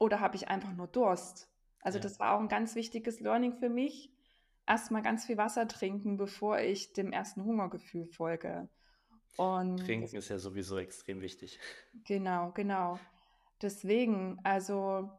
oder 0.00 0.18
habe 0.18 0.34
ich 0.34 0.48
einfach 0.48 0.72
nur 0.72 0.88
Durst? 0.88 1.48
Also 1.82 1.98
ja. 1.98 2.02
das 2.02 2.18
war 2.18 2.34
auch 2.34 2.40
ein 2.40 2.48
ganz 2.48 2.74
wichtiges 2.74 3.20
Learning 3.20 3.54
für 3.54 3.68
mich, 3.68 4.12
erstmal 4.70 5.02
ganz 5.02 5.26
viel 5.26 5.36
Wasser 5.36 5.66
trinken, 5.66 6.16
bevor 6.16 6.60
ich 6.60 6.92
dem 6.92 7.12
ersten 7.12 7.44
Hungergefühl 7.44 8.06
folge. 8.06 8.68
Und 9.36 9.78
Trinken 9.78 10.16
ist 10.16 10.28
ja 10.28 10.38
sowieso 10.38 10.78
extrem 10.78 11.20
wichtig. 11.20 11.58
Genau, 12.04 12.52
genau. 12.52 12.98
Deswegen, 13.60 14.38
also 14.44 15.10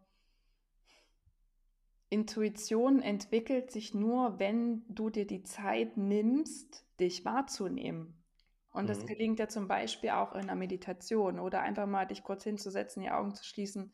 Intuition 2.10 3.02
entwickelt 3.02 3.72
sich 3.72 3.94
nur, 3.94 4.40
wenn 4.40 4.84
du 4.88 5.10
dir 5.10 5.28
die 5.28 5.44
Zeit 5.44 5.98
nimmst, 5.98 6.86
dich 7.00 7.26
wahrzunehmen. 7.26 8.24
Und 8.72 8.86
mhm. 8.86 8.88
das 8.88 9.06
gelingt 9.06 9.40
ja 9.40 9.50
zum 9.50 9.68
Beispiel 9.68 10.12
auch 10.12 10.34
in 10.34 10.42
einer 10.42 10.56
Meditation 10.56 11.40
oder 11.40 11.62
einfach 11.62 11.88
mal 11.88 12.06
dich 12.06 12.24
kurz 12.24 12.44
hinzusetzen, 12.46 13.04
die 13.04 13.12
Augen 13.12 13.36
zu 13.36 13.44
schließen 13.44 13.92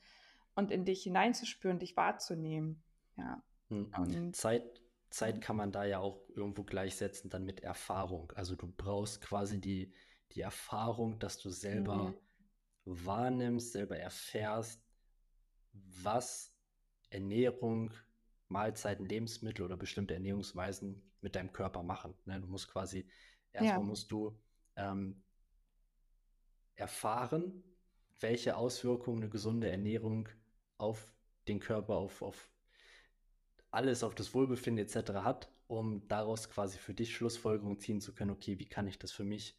und 0.56 0.72
in 0.72 0.86
dich 0.86 1.04
hineinzuspüren, 1.04 1.80
dich 1.80 1.98
wahrzunehmen. 1.98 2.84
Ja. 3.18 3.42
Mhm. 3.70 4.34
Zeit, 4.34 4.82
Zeit 5.10 5.42
kann 5.42 5.56
man 5.56 5.72
da 5.72 5.86
ja 5.86 6.00
auch 6.00 6.22
irgendwo 6.36 6.64
gleichsetzen 6.64 7.30
dann 7.30 7.46
mit 7.46 7.62
Erfahrung. 7.62 8.32
Also 8.36 8.56
du 8.56 8.68
brauchst 8.68 9.22
quasi 9.22 9.60
die, 9.60 9.94
die 10.34 10.42
Erfahrung, 10.42 11.20
dass 11.20 11.40
du 11.40 11.50
selber 11.50 12.16
mhm. 12.86 13.06
wahrnimmst, 13.06 13.72
selber 13.72 13.98
erfährst, 13.98 14.84
was 15.74 16.54
Ernährung, 17.10 17.94
Mahlzeiten, 18.50 19.06
Lebensmittel 19.06 19.66
oder 19.66 19.78
bestimmte 19.78 20.14
Ernährungsweisen 20.14 21.02
mit 21.22 21.36
deinem 21.36 21.54
Körper 21.54 21.84
machen. 21.84 22.14
Ne? 22.26 22.40
Du 22.42 22.48
musst 22.48 22.70
quasi, 22.70 23.08
erstmal 23.52 23.80
ja. 23.80 23.84
musst 23.84 24.12
du 24.12 24.38
ähm, 24.76 25.24
erfahren, 26.76 27.64
welche 28.20 28.58
Auswirkungen 28.58 29.24
eine 29.24 29.30
gesunde 29.30 29.70
Ernährung 29.70 30.30
auf 30.78 31.14
den 31.48 31.60
Körper, 31.60 31.96
auf, 31.96 32.22
auf 32.22 32.50
alles 33.72 34.04
auf 34.04 34.16
das 34.16 34.34
Wohlbefinden 34.34 34.86
etc. 34.86 35.12
hat, 35.24 35.52
um 35.68 36.08
daraus 36.08 36.50
quasi 36.50 36.78
für 36.78 36.94
dich 36.94 37.16
Schlussfolgerungen 37.16 37.80
ziehen 37.80 38.02
zu 38.02 38.14
können, 38.14 38.32
okay, 38.32 38.60
wie 38.60 38.68
kann 38.68 38.88
ich 38.88 39.00
das 39.00 39.12
für 39.12 39.24
mich 39.24 39.58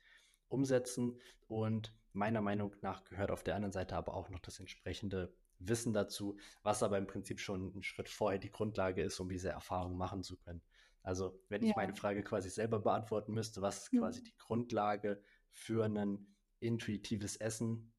umsetzen? 0.49 1.18
Und 1.47 1.94
meiner 2.12 2.40
Meinung 2.40 2.75
nach 2.83 3.05
gehört 3.05 3.31
auf 3.31 3.44
der 3.44 3.57
anderen 3.57 3.73
Seite 3.73 3.97
aber 3.97 4.14
auch 4.14 4.31
noch 4.31 4.40
das 4.40 4.59
entsprechende 4.61 5.33
Wissen 5.59 5.92
dazu, 5.92 6.37
was 6.62 6.83
aber 6.83 6.99
im 6.99 7.07
Prinzip 7.07 7.40
schon 7.40 7.77
ein 7.77 7.83
Schritt 7.83 8.09
vorher 8.09 8.38
die 8.38 8.51
Grundlage 8.51 9.03
ist, 9.03 9.18
um 9.21 9.29
diese 9.29 9.51
Erfahrung 9.51 9.97
machen 9.97 10.23
zu 10.23 10.37
können. 10.37 10.62
Also, 11.03 11.40
wenn 11.49 11.62
ja. 11.62 11.71
ich 11.71 11.77
meine 11.77 11.94
Frage 11.94 12.23
quasi 12.23 12.51
selber 12.51 12.81
beantworten 12.81 13.33
müsste, 13.33 13.62
was 13.62 13.85
ist 13.85 13.90
quasi 13.99 14.23
die 14.23 14.37
Grundlage 14.37 15.23
für 15.51 15.85
ein 15.85 16.27
intuitives 16.61 17.37
Essen? 17.37 17.92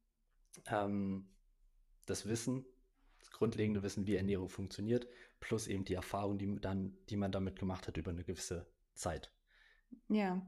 Ähm, 0.67 1.29
das 2.05 2.27
Wissen, 2.27 2.65
das 3.19 3.31
grundlegende 3.31 3.83
Wissen, 3.83 4.07
wie 4.07 4.15
Ernährung 4.15 4.49
funktioniert 4.49 5.07
plus 5.39 5.67
eben 5.67 5.85
die 5.85 5.93
Erfahrung, 5.93 6.37
die, 6.37 6.59
dann, 6.59 6.97
die 7.09 7.17
man 7.17 7.31
damit 7.31 7.59
gemacht 7.59 7.87
hat 7.87 7.97
über 7.97 8.11
eine 8.11 8.23
gewisse 8.23 8.65
Zeit. 8.93 9.31
Ja. 10.07 10.41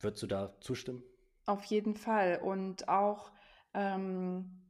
Würdest 0.00 0.22
du 0.22 0.26
da 0.26 0.60
zustimmen? 0.60 1.02
Auf 1.46 1.64
jeden 1.64 1.96
Fall. 1.96 2.40
Und 2.42 2.88
auch, 2.88 3.32
ähm, 3.74 4.62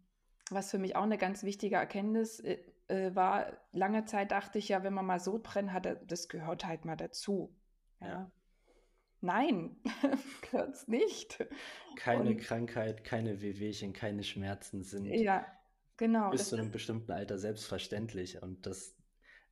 was 0.51 0.71
für 0.71 0.79
mich 0.79 0.97
auch 0.97 1.03
eine 1.03 1.19
ganz 1.19 1.43
wichtige 1.43 1.77
Erkenntnis 1.77 2.41
äh, 2.41 2.59
äh 2.89 3.15
war, 3.15 3.59
lange 3.73 4.05
Zeit 4.05 4.31
dachte 4.31 4.59
ich 4.59 4.69
ja, 4.69 4.83
wenn 4.83 4.95
man 4.95 5.05
mal 5.05 5.21
so 5.21 5.39
brennt 5.43 5.73
hat, 5.73 5.87
das 6.11 6.29
gehört 6.29 6.65
halt 6.65 6.85
mal 6.85 6.97
dazu. 6.97 7.55
Ja. 8.01 8.07
ja. 8.07 8.33
Nein, 9.21 9.77
gehört 10.51 10.75
es 10.75 10.87
nicht. 10.87 11.45
Keine 11.97 12.31
Und, 12.31 12.39
Krankheit, 12.39 13.03
keine 13.03 13.43
Wehwehchen, 13.43 13.93
keine 13.93 14.23
Schmerzen 14.23 14.85
sind 14.85 15.07
ja, 15.07 15.45
genau, 15.97 16.31
bis 16.31 16.49
zu 16.49 16.57
einem 16.57 16.71
bestimmten 16.71 17.11
Alter 17.11 17.37
selbstverständlich. 17.39 18.41
Und 18.41 18.65
das 18.67 18.95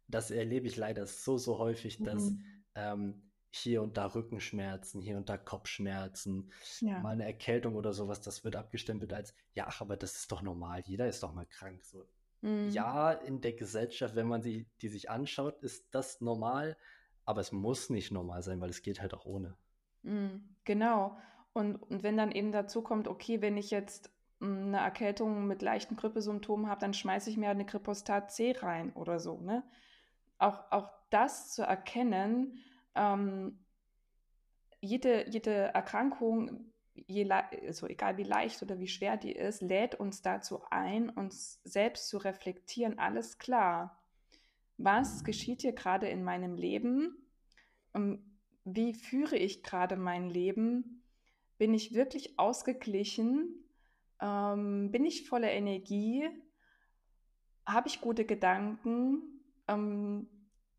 das 0.09 0.31
erlebe 0.31 0.67
ich 0.67 0.77
leider 0.77 1.07
so, 1.07 1.39
so 1.39 1.59
häufig, 1.59 2.03
dass 2.03 2.31
mhm. 2.31 2.45
ähm, 2.75 3.23
hier 3.51 3.83
und 3.83 3.97
da 3.97 4.07
Rückenschmerzen, 4.07 5.01
hier 5.01 5.17
und 5.17 5.29
da 5.29 5.39
Kopfschmerzen, 5.39 6.51
ja. 6.81 7.01
mal 7.01 7.13
eine 7.13 7.25
Erkältung 7.25 7.75
oder 7.75 7.93
sowas, 7.93 8.21
das 8.21 8.45
wird 8.45 8.57
abgestempelt 8.57 9.13
als, 9.13 9.35
ja, 9.55 9.67
ach, 9.69 9.81
aber 9.81 9.97
das 9.97 10.17
ist 10.17 10.33
doch 10.33 10.43
normal, 10.43 10.83
jeder 10.85 11.09
ist 11.09 11.23
doch 11.23 11.33
mal 11.33 11.47
krank. 11.47 11.83
So. 11.85 12.07
Mhm. 12.43 12.69
Ja, 12.71 13.13
in 13.13 13.41
der 13.41 13.55
Gesellschaft, 13.55 14.15
wenn 14.15 14.29
man 14.29 14.43
sie, 14.43 14.67
die 14.83 14.89
sich 14.89 15.11
anschaut, 15.11 15.63
ist 15.63 15.87
das 15.93 16.21
normal, 16.21 16.77
aber 17.25 17.41
es 17.41 17.53
muss 17.53 17.91
nicht 17.91 18.13
normal 18.13 18.43
sein, 18.43 18.61
weil 18.61 18.71
es 18.71 18.83
geht 18.83 19.01
halt 19.01 19.15
auch 19.15 19.25
ohne. 19.25 19.57
Mhm, 20.03 20.57
genau. 20.65 21.17
Und, 21.53 21.77
und 21.77 22.03
wenn 22.03 22.17
dann 22.17 22.33
eben 22.33 22.53
dazu 22.53 22.83
kommt, 22.83 23.09
okay, 23.09 23.41
wenn 23.41 23.57
ich 23.57 23.71
jetzt 23.71 24.11
hm, 24.41 24.67
eine 24.67 24.79
Erkältung 24.79 25.47
mit 25.47 25.63
leichten 25.63 25.97
Grippesymptomen 25.97 26.69
habe, 26.69 26.81
dann 26.81 26.95
schmeiße 26.95 27.31
ich 27.31 27.37
mir 27.37 27.49
eine 27.49 27.67
Kripostat 27.67 28.31
C 28.31 28.53
rein 28.53 28.93
oder 28.93 29.19
so, 29.19 29.41
ne? 29.41 29.65
Auch, 30.39 30.71
auch 30.71 30.91
das 31.11 31.53
zu 31.53 31.63
erkennen, 31.63 32.59
ähm, 32.95 33.59
jede, 34.81 35.29
jede 35.29 35.53
Erkrankung 35.53 36.73
je, 37.07 37.31
also 37.31 37.87
egal 37.87 38.17
wie 38.17 38.23
leicht 38.23 38.63
oder 38.63 38.79
wie 38.79 38.89
schwer 38.89 39.17
die 39.17 39.33
ist, 39.33 39.63
lädt 39.63 39.95
uns 39.97 40.23
dazu 40.23 40.63
ein, 40.71 41.11
uns 41.11 41.61
selbst 41.65 42.09
zu 42.09 42.19
reflektieren, 42.19 42.99
alles 42.99 43.39
klar. 43.39 43.99
Was 44.79 45.25
geschieht 45.25 45.63
hier 45.63 45.73
gerade 45.73 46.09
in 46.09 46.25
meinem 46.25 46.55
Leben? 46.55 47.17
Wie 48.65 48.95
führe 48.95 49.37
ich 49.37 49.63
gerade 49.63 49.97
mein 49.97 50.29
Leben? 50.29 51.03
Bin 51.59 51.73
ich 51.73 51.95
wirklich 51.95 52.39
ausgeglichen? 52.39 53.65
Ähm, 54.21 54.91
bin 54.91 55.05
ich 55.07 55.29
voller 55.29 55.51
Energie? 55.51 56.29
Habe 57.65 57.89
ich 57.89 58.01
gute 58.01 58.27
Gedanken? 58.27 59.36
Ähm, 59.69 60.29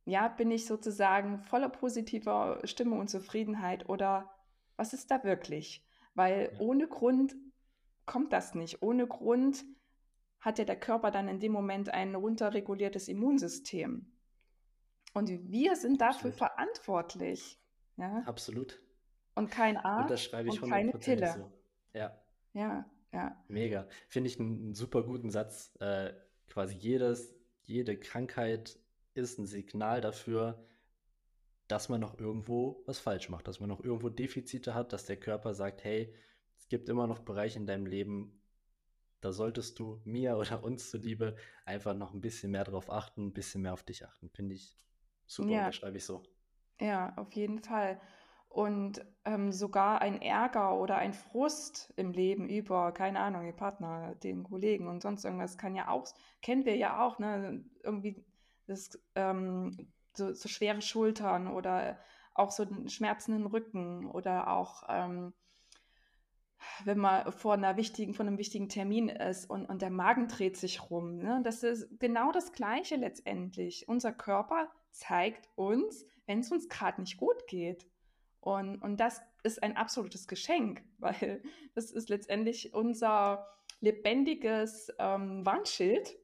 ja, 0.05 0.27
bin 0.29 0.51
ich 0.51 0.65
sozusagen 0.65 1.39
voller 1.39 1.69
positiver 1.69 2.61
Stimmung 2.63 2.99
und 2.99 3.09
Zufriedenheit 3.09 3.89
oder 3.89 4.31
was 4.77 4.93
ist 4.93 5.11
da 5.11 5.23
wirklich? 5.23 5.85
Weil 6.15 6.51
ja. 6.53 6.59
ohne 6.59 6.88
Grund 6.88 7.35
kommt 8.05 8.31
das 8.33 8.55
nicht. 8.55 8.81
Ohne 8.81 9.05
Grund 9.05 9.65
hat 10.39 10.59
ja 10.59 10.65
der 10.65 10.79
Körper 10.79 11.11
dann 11.11 11.27
in 11.27 11.39
dem 11.39 11.51
Moment 11.51 11.89
ein 11.89 12.15
runterreguliertes 12.15 13.07
Immunsystem. 13.07 14.11
Und 15.13 15.29
wir 15.51 15.75
sind 15.75 15.99
dafür 15.99 16.29
Absolut. 16.31 16.35
verantwortlich. 16.35 17.59
Ja? 17.97 18.23
Absolut. 18.25 18.81
Und 19.35 19.51
kein 19.51 19.77
Arzt 19.77 20.03
und, 20.03 20.11
das 20.11 20.23
schreibe 20.23 20.49
ich 20.49 20.61
und 20.61 20.69
keine 20.69 20.91
Pille. 20.91 21.33
So. 21.33 21.51
Ja. 21.93 22.17
Ja, 22.53 22.85
ja. 23.11 23.43
Mega. 23.47 23.88
Finde 24.07 24.29
ich 24.29 24.39
einen, 24.39 24.57
einen, 24.57 24.73
super 24.73 25.03
guten 25.03 25.29
Satz. 25.29 25.75
Äh, 25.79 26.13
quasi 26.47 26.75
jedes, 26.75 27.36
jede 27.68 27.99
Krankheit 27.99 28.80
ist 29.13 29.38
ein 29.38 29.45
Signal 29.45 30.01
dafür, 30.01 30.65
dass 31.68 31.89
man 31.89 31.99
noch 31.99 32.18
irgendwo 32.18 32.82
was 32.86 32.97
falsch 32.97 33.30
macht, 33.30 33.47
dass 33.47 33.59
man 33.59 33.70
noch 33.70 33.84
irgendwo 33.84 34.09
Defizite 34.09 34.74
hat, 34.74 34.93
dass 34.93 35.05
der 35.05 35.18
Körper 35.18 35.53
sagt, 35.53 35.84
hey, 35.84 36.15
es 36.57 36.70
gibt 36.70 36.89
immer 36.89 37.07
noch 37.07 37.20
Bereiche 37.20 37.59
in 37.59 37.68
deinem 37.68 37.86
Leben, 37.86 38.41
da 39.20 39.34
solltest 39.34 39.78
du 39.80 40.01
mir 40.05 40.38
oder 40.38 40.63
uns 40.63 40.89
zuliebe 40.89 41.36
einfach 41.65 41.93
noch 41.93 42.13
ein 42.13 42.22
bisschen 42.22 42.51
mehr 42.51 42.63
drauf 42.63 42.89
achten, 42.89 43.28
ein 43.28 43.34
bisschen 43.34 43.61
mehr 43.61 43.74
auf 43.74 43.84
dich 43.84 44.05
achten. 44.05 44.30
Finde 44.30 44.55
ich 44.55 44.76
super, 45.26 45.51
ja. 45.51 45.72
schreibe 45.72 45.97
ich 45.97 46.05
so. 46.05 46.24
Ja, 46.80 47.13
auf 47.18 47.34
jeden 47.34 47.59
Fall. 47.59 47.99
Und 48.58 49.05
ähm, 49.24 49.51
sogar 49.51 50.01
ein 50.01 50.20
Ärger 50.20 50.80
oder 50.80 50.97
ein 50.97 51.14
Frust 51.14 51.93
im 51.95 52.12
Leben 52.12 52.49
über, 52.49 52.91
keine 52.91 53.20
Ahnung, 53.20 53.43
den 53.43 53.55
Partner, 53.55 54.16
den 54.16 54.41
Kollegen 54.45 54.88
und 54.88 55.03
sonst 55.03 55.26
irgendwas 55.26 55.60
kann 55.60 55.76
ja 55.76 55.89
auch, 55.89 56.05
kennen 56.41 56.66
wir 56.66 56.76
ja 56.76 57.05
auch, 57.05 57.20
ne? 57.20 57.64
Irgendwie 57.84 58.26
das 58.66 58.99
ähm, 59.14 59.91
so, 60.16 60.34
so, 60.34 60.49
schwere 60.49 60.82
Schultern 60.82 61.47
oder 61.49 61.99
auch 62.34 62.49
so 62.49 62.64
einen 62.64 62.89
schmerzenden 62.89 63.45
Rücken 63.45 64.10
oder 64.10 64.47
auch 64.47 64.86
ähm, 64.89 65.34
wenn 66.84 66.97
man 66.97 67.32
vor 67.32 67.53
einer 67.53 67.78
wichtigen, 67.78 68.16
von 68.16 68.26
einem 68.26 68.39
wichtigen 68.39 68.70
Termin 68.70 69.10
ist 69.10 69.47
und, 69.47 69.68
und 69.68 69.84
der 69.84 69.91
Magen 69.91 70.30
dreht 70.30 70.58
sich 70.58 70.89
rum. 70.89 71.20
Ne? 71.20 71.41
Das 71.43 71.62
ist 71.62 71.99
genau 71.99 72.32
das 72.32 72.53
Gleiche 72.53 72.95
letztendlich. 72.95 73.88
Unser 73.88 74.14
Körper 74.14 74.68
zeigt 74.89 75.47
uns, 75.53 76.08
wenn 76.26 76.39
es 76.39 76.51
uns 76.51 76.68
gerade 76.70 77.01
nicht 77.01 77.18
gut 77.18 77.45
geht. 77.45 77.86
Und, 78.39 78.81
und 78.81 78.97
das 78.97 79.21
ist 79.43 79.61
ein 79.63 79.75
absolutes 79.75 80.27
Geschenk, 80.27 80.83
weil 80.97 81.41
das 81.75 81.91
ist 81.91 82.09
letztendlich 82.09 82.73
unser 82.73 83.47
lebendiges 83.79 84.91
ähm, 84.99 85.45
Warnschild. 85.45 86.15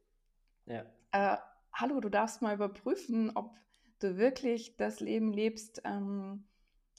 Ja. 0.66 0.86
Äh, 1.12 1.38
hallo, 1.74 2.00
du 2.00 2.10
darfst 2.10 2.42
mal 2.42 2.56
überprüfen, 2.56 3.32
ob 3.36 3.56
du 4.00 4.18
wirklich 4.18 4.78
das 4.78 5.00
Leben 5.00 5.32
lebst, 5.32 5.82
ähm, 5.86 6.46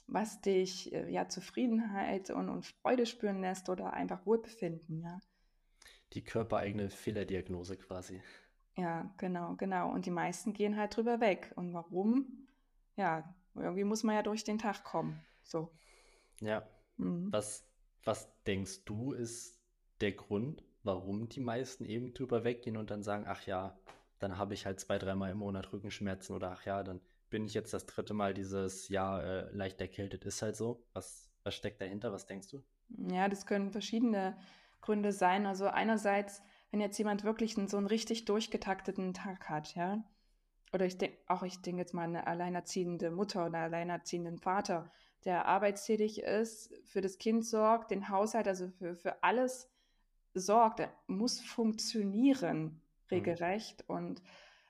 was 0.07 0.41
dich 0.41 0.93
äh, 0.93 1.09
ja 1.11 1.27
Zufriedenheit 1.27 2.29
und, 2.29 2.49
und 2.49 2.65
Freude 2.65 3.05
spüren 3.05 3.41
lässt 3.41 3.69
oder 3.69 3.93
einfach 3.93 4.25
Wohlbefinden, 4.25 5.01
ja. 5.01 5.19
Die 6.13 6.23
körpereigene 6.23 6.89
Fehlerdiagnose 6.89 7.77
quasi. 7.77 8.21
Ja, 8.77 9.13
genau, 9.17 9.55
genau. 9.55 9.91
Und 9.91 10.05
die 10.05 10.11
meisten 10.11 10.53
gehen 10.53 10.77
halt 10.77 10.95
drüber 10.95 11.19
weg. 11.19 11.51
Und 11.55 11.73
warum? 11.73 12.47
Ja, 12.95 13.35
irgendwie 13.55 13.83
muss 13.83 14.03
man 14.03 14.15
ja 14.15 14.23
durch 14.23 14.43
den 14.43 14.57
Tag 14.57 14.83
kommen. 14.83 15.23
So. 15.43 15.71
Ja. 16.41 16.67
Mhm. 16.97 17.31
Was, 17.31 17.67
was 18.03 18.29
denkst 18.43 18.85
du, 18.85 19.13
ist 19.13 19.59
der 20.01 20.11
Grund, 20.11 20.63
warum 20.83 21.29
die 21.29 21.39
meisten 21.39 21.85
eben 21.85 22.13
drüber 22.13 22.43
weggehen 22.43 22.77
und 22.77 22.91
dann 22.91 23.03
sagen, 23.03 23.25
ach 23.27 23.45
ja, 23.45 23.77
dann 24.19 24.37
habe 24.37 24.53
ich 24.53 24.65
halt 24.65 24.79
zwei, 24.79 24.97
dreimal 24.97 25.31
im 25.31 25.39
Monat 25.39 25.71
Rückenschmerzen 25.73 26.35
oder 26.35 26.51
ach 26.51 26.65
ja, 26.65 26.83
dann 26.83 27.01
bin 27.29 27.45
ich 27.45 27.53
jetzt 27.53 27.73
das 27.73 27.85
dritte 27.85 28.13
Mal 28.13 28.33
dieses 28.33 28.87
Jahr 28.89 29.23
äh, 29.23 29.51
leicht 29.51 29.81
erkältet. 29.81 30.25
Ist 30.25 30.41
halt 30.41 30.55
so. 30.55 30.85
Was, 30.93 31.29
was 31.43 31.55
steckt 31.55 31.81
dahinter? 31.81 32.11
Was 32.11 32.25
denkst 32.25 32.49
du? 32.49 32.63
Ja, 33.11 33.27
das 33.27 33.45
können 33.45 33.71
verschiedene 33.71 34.37
Gründe 34.81 35.11
sein. 35.11 35.45
Also 35.45 35.67
einerseits, 35.67 36.43
wenn 36.71 36.79
jetzt 36.79 36.97
jemand 36.97 37.23
wirklich 37.23 37.57
einen, 37.57 37.67
so 37.67 37.77
einen 37.77 37.87
richtig 37.87 38.25
durchgetakteten 38.25 39.13
Tag 39.13 39.49
hat, 39.49 39.75
ja, 39.75 40.03
oder 40.75 40.85
ich 40.85 40.97
denke, 40.97 41.17
auch 41.27 41.43
ich 41.43 41.61
denke 41.61 41.81
jetzt 41.81 41.93
mal 41.93 42.03
eine 42.03 42.27
alleinerziehende 42.27 43.09
Mutter 43.09 43.45
oder 43.45 43.59
alleinerziehenden 43.59 44.37
Vater, 44.37 44.91
der 45.23 45.45
arbeitstätig 45.45 46.21
ist, 46.21 46.73
für 46.83 46.99
das 46.99 47.17
Kind 47.17 47.45
sorgt, 47.45 47.91
den 47.91 48.09
Haushalt, 48.09 48.45
also 48.45 48.67
für, 48.67 48.93
für 48.93 49.23
alles 49.23 49.71
sorgt, 50.33 50.79
der 50.79 50.91
muss 51.07 51.39
funktionieren, 51.39 52.63
mhm. 52.63 52.81
regelrecht, 53.09 53.87
mhm. 53.87 53.95
und 53.95 54.23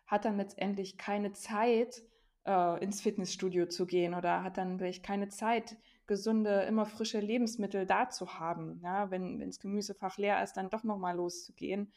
hat 0.06 0.26
dann 0.26 0.38
letztendlich 0.38 1.00
keine 1.00 1.34
Zeit, 1.34 2.04
äh, 2.46 2.84
ins 2.84 3.02
Fitnessstudio 3.02 3.66
zu 3.66 3.88
gehen 3.88 4.14
oder 4.14 4.44
hat 4.44 4.60
dann 4.60 4.78
vielleicht 4.78 5.04
keine 5.04 5.30
Zeit, 5.30 5.76
gesunde, 6.06 6.62
immer 6.62 6.86
frische 6.86 7.20
Lebensmittel 7.20 7.88
da 7.88 8.12
zu 8.12 8.38
haben. 8.38 8.80
Ja, 8.84 9.10
wenn 9.10 9.40
das 9.40 9.60
Gemüsefach 9.60 10.20
leer 10.20 10.44
ist, 10.44 10.54
dann 10.54 10.70
doch 10.70 10.84
nochmal 10.84 11.16
loszugehen 11.16 11.92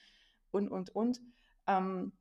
und, 0.51 0.69
und, 0.69 0.89
und. 0.97 1.21
Ähm, 1.67 2.13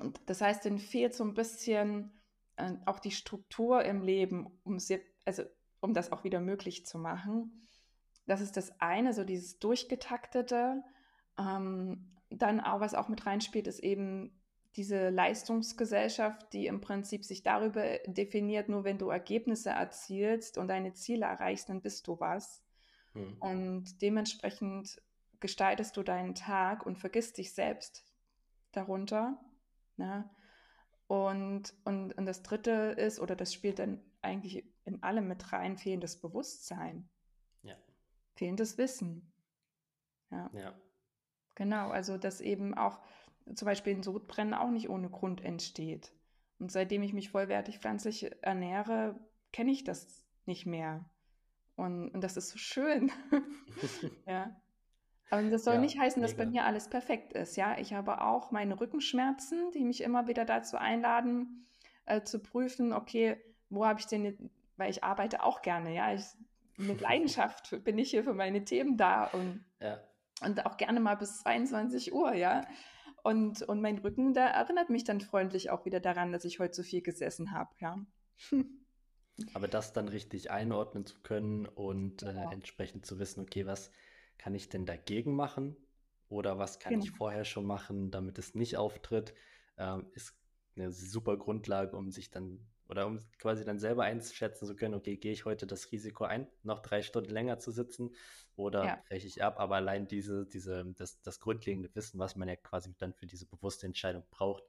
und 0.00 0.20
das 0.26 0.40
heißt, 0.40 0.64
dann 0.64 0.78
fehlt 0.78 1.14
so 1.14 1.24
ein 1.24 1.34
bisschen 1.34 2.10
äh, 2.56 2.72
auch 2.86 2.98
die 2.98 3.10
Struktur 3.10 3.84
im 3.84 4.02
Leben, 4.02 4.46
um, 4.64 4.78
sie, 4.78 5.00
also, 5.24 5.42
um 5.80 5.94
das 5.94 6.12
auch 6.12 6.24
wieder 6.24 6.40
möglich 6.40 6.86
zu 6.86 6.98
machen. 6.98 7.66
Das 8.26 8.40
ist 8.40 8.56
das 8.56 8.80
eine, 8.80 9.12
so 9.12 9.24
dieses 9.24 9.58
durchgetaktete. 9.58 10.82
Ähm, 11.38 12.16
dann 12.30 12.60
auch, 12.60 12.80
was 12.80 12.94
auch 12.94 13.08
mit 13.08 13.26
reinspielt, 13.26 13.66
ist 13.66 13.80
eben 13.80 14.40
diese 14.76 15.08
Leistungsgesellschaft, 15.08 16.52
die 16.52 16.66
im 16.66 16.80
Prinzip 16.80 17.24
sich 17.24 17.42
darüber 17.42 17.98
definiert, 18.06 18.68
nur 18.68 18.84
wenn 18.84 18.98
du 18.98 19.08
Ergebnisse 19.08 19.70
erzielst 19.70 20.58
und 20.58 20.68
deine 20.68 20.92
Ziele 20.92 21.26
erreichst, 21.26 21.68
dann 21.68 21.82
bist 21.82 22.06
du 22.06 22.20
was. 22.20 22.62
Hm. 23.14 23.36
Und 23.40 24.00
dementsprechend 24.00 25.02
gestaltest 25.40 25.96
du 25.96 26.02
deinen 26.02 26.34
Tag 26.34 26.86
und 26.86 26.98
vergisst 26.98 27.38
dich 27.38 27.52
selbst 27.52 28.04
darunter. 28.70 29.40
Ne? 30.00 30.28
Und, 31.08 31.74
und, 31.84 32.16
und 32.16 32.24
das 32.24 32.42
Dritte 32.42 32.70
ist, 32.96 33.20
oder 33.20 33.36
das 33.36 33.52
spielt 33.52 33.78
dann 33.78 34.00
eigentlich 34.22 34.64
in 34.86 35.02
allem 35.02 35.28
mit 35.28 35.52
rein, 35.52 35.76
fehlendes 35.76 36.18
Bewusstsein. 36.18 37.06
Ja. 37.62 37.76
Fehlendes 38.34 38.78
Wissen. 38.78 39.30
Ja. 40.30 40.50
ja. 40.54 40.74
Genau, 41.54 41.90
also 41.90 42.16
dass 42.16 42.40
eben 42.40 42.72
auch 42.72 42.98
zum 43.54 43.66
Beispiel 43.66 43.94
ein 43.94 44.02
Sodbrennen 44.02 44.54
auch 44.54 44.70
nicht 44.70 44.88
ohne 44.88 45.10
Grund 45.10 45.44
entsteht. 45.44 46.10
Und 46.58 46.72
seitdem 46.72 47.02
ich 47.02 47.12
mich 47.12 47.28
vollwertig 47.28 47.78
pflanzlich 47.78 48.30
ernähre, 48.42 49.20
kenne 49.52 49.72
ich 49.72 49.84
das 49.84 50.26
nicht 50.46 50.64
mehr. 50.64 51.10
Und, 51.76 52.08
und 52.10 52.22
das 52.22 52.38
ist 52.38 52.48
so 52.48 52.58
schön. 52.58 53.12
ja. 54.26 54.58
Aber 55.30 55.42
das 55.48 55.64
soll 55.64 55.74
ja, 55.74 55.80
nicht 55.80 55.98
heißen, 55.98 56.20
dass 56.20 56.32
mega. 56.32 56.44
bei 56.44 56.50
mir 56.50 56.64
alles 56.64 56.88
perfekt 56.88 57.32
ist. 57.32 57.56
Ja, 57.56 57.78
ich 57.78 57.92
habe 57.92 58.20
auch 58.20 58.50
meine 58.50 58.80
Rückenschmerzen, 58.80 59.70
die 59.72 59.84
mich 59.84 60.02
immer 60.02 60.26
wieder 60.26 60.44
dazu 60.44 60.76
einladen, 60.76 61.68
äh, 62.06 62.22
zu 62.22 62.40
prüfen, 62.40 62.92
okay, 62.92 63.40
wo 63.68 63.86
habe 63.86 64.00
ich 64.00 64.06
denn, 64.06 64.50
weil 64.76 64.90
ich 64.90 65.04
arbeite 65.04 65.44
auch 65.44 65.62
gerne, 65.62 65.94
ja, 65.94 66.12
ich, 66.12 66.24
mit 66.76 67.00
Leidenschaft 67.00 67.72
bin 67.84 67.98
ich 67.98 68.10
hier 68.10 68.24
für 68.24 68.34
meine 68.34 68.64
Themen 68.64 68.96
da 68.96 69.26
und, 69.26 69.64
ja. 69.80 70.00
und 70.44 70.66
auch 70.66 70.76
gerne 70.76 70.98
mal 70.98 71.14
bis 71.14 71.40
22 71.42 72.12
Uhr, 72.12 72.34
ja. 72.34 72.66
Und, 73.22 73.62
und 73.62 73.82
mein 73.82 73.98
Rücken, 73.98 74.32
da 74.32 74.46
erinnert 74.46 74.90
mich 74.90 75.04
dann 75.04 75.20
freundlich 75.20 75.70
auch 75.70 75.84
wieder 75.84 76.00
daran, 76.00 76.32
dass 76.32 76.44
ich 76.44 76.58
heute 76.58 76.74
so 76.74 76.82
viel 76.82 77.02
gesessen 77.02 77.52
habe, 77.52 77.70
ja. 77.78 77.98
Aber 79.54 79.68
das 79.68 79.92
dann 79.92 80.08
richtig 80.08 80.50
einordnen 80.50 81.06
zu 81.06 81.20
können 81.20 81.66
und 81.66 82.22
äh, 82.22 82.26
genau. 82.26 82.50
entsprechend 82.50 83.06
zu 83.06 83.18
wissen, 83.18 83.40
okay, 83.40 83.64
was 83.64 83.90
kann 84.40 84.54
ich 84.54 84.70
denn 84.70 84.86
dagegen 84.86 85.36
machen 85.36 85.76
oder 86.30 86.58
was 86.58 86.78
kann 86.78 86.94
genau. 86.94 87.04
ich 87.04 87.10
vorher 87.10 87.44
schon 87.44 87.66
machen, 87.66 88.10
damit 88.10 88.38
es 88.38 88.54
nicht 88.54 88.78
auftritt, 88.78 89.34
ähm, 89.76 90.06
ist 90.12 90.34
eine 90.76 90.90
super 90.90 91.36
Grundlage, 91.36 91.94
um 91.94 92.10
sich 92.10 92.30
dann 92.30 92.66
oder 92.88 93.06
um 93.06 93.20
quasi 93.38 93.64
dann 93.64 93.78
selber 93.78 94.02
einschätzen 94.04 94.66
zu 94.66 94.74
können, 94.74 94.94
okay, 94.94 95.16
gehe 95.16 95.32
ich 95.32 95.44
heute 95.44 95.66
das 95.66 95.92
Risiko 95.92 96.24
ein, 96.24 96.48
noch 96.64 96.80
drei 96.80 97.02
Stunden 97.02 97.30
länger 97.30 97.58
zu 97.58 97.70
sitzen 97.70 98.16
oder 98.56 98.84
ja. 98.84 99.02
breche 99.06 99.28
ich 99.28 99.44
ab, 99.44 99.60
aber 99.60 99.76
allein 99.76 100.08
diese, 100.08 100.46
diese, 100.46 100.84
das, 100.96 101.20
das 101.20 101.38
grundlegende 101.38 101.94
Wissen, 101.94 102.18
was 102.18 102.34
man 102.34 102.48
ja 102.48 102.56
quasi 102.56 102.92
dann 102.98 103.12
für 103.12 103.26
diese 103.26 103.46
bewusste 103.46 103.86
Entscheidung 103.86 104.24
braucht, 104.30 104.64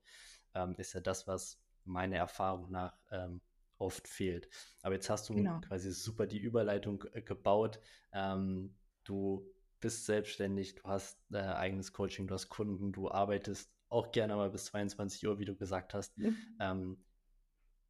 ähm, 0.54 0.76
ist 0.78 0.94
ja 0.94 1.00
das, 1.00 1.28
was 1.28 1.60
meiner 1.84 2.18
Erfahrung 2.18 2.70
nach 2.70 2.96
ähm, 3.10 3.42
oft 3.78 4.08
fehlt. 4.08 4.50
Aber 4.84 4.94
jetzt 4.94 5.10
hast 5.10 5.30
du 5.30 5.36
genau. 5.36 5.60
quasi 5.62 5.92
super 5.92 6.28
die 6.28 6.40
Überleitung 6.40 7.04
äh, 7.14 7.22
gebaut. 7.22 7.80
Ähm, 8.14 8.76
du 9.04 9.52
bist 9.82 10.06
selbstständig, 10.06 10.76
du 10.76 10.84
hast 10.84 11.20
äh, 11.32 11.38
eigenes 11.38 11.92
Coaching, 11.92 12.28
du 12.28 12.34
hast 12.34 12.50
Kunden, 12.50 12.92
du 12.92 13.12
arbeitest 13.12 13.70
auch 13.90 14.12
gerne 14.12 14.36
mal 14.36 14.50
bis 14.50 14.66
22 14.66 15.28
Uhr, 15.28 15.40
wie 15.40 15.46
du 15.46 15.56
gesagt 15.56 15.94
hast. 15.94 16.18
Mhm. 16.18 16.38
Ähm, 16.60 17.04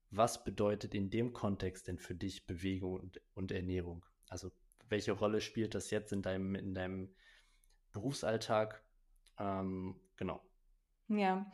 was 0.09 0.43
bedeutet 0.43 0.95
in 0.95 1.09
dem 1.09 1.31
Kontext 1.31 1.87
denn 1.87 1.99
für 1.99 2.15
dich 2.15 2.47
Bewegung 2.47 2.99
und, 2.99 3.21
und 3.33 3.51
Ernährung? 3.51 4.05
Also 4.27 4.51
welche 4.89 5.13
Rolle 5.13 5.41
spielt 5.41 5.75
das 5.75 5.91
jetzt 5.91 6.11
in 6.11 6.21
deinem, 6.21 6.55
in 6.55 6.73
deinem 6.73 7.13
Berufsalltag? 7.91 8.83
Ähm, 9.37 9.99
genau. 10.17 10.41
Ja, 11.07 11.51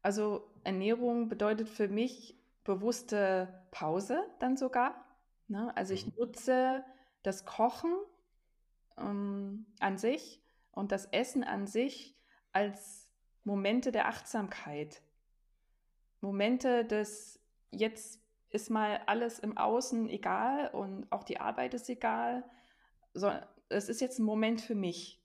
also 0.00 0.50
Ernährung 0.64 1.28
bedeutet 1.28 1.68
für 1.68 1.88
mich 1.88 2.38
bewusste 2.64 3.66
Pause 3.70 4.22
dann 4.38 4.56
sogar. 4.56 5.04
Ne? 5.48 5.74
Also 5.76 5.92
ich 5.92 6.06
mhm. 6.06 6.12
nutze 6.18 6.84
das 7.22 7.44
Kochen 7.44 7.92
ähm, 9.00 9.66
an 9.80 9.98
sich 9.98 10.42
und 10.72 10.92
das 10.92 11.06
Essen 11.06 11.44
an 11.44 11.66
sich 11.66 12.16
als 12.52 13.10
Momente 13.44 13.92
der 13.92 14.08
Achtsamkeit. 14.08 15.02
Momente 16.20 16.84
des 16.84 17.40
jetzt 17.70 18.20
ist 18.50 18.70
mal 18.70 19.00
alles 19.06 19.38
im 19.38 19.56
Außen 19.56 20.08
egal 20.08 20.68
und 20.68 21.10
auch 21.12 21.24
die 21.24 21.40
Arbeit 21.40 21.74
ist 21.74 21.88
egal. 21.88 22.44
So, 23.14 23.30
es 23.68 23.88
ist 23.88 24.00
jetzt 24.00 24.18
ein 24.18 24.24
Moment 24.24 24.60
für 24.60 24.74
mich. 24.74 25.22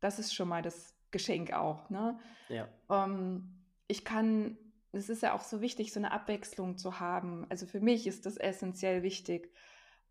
Das 0.00 0.18
ist 0.18 0.34
schon 0.34 0.48
mal 0.48 0.62
das 0.62 0.94
Geschenk 1.10 1.52
auch. 1.52 1.88
Ne? 1.90 2.18
Ja. 2.48 2.68
Ähm, 2.90 3.64
ich 3.86 4.04
kann, 4.04 4.58
es 4.92 5.08
ist 5.08 5.22
ja 5.22 5.32
auch 5.34 5.42
so 5.42 5.60
wichtig, 5.60 5.92
so 5.92 6.00
eine 6.00 6.12
Abwechslung 6.12 6.76
zu 6.76 7.00
haben. 7.00 7.46
Also 7.48 7.66
für 7.66 7.80
mich 7.80 8.06
ist 8.06 8.26
das 8.26 8.36
essentiell 8.36 9.02
wichtig, 9.02 9.52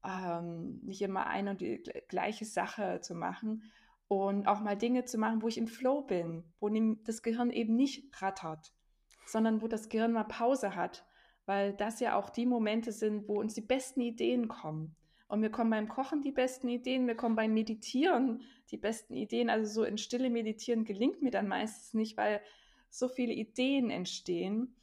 ähm, 0.08 0.80
nicht 0.84 1.02
immer 1.02 1.28
eine 1.28 1.52
und 1.52 1.62
die 1.62 1.84
gleiche 2.08 2.46
Sache 2.46 3.00
zu 3.02 3.14
machen 3.14 3.64
und 4.08 4.48
auch 4.48 4.62
mal 4.62 4.78
Dinge 4.78 5.06
zu 5.06 5.18
machen, 5.18 5.42
wo 5.42 5.48
ich 5.48 5.58
im 5.58 5.68
Flow 5.68 6.02
bin, 6.02 6.44
wo 6.60 6.70
das 7.04 7.22
Gehirn 7.22 7.52
eben 7.52 7.76
nicht 7.76 8.22
rattert, 8.22 8.74
sondern 9.26 9.62
wo 9.62 9.68
das 9.68 9.90
Gehirn 9.90 10.14
mal 10.14 10.24
Pause 10.24 10.76
hat, 10.76 11.06
weil 11.46 11.74
das 11.74 12.00
ja 12.00 12.16
auch 12.16 12.30
die 12.30 12.46
Momente 12.46 12.92
sind, 12.92 13.28
wo 13.28 13.40
uns 13.40 13.54
die 13.54 13.62
besten 13.62 14.02
Ideen 14.02 14.48
kommen. 14.48 14.96
Und 15.28 15.42
mir 15.42 15.50
kommen 15.50 15.72
beim 15.72 15.90
Kochen 15.90 16.22
die 16.22 16.32
besten 16.32 16.70
Ideen, 16.70 17.06
mir 17.06 17.16
kommen 17.16 17.36
beim 17.36 17.54
Meditieren 17.54 18.44
die 18.72 18.78
besten 18.78 19.14
Ideen. 19.14 19.50
Also 19.50 19.82
so 19.82 19.84
in 19.84 19.98
Stille 19.98 20.30
meditieren 20.30 20.86
gelingt 20.86 21.22
mir 21.22 21.32
dann 21.32 21.50
meistens 21.50 21.94
nicht, 21.94 22.16
weil 22.16 22.42
so 22.90 23.10
viele 23.10 23.34
Ideen 23.34 23.90
entstehen. 23.90 24.74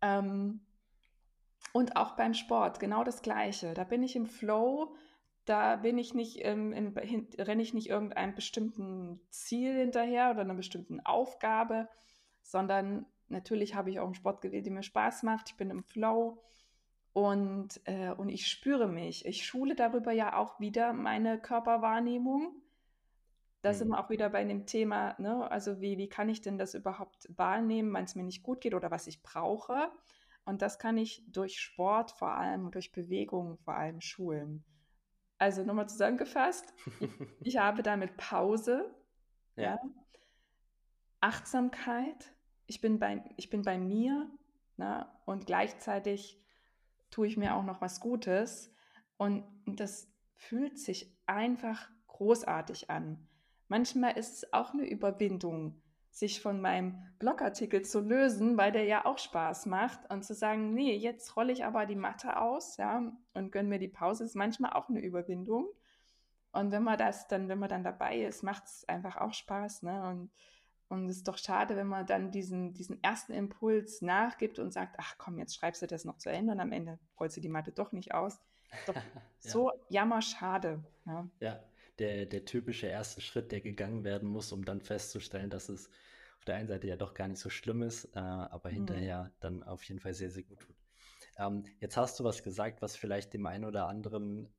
Ähm, 0.00 0.60
und 1.72 1.96
auch 1.96 2.16
beim 2.16 2.34
Sport, 2.34 2.80
genau 2.80 3.04
das 3.04 3.22
Gleiche. 3.22 3.74
Da 3.74 3.84
bin 3.84 4.02
ich 4.02 4.14
im 4.16 4.26
Flow, 4.26 4.94
da 5.44 5.76
bin 5.76 5.98
ich 5.98 6.14
nicht, 6.14 6.44
ähm, 6.44 6.72
im, 6.72 6.96
hin, 6.96 7.28
renne 7.38 7.62
ich 7.62 7.74
nicht 7.74 7.88
irgendeinem 7.88 8.34
bestimmten 8.34 9.20
Ziel 9.30 9.74
hinterher 9.74 10.30
oder 10.30 10.42
einer 10.42 10.54
bestimmten 10.54 11.00
Aufgabe, 11.00 11.88
sondern 12.42 13.06
natürlich 13.28 13.74
habe 13.74 13.90
ich 13.90 13.98
auch 13.98 14.04
einen 14.04 14.14
Sport 14.14 14.40
gewählt, 14.42 14.66
der 14.66 14.72
mir 14.72 14.82
Spaß 14.82 15.22
macht. 15.22 15.50
Ich 15.50 15.56
bin 15.56 15.70
im 15.70 15.82
Flow 15.82 16.42
und, 17.12 17.80
äh, 17.84 18.10
und 18.10 18.28
ich 18.28 18.46
spüre 18.46 18.88
mich. 18.88 19.26
Ich 19.26 19.44
schule 19.44 19.74
darüber 19.74 20.12
ja 20.12 20.36
auch 20.36 20.60
wieder 20.60 20.92
meine 20.92 21.38
Körperwahrnehmung. 21.38 22.54
Da 23.62 23.72
sind 23.74 23.88
mhm. 23.88 23.92
wir 23.92 24.04
auch 24.04 24.10
wieder 24.10 24.28
bei 24.28 24.44
dem 24.44 24.66
Thema, 24.66 25.14
ne? 25.18 25.50
also 25.50 25.80
wie, 25.80 25.96
wie 25.96 26.08
kann 26.08 26.28
ich 26.28 26.40
denn 26.40 26.58
das 26.58 26.74
überhaupt 26.74 27.28
wahrnehmen, 27.36 27.94
wenn 27.94 28.04
es 28.04 28.14
mir 28.14 28.24
nicht 28.24 28.42
gut 28.42 28.60
geht 28.60 28.74
oder 28.74 28.90
was 28.90 29.06
ich 29.06 29.22
brauche. 29.22 29.90
Und 30.44 30.62
das 30.62 30.78
kann 30.78 30.98
ich 30.98 31.24
durch 31.28 31.60
Sport 31.60 32.10
vor 32.12 32.32
allem, 32.32 32.70
durch 32.70 32.92
Bewegung 32.92 33.58
vor 33.58 33.74
allem 33.74 34.00
schulen. 34.00 34.64
Also 35.38 35.64
nochmal 35.64 35.88
zusammengefasst, 35.88 36.72
ich 37.40 37.56
habe 37.56 37.82
damit 37.82 38.16
Pause, 38.16 38.94
ja. 39.56 39.62
ja. 39.62 39.78
Achtsamkeit, 41.20 42.34
ich 42.66 42.80
bin 42.80 42.98
bei, 42.98 43.22
ich 43.36 43.50
bin 43.50 43.62
bei 43.62 43.78
mir 43.78 44.30
ne? 44.76 45.06
und 45.24 45.46
gleichzeitig 45.46 46.40
tue 47.10 47.26
ich 47.26 47.36
mir 47.36 47.54
auch 47.54 47.64
noch 47.64 47.80
was 47.80 48.00
Gutes. 48.00 48.74
Und 49.16 49.44
das 49.66 50.10
fühlt 50.34 50.78
sich 50.78 51.16
einfach 51.26 51.88
großartig 52.08 52.90
an. 52.90 53.28
Manchmal 53.68 54.16
ist 54.18 54.34
es 54.34 54.52
auch 54.52 54.72
eine 54.72 54.88
Überwindung, 54.88 55.81
sich 56.12 56.42
von 56.42 56.60
meinem 56.60 57.02
Blogartikel 57.18 57.82
zu 57.82 58.00
lösen, 58.00 58.58
weil 58.58 58.70
der 58.70 58.84
ja 58.84 59.06
auch 59.06 59.18
Spaß 59.18 59.64
macht 59.64 60.10
und 60.10 60.22
zu 60.24 60.34
sagen, 60.34 60.74
nee, 60.74 60.94
jetzt 60.94 61.36
rolle 61.36 61.52
ich 61.52 61.64
aber 61.64 61.86
die 61.86 61.96
Matte 61.96 62.38
aus, 62.38 62.76
ja, 62.76 63.02
und 63.32 63.50
gönne 63.50 63.70
mir 63.70 63.78
die 63.78 63.88
Pause, 63.88 64.24
ist 64.24 64.36
manchmal 64.36 64.74
auch 64.74 64.90
eine 64.90 65.00
Überwindung. 65.00 65.68
Und 66.52 66.70
wenn 66.70 66.82
man 66.82 66.98
das 66.98 67.28
dann, 67.28 67.48
wenn 67.48 67.58
man 67.58 67.70
dann 67.70 67.82
dabei 67.82 68.18
ist, 68.20 68.42
macht 68.42 68.64
es 68.66 68.86
einfach 68.86 69.16
auch 69.16 69.32
Spaß, 69.32 69.84
ne? 69.84 70.06
Und, 70.06 70.30
und 70.88 71.08
es 71.08 71.16
ist 71.16 71.28
doch 71.28 71.38
schade, 71.38 71.76
wenn 71.76 71.86
man 71.86 72.04
dann 72.04 72.30
diesen, 72.30 72.74
diesen 72.74 73.02
ersten 73.02 73.32
Impuls 73.32 74.02
nachgibt 74.02 74.58
und 74.58 74.70
sagt, 74.70 74.96
ach 74.98 75.16
komm, 75.16 75.38
jetzt 75.38 75.54
schreibst 75.54 75.80
du 75.80 75.86
das 75.86 76.04
noch 76.04 76.18
zu 76.18 76.30
Ende 76.30 76.52
und 76.52 76.60
am 76.60 76.72
Ende 76.72 76.98
rollst 77.18 77.38
du 77.38 77.40
die 77.40 77.48
Matte 77.48 77.72
doch 77.72 77.92
nicht 77.92 78.12
aus. 78.12 78.38
Doch 78.86 78.94
ja. 78.94 79.00
so 79.38 79.72
jammerschade. 79.88 80.84
Ja. 81.06 81.26
ja 81.40 81.60
der, 81.98 82.26
der 82.26 82.44
typische 82.44 82.86
erste 82.86 83.20
Schritt, 83.20 83.52
der 83.52 83.60
gegangen 83.60 84.04
werden 84.04 84.28
muss, 84.28 84.52
um 84.52 84.64
dann 84.64 84.80
festzustellen, 84.80 85.50
dass 85.50 85.68
es 85.68 85.88
auf 86.38 86.44
der 86.44 86.56
einen 86.56 86.68
Seite 86.68 86.88
ja 86.88 86.96
doch 86.96 87.14
gar 87.14 87.28
nicht 87.28 87.38
so 87.38 87.50
schlimm 87.50 87.82
ist, 87.82 88.06
äh, 88.16 88.18
aber 88.18 88.70
mhm. 88.70 88.74
hinterher 88.74 89.32
dann 89.40 89.62
auf 89.62 89.84
jeden 89.84 90.00
Fall 90.00 90.14
sehr, 90.14 90.30
sehr 90.30 90.42
gut 90.42 90.60
tut. 90.60 90.76
Ähm, 91.38 91.64
jetzt 91.80 91.96
hast 91.96 92.18
du 92.18 92.24
was 92.24 92.42
gesagt, 92.42 92.82
was 92.82 92.96
vielleicht 92.96 93.32
dem 93.32 93.46
einen 93.46 93.64
oder 93.64 93.86
anderen 93.88 94.52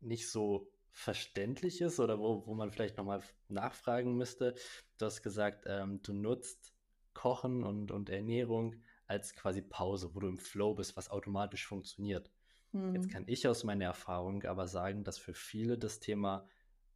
nicht 0.00 0.30
so 0.30 0.70
verständlich 0.90 1.80
ist 1.80 1.98
oder 2.00 2.18
wo, 2.18 2.46
wo 2.46 2.54
man 2.54 2.70
vielleicht 2.70 2.98
nochmal 2.98 3.22
nachfragen 3.48 4.16
müsste. 4.16 4.54
Du 4.98 5.06
hast 5.06 5.22
gesagt, 5.22 5.64
ähm, 5.66 6.00
du 6.02 6.12
nutzt 6.12 6.72
Kochen 7.14 7.64
und, 7.64 7.90
und 7.90 8.10
Ernährung 8.10 8.76
als 9.06 9.34
quasi 9.34 9.62
Pause, 9.62 10.14
wo 10.14 10.20
du 10.20 10.28
im 10.28 10.38
Flow 10.38 10.74
bist, 10.74 10.96
was 10.96 11.10
automatisch 11.10 11.66
funktioniert. 11.66 12.30
Jetzt 12.72 13.06
mhm. 13.06 13.10
kann 13.10 13.24
ich 13.26 13.46
aus 13.46 13.64
meiner 13.64 13.84
Erfahrung 13.84 14.44
aber 14.44 14.66
sagen, 14.66 15.04
dass 15.04 15.18
für 15.18 15.34
viele 15.34 15.76
das 15.76 16.00
Thema 16.00 16.48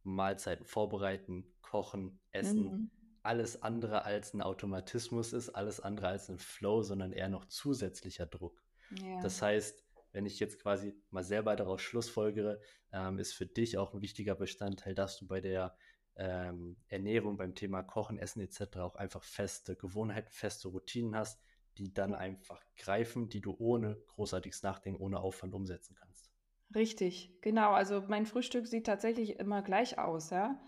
Mahlzeiten 0.03 0.65
vorbereiten, 0.65 1.45
kochen, 1.61 2.19
essen, 2.31 2.63
mhm. 2.63 2.91
alles 3.21 3.61
andere 3.61 4.03
als 4.05 4.33
ein 4.33 4.41
Automatismus 4.41 5.33
ist, 5.33 5.49
alles 5.49 5.79
andere 5.79 6.07
als 6.07 6.29
ein 6.29 6.39
Flow, 6.39 6.81
sondern 6.81 7.11
eher 7.11 7.29
noch 7.29 7.45
zusätzlicher 7.45 8.25
Druck. 8.25 8.63
Ja. 9.03 9.21
Das 9.21 9.41
heißt, 9.41 9.83
wenn 10.13 10.25
ich 10.25 10.39
jetzt 10.39 10.59
quasi 10.59 10.95
mal 11.11 11.23
selber 11.23 11.55
daraus 11.55 11.81
schlussfolgere, 11.81 12.59
ähm, 12.91 13.19
ist 13.19 13.33
für 13.33 13.45
dich 13.45 13.77
auch 13.77 13.93
ein 13.93 14.01
wichtiger 14.01 14.33
Bestandteil, 14.33 14.95
dass 14.95 15.19
du 15.19 15.27
bei 15.27 15.41
der 15.41 15.77
ähm, 16.15 16.77
Ernährung, 16.87 17.37
beim 17.37 17.53
Thema 17.53 17.83
Kochen, 17.83 18.17
Essen 18.17 18.41
etc. 18.41 18.77
auch 18.77 18.95
einfach 18.95 19.23
feste 19.23 19.75
Gewohnheiten, 19.75 20.31
feste 20.31 20.69
Routinen 20.69 21.15
hast, 21.15 21.39
die 21.77 21.93
dann 21.93 22.13
einfach 22.15 22.61
greifen, 22.77 23.29
die 23.29 23.41
du 23.41 23.55
ohne 23.57 23.95
großartiges 24.15 24.63
Nachdenken, 24.63 25.01
ohne 25.01 25.19
Aufwand 25.19 25.53
umsetzen 25.53 25.95
kannst. 25.95 26.31
Richtig, 26.75 27.31
genau. 27.41 27.71
Also 27.71 28.03
mein 28.07 28.25
Frühstück 28.25 28.67
sieht 28.67 28.85
tatsächlich 28.85 29.39
immer 29.39 29.61
gleich 29.61 29.99
aus, 29.99 30.29
ja. 30.31 30.59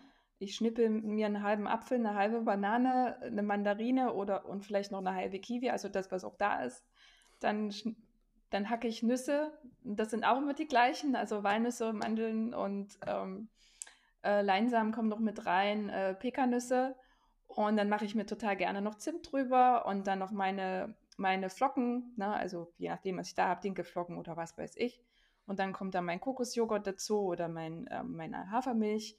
Ich 0.42 0.56
schnippe 0.56 0.90
mir 0.90 1.26
einen 1.26 1.44
halben 1.44 1.68
Apfel, 1.68 1.98
eine 1.98 2.16
halbe 2.16 2.42
Banane, 2.42 3.22
eine 3.22 3.44
Mandarine 3.44 4.14
oder 4.14 4.46
und 4.46 4.64
vielleicht 4.64 4.92
noch 4.92 5.00
eine 5.00 5.14
halbe 5.14 5.40
Kiwi, 5.40 5.70
also 5.70 5.90
das, 5.90 6.12
was 6.12 6.24
auch 6.24 6.38
da 6.38 6.64
ist. 6.64 6.86
Dann, 7.42 7.74
dann 8.50 8.70
hacke 8.70 8.88
ich 8.88 9.04
Nüsse. 9.04 9.52
Das 9.84 10.12
sind 10.12 10.24
auch 10.24 10.38
immer 10.38 10.54
die 10.54 10.68
gleichen, 10.68 11.18
also 11.18 11.44
Walnüsse, 11.44 11.92
Mandeln 11.92 12.54
und 12.54 12.98
ähm, 13.06 13.50
äh, 14.24 14.42
Leinsamen 14.42 14.94
kommen 14.94 15.10
noch 15.10 15.20
mit 15.20 15.46
rein, 15.46 15.90
äh, 15.90 16.14
Pekannüsse. 16.14 16.96
Und 17.48 17.76
dann 17.76 17.90
mache 17.90 18.06
ich 18.06 18.16
mir 18.16 18.26
total 18.26 18.56
gerne 18.56 18.82
noch 18.82 18.96
Zimt 18.96 19.32
drüber 19.32 19.86
und 19.88 20.08
dann 20.08 20.20
noch 20.20 20.32
meine 20.32 20.96
meine 21.20 21.50
Flocken, 21.50 22.14
ne, 22.16 22.34
also 22.34 22.74
je 22.78 22.90
nachdem, 22.90 23.18
was 23.18 23.28
ich 23.28 23.36
da 23.36 23.50
habe, 23.50 23.62
Dinkelflocken 23.62 24.18
oder 24.18 24.38
was 24.38 24.58
weiß 24.58 24.76
ich. 24.78 25.02
Und 25.46 25.60
dann 25.60 25.74
kommt 25.74 25.96
da 25.96 26.02
mein 26.02 26.22
Kokosjoghurt 26.22 26.88
dazu 26.88 27.22
oder 27.22 27.48
mein, 27.48 27.88
äh, 27.88 28.04
meine 28.04 28.52
Hafermilch. 28.52 29.18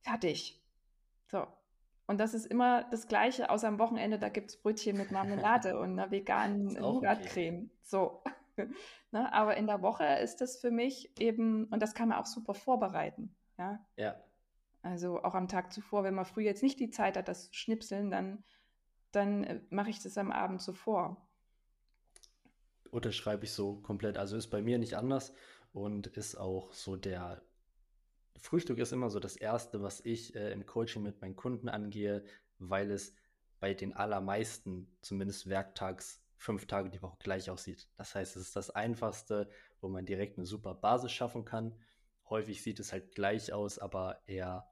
Fertig. 0.00 0.60
So. 1.26 1.46
Und 2.06 2.18
das 2.18 2.34
ist 2.34 2.46
immer 2.46 2.84
das 2.84 3.06
Gleiche, 3.06 3.50
außer 3.50 3.68
am 3.68 3.78
Wochenende, 3.78 4.18
da 4.18 4.28
gibt 4.28 4.50
es 4.50 4.56
Brötchen 4.56 4.96
mit 4.96 5.10
Marmelade 5.12 5.78
und 5.80 5.92
einer 5.92 6.10
veganen 6.10 6.68
Nougatcreme. 6.68 7.56
Okay. 7.56 7.70
So. 7.82 8.22
ne, 9.12 9.32
aber 9.32 9.56
in 9.56 9.66
der 9.66 9.82
Woche 9.82 10.04
ist 10.04 10.40
das 10.40 10.58
für 10.58 10.70
mich 10.70 11.12
eben, 11.20 11.66
und 11.66 11.80
das 11.80 11.94
kann 11.94 12.08
man 12.08 12.18
auch 12.18 12.26
super 12.26 12.54
vorbereiten. 12.54 13.34
Ja. 13.58 13.84
ja. 13.96 14.16
Also 14.82 15.22
auch 15.22 15.34
am 15.34 15.48
Tag 15.48 15.72
zuvor, 15.72 16.02
wenn 16.04 16.14
man 16.14 16.24
früh 16.24 16.42
jetzt 16.42 16.62
nicht 16.62 16.80
die 16.80 16.90
Zeit 16.90 17.16
hat, 17.16 17.28
das 17.28 17.54
Schnipseln, 17.54 18.10
dann, 18.10 18.42
dann 19.12 19.44
äh, 19.44 19.60
mache 19.70 19.90
ich 19.90 20.02
das 20.02 20.18
am 20.18 20.32
Abend 20.32 20.60
zuvor 20.60 21.28
unterschreibe 22.92 23.44
ich 23.44 23.52
so 23.52 23.76
komplett. 23.76 24.16
Also 24.16 24.36
ist 24.36 24.48
bei 24.48 24.62
mir 24.62 24.78
nicht 24.78 24.94
anders 24.94 25.32
und 25.72 26.06
ist 26.08 26.36
auch 26.36 26.72
so 26.72 26.96
der 26.96 27.42
Frühstück 28.38 28.78
ist 28.78 28.92
immer 28.92 29.08
so 29.08 29.20
das 29.20 29.36
Erste, 29.36 29.82
was 29.82 30.00
ich 30.04 30.34
äh, 30.34 30.52
im 30.52 30.66
Coaching 30.66 31.02
mit 31.02 31.20
meinen 31.20 31.36
Kunden 31.36 31.68
angehe, 31.68 32.24
weil 32.58 32.90
es 32.90 33.14
bei 33.60 33.72
den 33.72 33.94
allermeisten 33.94 34.88
zumindest 35.00 35.48
werktags 35.48 36.20
fünf 36.36 36.66
Tage 36.66 36.90
die 36.90 37.00
Woche 37.00 37.16
gleich 37.20 37.48
aussieht. 37.48 37.88
Das 37.96 38.14
heißt, 38.14 38.36
es 38.36 38.48
ist 38.48 38.56
das 38.56 38.70
Einfachste, 38.70 39.48
wo 39.80 39.88
man 39.88 40.04
direkt 40.04 40.38
eine 40.38 40.46
super 40.46 40.74
Basis 40.74 41.12
schaffen 41.12 41.44
kann. 41.44 41.78
Häufig 42.28 42.62
sieht 42.62 42.80
es 42.80 42.92
halt 42.92 43.14
gleich 43.14 43.52
aus, 43.52 43.78
aber 43.78 44.20
eher 44.26 44.68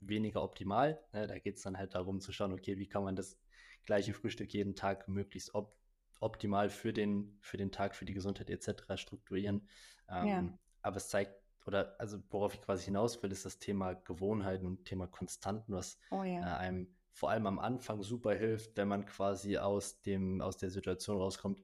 weniger 0.00 0.42
optimal. 0.42 1.02
Ne? 1.12 1.26
Da 1.26 1.38
geht 1.38 1.56
es 1.56 1.62
dann 1.62 1.76
halt 1.76 1.94
darum 1.94 2.20
zu 2.20 2.32
schauen, 2.32 2.52
okay, 2.52 2.78
wie 2.78 2.88
kann 2.88 3.02
man 3.02 3.16
das 3.16 3.36
gleiche 3.84 4.14
Frühstück 4.14 4.52
jeden 4.54 4.76
Tag 4.76 5.08
möglichst 5.08 5.54
op 5.54 5.76
optimal 6.20 6.70
für 6.70 6.92
den, 6.92 7.38
für 7.40 7.56
den 7.56 7.72
Tag, 7.72 7.94
für 7.94 8.04
die 8.04 8.14
Gesundheit 8.14 8.50
etc. 8.50 8.96
strukturieren. 8.96 9.68
Ähm, 10.08 10.26
ja. 10.26 10.58
Aber 10.82 10.96
es 10.96 11.08
zeigt, 11.08 11.32
oder 11.66 11.94
also 11.98 12.18
worauf 12.30 12.54
ich 12.54 12.62
quasi 12.62 12.86
hinaus 12.86 13.22
will, 13.22 13.30
ist 13.30 13.44
das 13.44 13.58
Thema 13.58 13.94
Gewohnheiten 13.94 14.66
und 14.66 14.84
Thema 14.84 15.06
Konstanten, 15.06 15.72
was 15.72 15.98
oh 16.10 16.22
ja. 16.22 16.40
äh, 16.40 16.58
einem 16.58 16.94
vor 17.12 17.30
allem 17.30 17.46
am 17.46 17.58
Anfang 17.58 18.02
super 18.02 18.32
hilft, 18.34 18.76
wenn 18.76 18.88
man 18.88 19.04
quasi 19.04 19.58
aus 19.58 20.00
dem, 20.02 20.40
aus 20.40 20.56
der 20.56 20.70
Situation 20.70 21.18
rauskommt. 21.18 21.60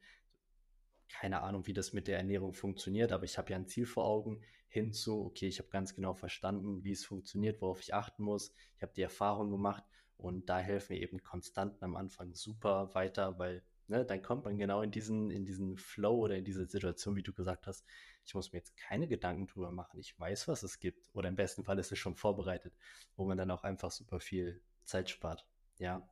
Keine 1.09 1.43
Ahnung, 1.43 1.67
wie 1.69 1.73
das 1.73 1.93
mit 1.93 2.09
der 2.09 2.19
Ernährung 2.19 2.55
funktioniert, 2.55 3.13
aber 3.13 3.25
ich 3.25 3.39
habe 3.39 3.53
ja 3.53 3.57
ein 3.57 3.69
Ziel 3.69 3.87
vor 3.87 4.05
Augen 4.05 4.43
hinzu, 4.67 5.25
okay, 5.25 5.47
ich 5.47 5.61
habe 5.61 5.69
ganz 5.69 5.95
genau 5.95 6.15
verstanden, 6.15 6.83
wie 6.83 6.91
es 6.91 7.05
funktioniert, 7.05 7.63
worauf 7.63 7.81
ich 7.81 7.95
achten 7.95 8.25
muss. 8.25 8.53
Ich 8.77 8.83
habe 8.83 8.93
die 8.93 9.03
Erfahrung 9.03 9.53
gemacht 9.53 9.85
und 10.17 10.49
da 10.49 10.59
helfen 10.59 10.95
mir 10.95 11.03
eben 11.03 11.23
Konstanten 11.23 11.85
am 11.85 11.95
Anfang 11.95 12.35
super 12.35 12.93
weiter, 12.95 13.39
weil 13.39 13.63
ne, 13.89 14.05
dann 14.05 14.23
kommt 14.23 14.45
man 14.45 14.57
genau 14.59 14.83
in 14.83 14.91
diesen, 14.91 15.31
in 15.31 15.45
diesen 15.45 15.77
Flow 15.77 16.17
oder 16.17 16.37
in 16.37 16.45
diese 16.45 16.67
Situation, 16.67 17.17
wie 17.17 17.23
du 17.23 17.33
gesagt 17.33 17.67
hast. 17.67 17.85
Ich 18.25 18.35
muss 18.35 18.53
mir 18.53 18.59
jetzt 18.59 18.77
keine 18.77 19.09
Gedanken 19.09 19.47
drüber 19.47 19.71
machen. 19.71 19.99
Ich 19.99 20.19
weiß, 20.19 20.49
was 20.49 20.63
es 20.63 20.79
gibt. 20.79 21.11
Oder 21.15 21.29
im 21.29 21.37
besten 21.37 21.65
Fall 21.65 21.79
ist 21.79 21.93
es 21.93 21.99
schon 21.99 22.17
vorbereitet, 22.17 22.75
wo 23.17 23.25
man 23.25 23.37
dann 23.37 23.51
auch 23.51 23.65
einfach 23.65 23.91
super 23.91 24.21
viel 24.21 24.63
Zeit 24.85 25.11
spart. 25.11 25.47
Ja. 25.79 26.09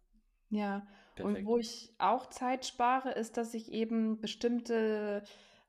Ja, 0.50 0.86
Perfekt. 1.14 1.38
und 1.38 1.46
wo 1.46 1.56
ich 1.56 1.94
auch 1.98 2.28
Zeit 2.28 2.66
spare, 2.66 3.12
ist, 3.12 3.36
dass 3.36 3.54
ich 3.54 3.72
eben 3.72 4.20
bestimmte 4.20 5.22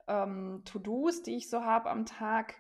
ähm, 0.07 0.61
To-Dos, 0.65 1.23
die 1.23 1.37
ich 1.37 1.49
so 1.49 1.61
habe 1.61 1.89
am 1.89 2.05
Tag, 2.05 2.55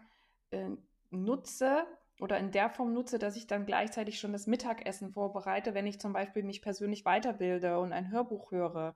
äh, 0.51 0.69
nutze 1.09 1.85
oder 2.19 2.37
in 2.37 2.51
der 2.51 2.69
Form 2.69 2.93
nutze, 2.93 3.19
dass 3.19 3.35
ich 3.35 3.47
dann 3.47 3.65
gleichzeitig 3.65 4.19
schon 4.19 4.31
das 4.31 4.47
Mittagessen 4.47 5.11
vorbereite, 5.11 5.73
wenn 5.73 5.87
ich 5.87 5.99
zum 5.99 6.13
Beispiel 6.13 6.43
mich 6.43 6.61
persönlich 6.61 7.05
weiterbilde 7.05 7.79
und 7.79 7.91
ein 7.91 8.11
Hörbuch 8.11 8.51
höre 8.51 8.95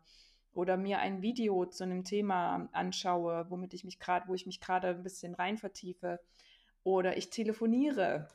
oder 0.57 0.75
mir 0.75 0.97
ein 0.97 1.21
Video 1.21 1.67
zu 1.67 1.83
einem 1.83 2.03
Thema 2.03 2.67
anschaue, 2.71 3.45
womit 3.49 3.75
ich 3.75 3.83
mich 3.83 3.99
gerade, 3.99 4.27
wo 4.27 4.33
ich 4.33 4.47
mich 4.47 4.59
gerade 4.59 4.87
ein 4.87 5.03
bisschen 5.03 5.35
rein 5.35 5.59
vertiefe. 5.59 6.19
Oder 6.83 7.15
ich 7.15 7.29
telefoniere 7.29 8.27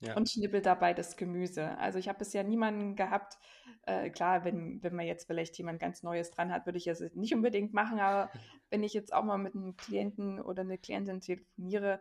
ja. 0.00 0.16
und 0.16 0.28
schnippel 0.28 0.60
dabei 0.60 0.92
das 0.92 1.16
Gemüse. 1.16 1.78
Also 1.78 2.00
ich 2.00 2.08
habe 2.08 2.18
bisher 2.18 2.42
niemanden 2.42 2.96
gehabt, 2.96 3.38
äh, 3.82 4.10
klar, 4.10 4.44
wenn, 4.44 4.82
wenn 4.82 4.96
man 4.96 5.06
jetzt 5.06 5.28
vielleicht 5.28 5.56
jemand 5.56 5.78
ganz 5.78 6.02
Neues 6.02 6.32
dran 6.32 6.50
hat, 6.50 6.66
würde 6.66 6.78
ich 6.78 6.84
das 6.86 7.00
nicht 7.14 7.32
unbedingt 7.32 7.72
machen, 7.72 8.00
aber 8.00 8.28
wenn 8.70 8.82
ich 8.82 8.92
jetzt 8.92 9.12
auch 9.12 9.22
mal 9.22 9.38
mit 9.38 9.54
einem 9.54 9.76
Klienten 9.76 10.40
oder 10.40 10.62
einer 10.62 10.78
Klientin 10.78 11.20
telefoniere, 11.20 12.00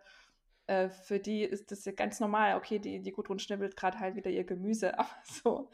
äh, 0.68 0.90
für 0.90 1.20
die 1.20 1.44
ist 1.44 1.72
das 1.72 1.86
ja 1.86 1.92
ganz 1.92 2.20
normal. 2.20 2.56
Okay, 2.58 2.80
die, 2.80 3.02
die 3.02 3.12
Gudrun 3.12 3.40
schnippelt 3.40 3.76
gerade 3.76 4.00
halt 4.00 4.16
wieder 4.16 4.32
ihr 4.32 4.44
Gemüse, 4.44 4.98
aber 5.00 5.10
so. 5.24 5.70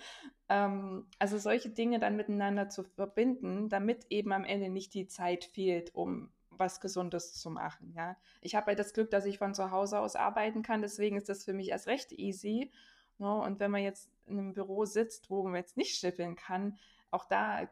Ähm, 0.49 1.07
also 1.19 1.37
solche 1.37 1.69
Dinge 1.69 1.99
dann 1.99 2.15
miteinander 2.15 2.69
zu 2.69 2.83
verbinden, 2.83 3.69
damit 3.69 4.05
eben 4.09 4.31
am 4.33 4.43
Ende 4.43 4.69
nicht 4.69 4.93
die 4.93 5.07
Zeit 5.07 5.45
fehlt, 5.45 5.95
um 5.95 6.31
was 6.49 6.81
Gesundes 6.81 7.33
zu 7.33 7.49
machen. 7.49 7.93
Ja, 7.95 8.17
ich 8.41 8.55
habe 8.55 8.71
ja 8.71 8.75
das 8.75 8.93
Glück, 8.93 9.09
dass 9.09 9.25
ich 9.25 9.39
von 9.39 9.53
zu 9.53 9.71
Hause 9.71 9.99
aus 9.99 10.15
arbeiten 10.15 10.61
kann, 10.61 10.81
deswegen 10.81 11.17
ist 11.17 11.29
das 11.29 11.45
für 11.45 11.53
mich 11.53 11.69
erst 11.69 11.87
recht 11.87 12.11
easy. 12.11 12.71
Ne? 13.17 13.33
Und 13.33 13.59
wenn 13.59 13.71
man 13.71 13.81
jetzt 13.81 14.11
in 14.27 14.37
einem 14.37 14.53
Büro 14.53 14.85
sitzt, 14.85 15.29
wo 15.29 15.43
man 15.43 15.55
jetzt 15.55 15.77
nicht 15.77 15.97
schnippeln 15.97 16.35
kann, 16.35 16.77
auch 17.09 17.25
da 17.25 17.67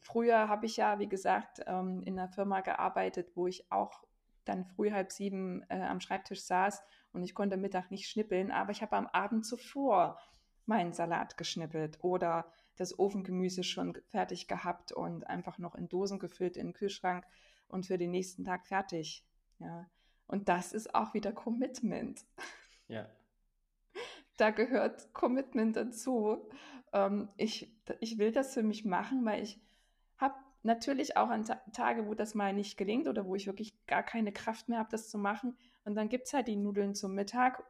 früher 0.00 0.48
habe 0.48 0.66
ich 0.66 0.76
ja, 0.76 0.98
wie 0.98 1.08
gesagt, 1.08 1.62
ähm, 1.66 2.02
in 2.04 2.18
einer 2.18 2.28
Firma 2.28 2.60
gearbeitet, 2.60 3.32
wo 3.34 3.46
ich 3.46 3.70
auch 3.70 4.04
dann 4.44 4.64
früh 4.64 4.90
halb 4.90 5.12
sieben 5.12 5.62
äh, 5.68 5.80
am 5.80 6.00
Schreibtisch 6.00 6.42
saß 6.42 6.82
und 7.12 7.22
ich 7.22 7.34
konnte 7.34 7.56
Mittag 7.56 7.90
nicht 7.90 8.08
schnippeln, 8.08 8.50
aber 8.50 8.72
ich 8.72 8.82
habe 8.82 8.96
am 8.96 9.06
Abend 9.06 9.46
zuvor 9.46 10.18
meinen 10.66 10.92
Salat 10.92 11.36
geschnippelt 11.36 11.98
oder 12.02 12.46
das 12.76 12.98
Ofengemüse 12.98 13.64
schon 13.64 13.98
fertig 14.08 14.48
gehabt 14.48 14.92
und 14.92 15.26
einfach 15.26 15.58
noch 15.58 15.74
in 15.74 15.88
Dosen 15.88 16.18
gefüllt 16.18 16.56
in 16.56 16.68
den 16.68 16.72
Kühlschrank 16.72 17.24
und 17.68 17.86
für 17.86 17.98
den 17.98 18.10
nächsten 18.10 18.44
Tag 18.44 18.66
fertig. 18.66 19.24
Ja. 19.58 19.88
Und 20.26 20.48
das 20.48 20.72
ist 20.72 20.94
auch 20.94 21.14
wieder 21.14 21.32
Commitment. 21.32 22.24
Ja. 22.88 23.08
Da 24.38 24.50
gehört 24.50 25.12
Commitment 25.12 25.76
dazu. 25.76 26.48
Ähm, 26.94 27.28
ich, 27.36 27.70
ich 28.00 28.16
will 28.16 28.32
das 28.32 28.54
für 28.54 28.62
mich 28.62 28.84
machen, 28.84 29.24
weil 29.26 29.42
ich 29.42 29.60
habe 30.16 30.34
natürlich 30.62 31.16
auch 31.16 31.28
an 31.28 31.44
Ta 31.44 31.56
Tage, 31.72 32.06
wo 32.06 32.14
das 32.14 32.34
mal 32.34 32.52
nicht 32.52 32.76
gelingt 32.76 33.08
oder 33.08 33.26
wo 33.26 33.34
ich 33.34 33.46
wirklich 33.46 33.74
gar 33.86 34.02
keine 34.02 34.32
Kraft 34.32 34.68
mehr 34.68 34.78
habe, 34.78 34.90
das 34.90 35.08
zu 35.08 35.18
machen. 35.18 35.56
Und 35.84 35.94
dann 35.94 36.08
gibt 36.08 36.26
es 36.26 36.32
halt 36.32 36.48
die 36.48 36.56
Nudeln 36.56 36.94
zum 36.94 37.14
Mittag 37.14 37.64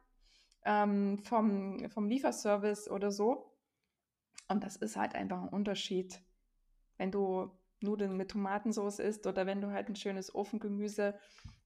ähm, 0.65 1.17
vom, 1.19 1.89
vom 1.89 2.07
Lieferservice 2.07 2.89
oder 2.89 3.11
so. 3.11 3.51
Und 4.47 4.63
das 4.63 4.75
ist 4.75 4.95
halt 4.95 5.15
einfach 5.15 5.41
ein 5.41 5.49
Unterschied, 5.49 6.21
wenn 6.97 7.11
du 7.11 7.51
Nudeln 7.81 8.15
mit 8.15 8.31
Tomatensauce 8.31 8.99
isst 8.99 9.27
oder 9.27 9.45
wenn 9.45 9.61
du 9.61 9.71
halt 9.71 9.89
ein 9.89 9.95
schönes 9.95 10.33
Ofengemüse 10.33 11.17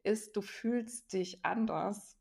isst, 0.04 0.36
du 0.36 0.42
fühlst 0.42 1.14
dich 1.14 1.46
anders. 1.46 2.18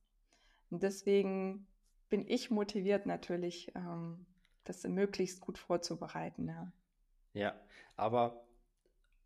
Und 0.70 0.82
deswegen 0.82 1.66
bin 2.09 2.26
ich 2.26 2.50
motiviert 2.50 3.07
natürlich, 3.07 3.72
ähm, 3.74 4.26
das 4.64 4.84
möglichst 4.84 5.40
gut 5.40 5.59
vorzubereiten. 5.59 6.48
Ja, 6.48 6.72
ja 7.32 7.54
aber 7.96 8.45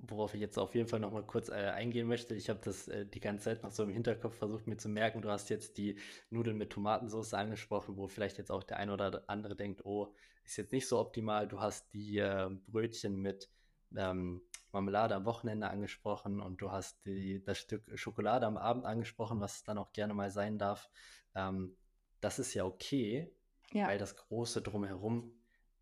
worauf 0.03 0.35
ich 0.35 0.41
jetzt 0.41 0.59
auf 0.59 0.75
jeden 0.75 0.89
Fall 0.89 1.01
noch 1.01 1.13
mal 1.13 1.23
kurz 1.23 1.49
äh, 1.49 1.53
eingehen 1.53 2.07
möchte, 2.07 2.35
ich 2.35 2.49
habe 2.49 2.61
das 2.63 2.89
äh, 2.89 3.07
die 3.07 3.21
ganze 3.21 3.45
Zeit 3.45 3.63
noch 3.63 3.71
so 3.71 3.83
im 3.83 3.91
Hinterkopf 3.91 4.37
versucht 4.37 4.67
mir 4.67 4.77
zu 4.77 4.89
merken, 4.89 5.23
du 5.23 5.31
hast 5.31 5.51
jetzt 5.51 5.79
die 5.79 5.99
Nudeln 6.31 6.57
mit 6.57 6.71
Tomatensauce 6.71 7.35
angesprochen, 7.35 7.97
wo 7.97 8.09
vielleicht 8.09 8.39
jetzt 8.39 8.51
auch 8.51 8.63
der 8.63 8.79
ein 8.79 8.91
oder 8.91 9.25
andere 9.29 9.57
denkt, 9.57 9.85
oh, 9.85 10.15
ist 10.45 10.57
jetzt 10.57 10.73
nicht 10.73 10.89
so 10.89 10.99
optimal. 10.99 11.47
Du 11.47 11.61
hast 11.61 11.93
die 11.93 12.19
äh, 12.19 12.51
Brötchen 12.67 13.21
mit 13.21 13.51
ähm, 13.97 14.43
Marmelade 14.73 15.15
am 15.15 15.25
Wochenende 15.25 15.69
angesprochen 15.69 16.41
und 16.41 16.61
du 16.61 16.71
hast 16.71 17.05
die, 17.05 17.43
das 17.45 17.59
Stück 17.59 17.83
Schokolade 17.95 18.47
am 18.47 18.57
Abend 18.57 18.85
angesprochen, 18.85 19.41
was 19.41 19.65
dann 19.65 19.79
auch 19.79 19.93
gerne 19.93 20.15
mal 20.15 20.31
sein 20.31 20.59
darf. 20.59 20.89
Ähm, 21.35 21.77
das 22.21 22.39
ist 22.39 22.55
ja 22.55 22.65
okay, 22.65 23.33
ja. 23.73 23.89
weil 23.89 23.99
das 23.99 24.17
Große 24.17 24.63
drumherum 24.63 25.33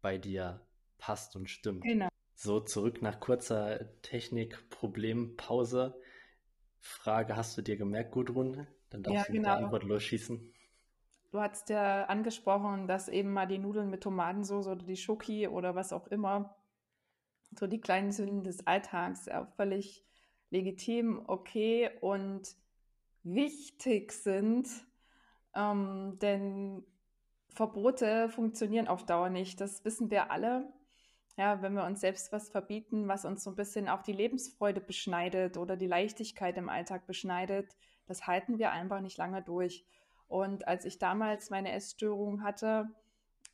bei 0.01 0.19
dir 0.19 0.61
passt 0.99 1.37
und 1.37 1.49
stimmt. 1.49 1.83
Genau. 1.83 2.09
So, 2.41 2.61
zurück 2.61 3.03
nach 3.03 3.19
kurzer 3.19 4.01
Technik-Problempause. 4.03 6.01
Frage 6.79 7.35
hast 7.35 7.59
du 7.59 7.63
dir 7.63 7.77
gemerkt, 7.77 8.13
Gudrun? 8.13 8.69
Dann 8.91 9.03
darfst 9.03 9.17
ja, 9.17 9.25
du 9.25 9.33
mit 9.33 9.43
genau. 9.43 9.57
der 9.57 9.65
Antwort 9.65 9.83
losschießen. 9.83 10.55
Du 11.33 11.41
hast 11.41 11.69
ja 11.69 12.05
angesprochen, 12.05 12.87
dass 12.87 13.09
eben 13.09 13.33
mal 13.33 13.47
die 13.47 13.59
Nudeln 13.59 13.91
mit 13.91 14.05
Tomatensauce 14.05 14.69
oder 14.69 14.85
die 14.85 14.97
Schoki 14.97 15.49
oder 15.49 15.75
was 15.75 15.93
auch 15.93 16.07
immer, 16.07 16.55
so 17.59 17.67
die 17.67 17.81
kleinen 17.81 18.13
Sünden 18.13 18.45
des 18.45 18.65
Alltags, 18.69 19.29
auch 19.29 19.49
völlig 19.57 20.07
legitim, 20.51 21.25
okay 21.27 21.91
und 22.01 22.55
wichtig 23.25 24.13
sind, 24.13 24.69
ähm, 25.57 26.21
denn 26.23 26.85
Verbote 27.49 28.29
funktionieren 28.29 28.87
auf 28.87 29.07
Dauer 29.07 29.29
nicht. 29.29 29.61
Das 29.61 29.85
wissen 29.85 30.13
wir 30.13 30.31
alle 30.31 30.73
ja, 31.39 31.63
wenn 31.63 31.75
wir 31.75 31.85
uns 31.85 32.01
selbst 32.01 32.33
was 32.33 32.51
verbieten, 32.51 33.07
was 33.07 33.25
uns 33.25 33.45
so 33.45 33.51
ein 33.51 33.57
bisschen 33.57 33.89
auch 33.89 34.03
die 34.03 34.13
Lebensfreude 34.13 34.81
beschneidet 34.81 35.57
oder 35.57 35.77
die 35.77 35.87
Leichtigkeit 35.87 36.57
im 36.59 36.69
Alltag 36.69 37.07
beschneidet, 37.07 37.77
das 38.07 38.27
halten 38.27 38.59
wir 38.59 38.73
einfach 38.73 39.01
nicht 39.01 39.17
lange 39.19 39.41
durch. 39.41 39.87
Und 40.27 40.67
als 40.67 40.85
ich 40.85 40.99
damals 40.99 41.49
meine 41.49 41.71
Essstörung 41.71 42.43
hatte, 42.43 42.91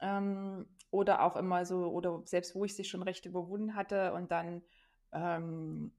ähm, 0.00 0.66
oder 0.90 1.22
auch 1.22 1.36
immer 1.36 1.66
so, 1.66 1.88
oder 1.88 2.22
selbst 2.24 2.54
wo 2.54 2.64
ich 2.64 2.74
sie 2.74 2.84
schon 2.84 3.02
recht 3.02 3.26
überwunden 3.26 3.74
hatte 3.74 4.14
und 4.14 4.32
dann 4.32 4.62
ähm, 5.12 5.92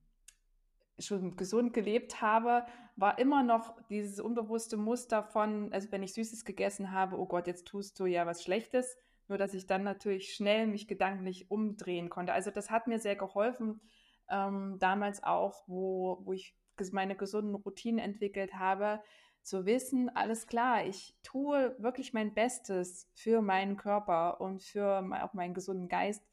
schon 0.97 1.36
gesund 1.36 1.71
gelebt 1.71 2.19
habe, 2.19 2.65
war 2.95 3.19
immer 3.19 3.43
noch 3.43 3.79
dieses 3.89 4.19
unbewusste 4.19 4.75
Muster 4.75 5.21
von, 5.21 5.71
also 5.71 5.91
wenn 5.91 6.01
ich 6.01 6.13
Süßes 6.13 6.45
gegessen 6.45 6.91
habe, 6.91 7.19
oh 7.19 7.27
Gott, 7.27 7.45
jetzt 7.45 7.67
tust 7.67 7.99
du 7.99 8.07
ja 8.07 8.25
was 8.25 8.41
Schlechtes 8.41 8.97
nur 9.28 9.38
dass 9.38 9.53
ich 9.53 9.67
dann 9.67 9.84
natürlich 9.84 10.34
schnell 10.34 10.67
mich 10.67 10.88
gedanklich 10.88 11.49
umdrehen 11.49 12.09
konnte. 12.09 12.34
Also 12.34 12.51
das 12.51 12.69
hat 12.69 12.88
mir 12.88 12.99
sehr 12.99 13.15
geholfen, 13.15 13.82
ähm, 14.30 14.78
damals 14.80 15.23
auch, 15.23 15.63
wo, 15.67 16.19
wo 16.23 16.34
ich 16.34 16.55
meine 16.91 17.15
gesunden 17.15 17.55
Routinen 17.55 17.99
entwickelt 17.99 18.53
habe, 18.55 19.01
zu 19.41 19.65
wissen, 19.65 20.09
alles 20.09 20.47
klar, 20.47 20.86
ich 20.86 21.15
tue 21.21 21.76
wirklich 21.78 22.13
mein 22.13 22.34
Bestes 22.34 23.09
für 23.13 23.41
meinen 23.41 23.78
Körper 23.78 24.41
und 24.41 24.63
für 24.63 25.07
auch 25.21 25.34
meinen 25.34 25.53
gesunden 25.53 25.88
Geist 25.88 26.23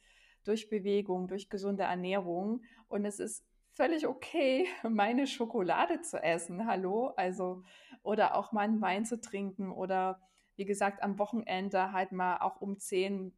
durch 0.44 0.70
Bewegung, 0.70 1.28
durch 1.28 1.50
gesunde 1.50 1.84
Ernährung. 1.84 2.62
Und 2.88 3.04
es 3.04 3.20
ist 3.20 3.44
völlig 3.72 4.06
okay, 4.06 4.66
meine 4.88 5.26
Schokolade 5.26 6.00
zu 6.00 6.22
essen, 6.22 6.66
hallo, 6.66 7.08
also, 7.16 7.62
oder 8.02 8.34
auch 8.34 8.52
mal 8.52 8.62
einen 8.62 8.80
Wein 8.80 9.04
zu 9.04 9.20
trinken 9.20 9.70
oder 9.70 10.20
wie 10.56 10.64
gesagt, 10.64 11.02
am 11.02 11.18
Wochenende 11.18 11.92
halt 11.92 12.12
mal 12.12 12.38
auch 12.38 12.60
um 12.60 12.78
10 12.78 13.32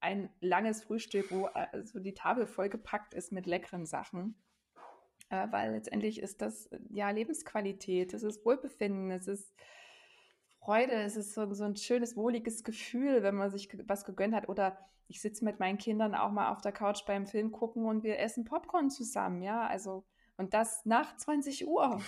ein 0.00 0.30
langes 0.40 0.84
Frühstück, 0.84 1.30
wo 1.30 1.46
also 1.46 2.00
die 2.00 2.14
Tafel 2.14 2.46
vollgepackt 2.46 3.14
ist 3.14 3.32
mit 3.32 3.46
leckeren 3.46 3.86
Sachen. 3.86 4.36
Äh, 5.28 5.48
weil 5.50 5.72
letztendlich 5.72 6.20
ist 6.20 6.40
das 6.40 6.70
ja 6.90 7.10
Lebensqualität, 7.10 8.14
es 8.14 8.22
ist 8.22 8.44
Wohlbefinden, 8.44 9.10
es 9.10 9.26
ist 9.26 9.52
Freude, 10.60 10.92
es 10.92 11.16
ist 11.16 11.34
so, 11.34 11.52
so 11.52 11.64
ein 11.64 11.76
schönes, 11.76 12.16
wohliges 12.16 12.62
Gefühl, 12.62 13.22
wenn 13.22 13.34
man 13.34 13.50
sich 13.50 13.68
was 13.88 14.04
gegönnt 14.04 14.34
hat. 14.34 14.48
Oder 14.48 14.78
ich 15.08 15.20
sitze 15.20 15.44
mit 15.44 15.58
meinen 15.60 15.78
Kindern 15.78 16.14
auch 16.14 16.30
mal 16.30 16.50
auf 16.50 16.60
der 16.60 16.72
Couch 16.72 17.04
beim 17.06 17.26
Film 17.26 17.52
gucken 17.52 17.86
und 17.86 18.02
wir 18.04 18.18
essen 18.18 18.44
Popcorn 18.44 18.90
zusammen, 18.90 19.42
ja. 19.42 19.66
Also 19.66 20.04
und 20.36 20.52
das 20.52 20.84
nach 20.84 21.16
20 21.16 21.66
Uhr. 21.66 22.00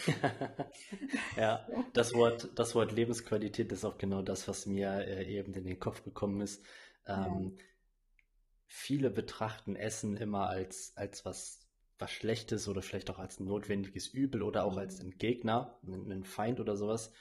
ja, 1.36 1.66
das 1.94 2.14
Wort, 2.14 2.50
das 2.54 2.74
Wort 2.74 2.92
Lebensqualität 2.92 3.72
ist 3.72 3.84
auch 3.84 3.98
genau 3.98 4.22
das, 4.22 4.48
was 4.48 4.66
mir 4.66 4.90
äh, 5.06 5.24
eben 5.24 5.54
in 5.54 5.64
den 5.64 5.80
Kopf 5.80 6.04
gekommen 6.04 6.40
ist. 6.40 6.62
Ähm, 7.06 7.56
ja. 7.56 7.64
Viele 8.66 9.10
betrachten 9.10 9.76
Essen 9.76 10.16
immer 10.18 10.48
als, 10.48 10.92
als 10.96 11.24
was, 11.24 11.60
was 11.98 12.10
Schlechtes 12.10 12.68
oder 12.68 12.82
vielleicht 12.82 13.10
auch 13.10 13.18
als 13.18 13.40
ein 13.40 13.46
notwendiges 13.46 14.08
Übel 14.08 14.42
oder 14.42 14.64
auch 14.64 14.72
mhm. 14.72 14.78
als 14.78 15.00
ein 15.00 15.16
Gegner, 15.16 15.78
ein 15.86 16.24
Feind 16.24 16.60
oder 16.60 16.76
sowas. 16.76 17.12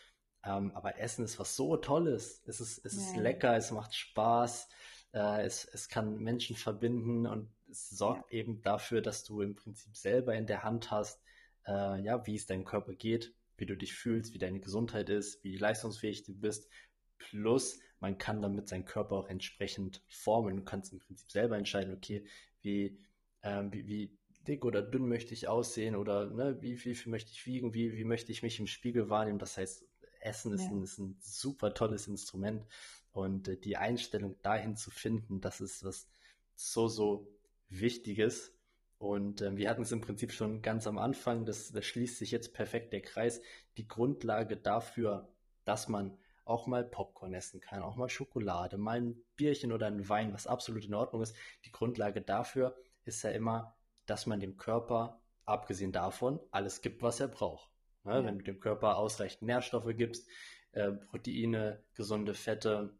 Ähm, 0.43 0.71
aber 0.75 0.99
Essen 0.99 1.23
ist 1.23 1.39
was 1.39 1.55
so 1.55 1.77
Tolles. 1.77 2.43
Es 2.45 2.59
ist, 2.59 2.85
es 2.85 2.93
ist 2.93 3.15
lecker, 3.15 3.55
es 3.55 3.71
macht 3.71 3.95
Spaß, 3.95 4.67
äh, 5.13 5.45
es, 5.45 5.63
es 5.65 5.87
kann 5.87 6.19
Menschen 6.19 6.57
verbinden 6.57 7.25
und 7.25 7.49
es 7.69 7.89
sorgt 7.89 8.31
ja. 8.31 8.39
eben 8.39 8.61
dafür, 8.61 9.01
dass 9.01 9.23
du 9.23 9.41
im 9.41 9.55
Prinzip 9.55 9.95
selber 9.95 10.35
in 10.35 10.47
der 10.47 10.63
Hand 10.63 10.91
hast, 10.91 11.21
äh, 11.65 12.01
ja, 12.01 12.25
wie 12.25 12.35
es 12.35 12.45
deinem 12.45 12.65
Körper 12.65 12.93
geht, 12.93 13.33
wie 13.57 13.65
du 13.65 13.75
dich 13.75 13.93
fühlst, 13.93 14.33
wie 14.33 14.39
deine 14.39 14.59
Gesundheit 14.59 15.09
ist, 15.09 15.43
wie 15.43 15.57
leistungsfähig 15.57 16.23
du 16.23 16.33
bist. 16.33 16.69
Plus, 17.17 17.79
man 17.99 18.17
kann 18.17 18.41
damit 18.41 18.67
seinen 18.67 18.85
Körper 18.85 19.15
auch 19.15 19.27
entsprechend 19.27 20.03
formen. 20.07 20.57
Du 20.57 20.63
kannst 20.63 20.93
im 20.93 20.99
Prinzip 20.99 21.31
selber 21.31 21.57
entscheiden, 21.57 21.93
okay, 21.93 22.25
wie, 22.61 22.99
äh, 23.41 23.63
wie, 23.71 23.87
wie 23.87 24.17
dick 24.47 24.63
oder 24.63 24.81
dünn 24.81 25.07
möchte 25.07 25.33
ich 25.33 25.47
aussehen 25.47 25.95
oder 25.95 26.29
ne, 26.29 26.61
wie, 26.61 26.83
wie 26.85 26.95
viel 26.95 27.11
möchte 27.11 27.31
ich 27.31 27.45
wiegen, 27.45 27.73
wie, 27.73 27.97
wie 27.97 28.05
möchte 28.05 28.31
ich 28.31 28.43
mich 28.43 28.59
im 28.59 28.67
Spiegel 28.67 29.09
wahrnehmen. 29.09 29.39
Das 29.39 29.57
heißt, 29.57 29.83
Essen 30.21 30.53
ist, 30.53 30.65
ja. 30.65 30.71
ein, 30.71 30.83
ist 30.83 30.99
ein 30.99 31.17
super 31.21 31.73
tolles 31.73 32.07
Instrument 32.07 32.65
und 33.11 33.47
äh, 33.47 33.57
die 33.57 33.77
Einstellung 33.77 34.35
dahin 34.41 34.75
zu 34.75 34.91
finden, 34.91 35.41
das 35.41 35.61
ist 35.61 35.83
was 35.83 36.07
so, 36.55 36.87
so 36.87 37.27
Wichtiges. 37.69 38.53
Und 38.97 39.41
äh, 39.41 39.55
wir 39.55 39.69
hatten 39.69 39.83
es 39.83 39.91
im 39.91 40.01
Prinzip 40.01 40.31
schon 40.31 40.61
ganz 40.61 40.87
am 40.87 40.97
Anfang, 40.97 41.45
das, 41.45 41.71
das 41.71 41.85
schließt 41.85 42.17
sich 42.17 42.31
jetzt 42.31 42.53
perfekt 42.53 42.93
der 42.93 43.01
Kreis. 43.01 43.41
Die 43.77 43.87
Grundlage 43.87 44.57
dafür, 44.57 45.27
dass 45.65 45.87
man 45.87 46.17
auch 46.45 46.65
mal 46.65 46.83
Popcorn 46.83 47.33
essen 47.33 47.59
kann, 47.59 47.83
auch 47.83 47.95
mal 47.95 48.09
Schokolade, 48.09 48.77
mal 48.77 49.01
ein 49.01 49.21
Bierchen 49.35 49.71
oder 49.71 49.87
ein 49.87 50.07
Wein, 50.07 50.33
was 50.33 50.47
absolut 50.47 50.85
in 50.85 50.93
Ordnung 50.93 51.21
ist. 51.21 51.35
Die 51.65 51.71
Grundlage 51.71 52.21
dafür 52.21 52.75
ist 53.03 53.21
ja 53.23 53.31
immer, 53.31 53.75
dass 54.05 54.25
man 54.25 54.39
dem 54.39 54.57
Körper, 54.57 55.21
abgesehen 55.45 55.91
davon, 55.91 56.39
alles 56.51 56.81
gibt, 56.81 57.01
was 57.01 57.19
er 57.19 57.27
braucht. 57.27 57.69
Ne? 58.03 58.13
Ja. 58.13 58.23
Wenn 58.23 58.39
du 58.39 58.43
dem 58.43 58.59
Körper 58.59 58.97
ausreichend 58.97 59.43
Nährstoffe 59.43 59.95
gibst, 59.95 60.27
äh, 60.71 60.91
Proteine, 60.91 61.83
gesunde 61.93 62.33
Fette, 62.33 62.96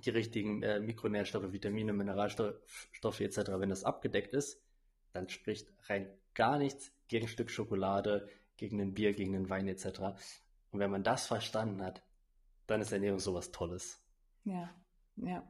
die 0.00 0.10
richtigen 0.10 0.62
äh, 0.62 0.80
Mikronährstoffe, 0.80 1.52
Vitamine, 1.52 1.92
Mineralstoffe 1.92 3.20
etc., 3.20 3.38
wenn 3.56 3.70
das 3.70 3.84
abgedeckt 3.84 4.34
ist, 4.34 4.62
dann 5.12 5.28
spricht 5.28 5.72
rein 5.88 6.08
gar 6.34 6.58
nichts 6.58 6.92
gegen 7.08 7.26
ein 7.26 7.28
Stück 7.28 7.50
Schokolade, 7.50 8.28
gegen 8.56 8.80
ein 8.80 8.94
Bier, 8.94 9.12
gegen 9.12 9.34
einen 9.34 9.50
Wein 9.50 9.66
etc. 9.66 10.00
Und 10.70 10.78
wenn 10.78 10.90
man 10.90 11.02
das 11.02 11.26
verstanden 11.26 11.82
hat, 11.82 12.02
dann 12.66 12.80
ist 12.80 12.92
Ernährung 12.92 13.18
sowas 13.18 13.50
Tolles. 13.50 14.02
Ja, 14.44 14.70
ja. 15.16 15.42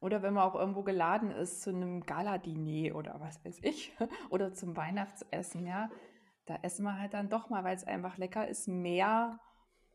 Oder 0.00 0.22
wenn 0.22 0.34
man 0.34 0.44
auch 0.44 0.54
irgendwo 0.54 0.84
geladen 0.84 1.32
ist 1.32 1.62
zu 1.62 1.70
einem 1.70 2.02
Gala-Diner 2.04 2.94
oder 2.94 3.18
was 3.18 3.44
weiß 3.44 3.58
ich, 3.62 3.92
oder 4.30 4.52
zum 4.54 4.76
Weihnachtsessen, 4.76 5.66
ja, 5.66 5.90
da 6.46 6.58
essen 6.62 6.84
wir 6.84 6.98
halt 6.98 7.14
dann 7.14 7.28
doch 7.28 7.50
mal, 7.50 7.64
weil 7.64 7.76
es 7.76 7.84
einfach 7.84 8.16
lecker 8.16 8.46
ist, 8.46 8.68
mehr 8.68 9.40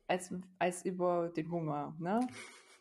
als, 0.07 0.33
als 0.59 0.83
über 0.83 1.29
den 1.29 1.49
Hunger. 1.49 1.95
Ne? 1.99 2.27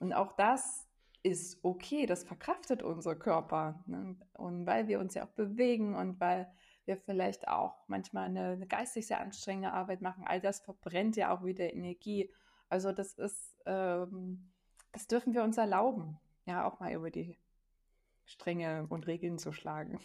Und 0.03 0.13
auch 0.13 0.33
das 0.33 0.89
ist 1.23 1.65
okay, 1.65 2.07
das 2.07 2.25
verkraftet 2.25 2.83
unser 2.83 3.15
Körper. 3.15 3.85
Ne? 3.87 4.17
Und 4.35 4.67
weil 4.67 4.89
wir 4.89 4.99
uns 4.99 5.15
ja 5.15 5.25
auch 5.25 5.31
bewegen 5.31 5.95
und 5.95 6.19
weil 6.19 6.51
wir 6.87 6.97
vielleicht 6.97 7.47
auch 7.47 7.87
manchmal 7.87 8.25
eine, 8.25 8.49
eine, 8.49 8.67
geistig 8.67 9.07
sehr 9.07 9.21
anstrengende 9.21 9.73
Arbeit 9.73 10.01
machen, 10.03 10.25
all 10.27 10.41
das 10.41 10.59
verbrennt 10.59 11.15
ja 11.15 11.33
auch 11.33 11.45
wieder 11.45 11.73
Energie. 11.73 12.33
Also 12.69 12.91
das 12.91 13.15
ist, 13.15 13.57
ähm, 13.65 14.51
das 14.91 15.07
dürfen 15.07 15.35
wir 15.35 15.45
uns 15.45 15.57
erlauben, 15.57 16.19
ja, 16.47 16.67
auch 16.67 16.81
mal 16.81 16.93
über 16.93 17.13
die 17.13 17.39
Stränge 18.25 18.89
und 18.89 19.07
Regeln 19.07 19.39
zu 19.39 19.53
schlagen. 19.53 20.01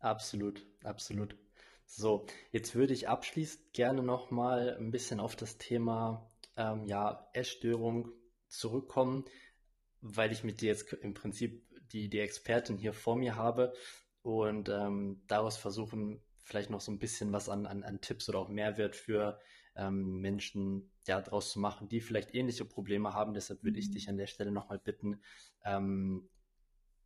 Absolut, 0.00 0.66
absolut. 0.82 1.36
So, 1.86 2.26
jetzt 2.50 2.74
würde 2.74 2.92
ich 2.92 3.08
abschließend 3.08 3.72
gerne 3.72 4.02
nochmal 4.02 4.76
ein 4.76 4.90
bisschen 4.90 5.20
auf 5.20 5.36
das 5.36 5.58
Thema 5.58 6.28
ähm, 6.56 6.86
ja, 6.86 7.28
Essstörung 7.34 8.10
zurückkommen, 8.48 9.24
weil 10.00 10.32
ich 10.32 10.44
mit 10.44 10.60
dir 10.60 10.68
jetzt 10.68 10.92
im 10.92 11.14
Prinzip 11.14 11.64
die, 11.92 12.08
die 12.08 12.20
Expertin 12.20 12.76
hier 12.76 12.92
vor 12.92 13.16
mir 13.16 13.36
habe 13.36 13.72
und 14.22 14.68
ähm, 14.68 15.22
daraus 15.26 15.56
versuchen, 15.56 16.22
vielleicht 16.42 16.70
noch 16.70 16.80
so 16.80 16.92
ein 16.92 16.98
bisschen 16.98 17.32
was 17.32 17.48
an, 17.48 17.66
an, 17.66 17.82
an 17.84 18.00
Tipps 18.00 18.28
oder 18.28 18.38
auch 18.38 18.48
Mehrwert 18.48 18.96
für 18.96 19.38
ähm, 19.76 20.20
Menschen 20.20 20.90
ja, 21.06 21.20
daraus 21.20 21.52
zu 21.52 21.60
machen, 21.60 21.88
die 21.88 22.00
vielleicht 22.00 22.34
ähnliche 22.34 22.64
Probleme 22.64 23.14
haben. 23.14 23.34
Deshalb 23.34 23.62
würde 23.62 23.78
ich 23.78 23.88
mhm. 23.88 23.92
dich 23.92 24.08
an 24.08 24.16
der 24.16 24.26
Stelle 24.26 24.50
nochmal 24.50 24.78
bitten, 24.78 25.20
ähm, 25.64 26.28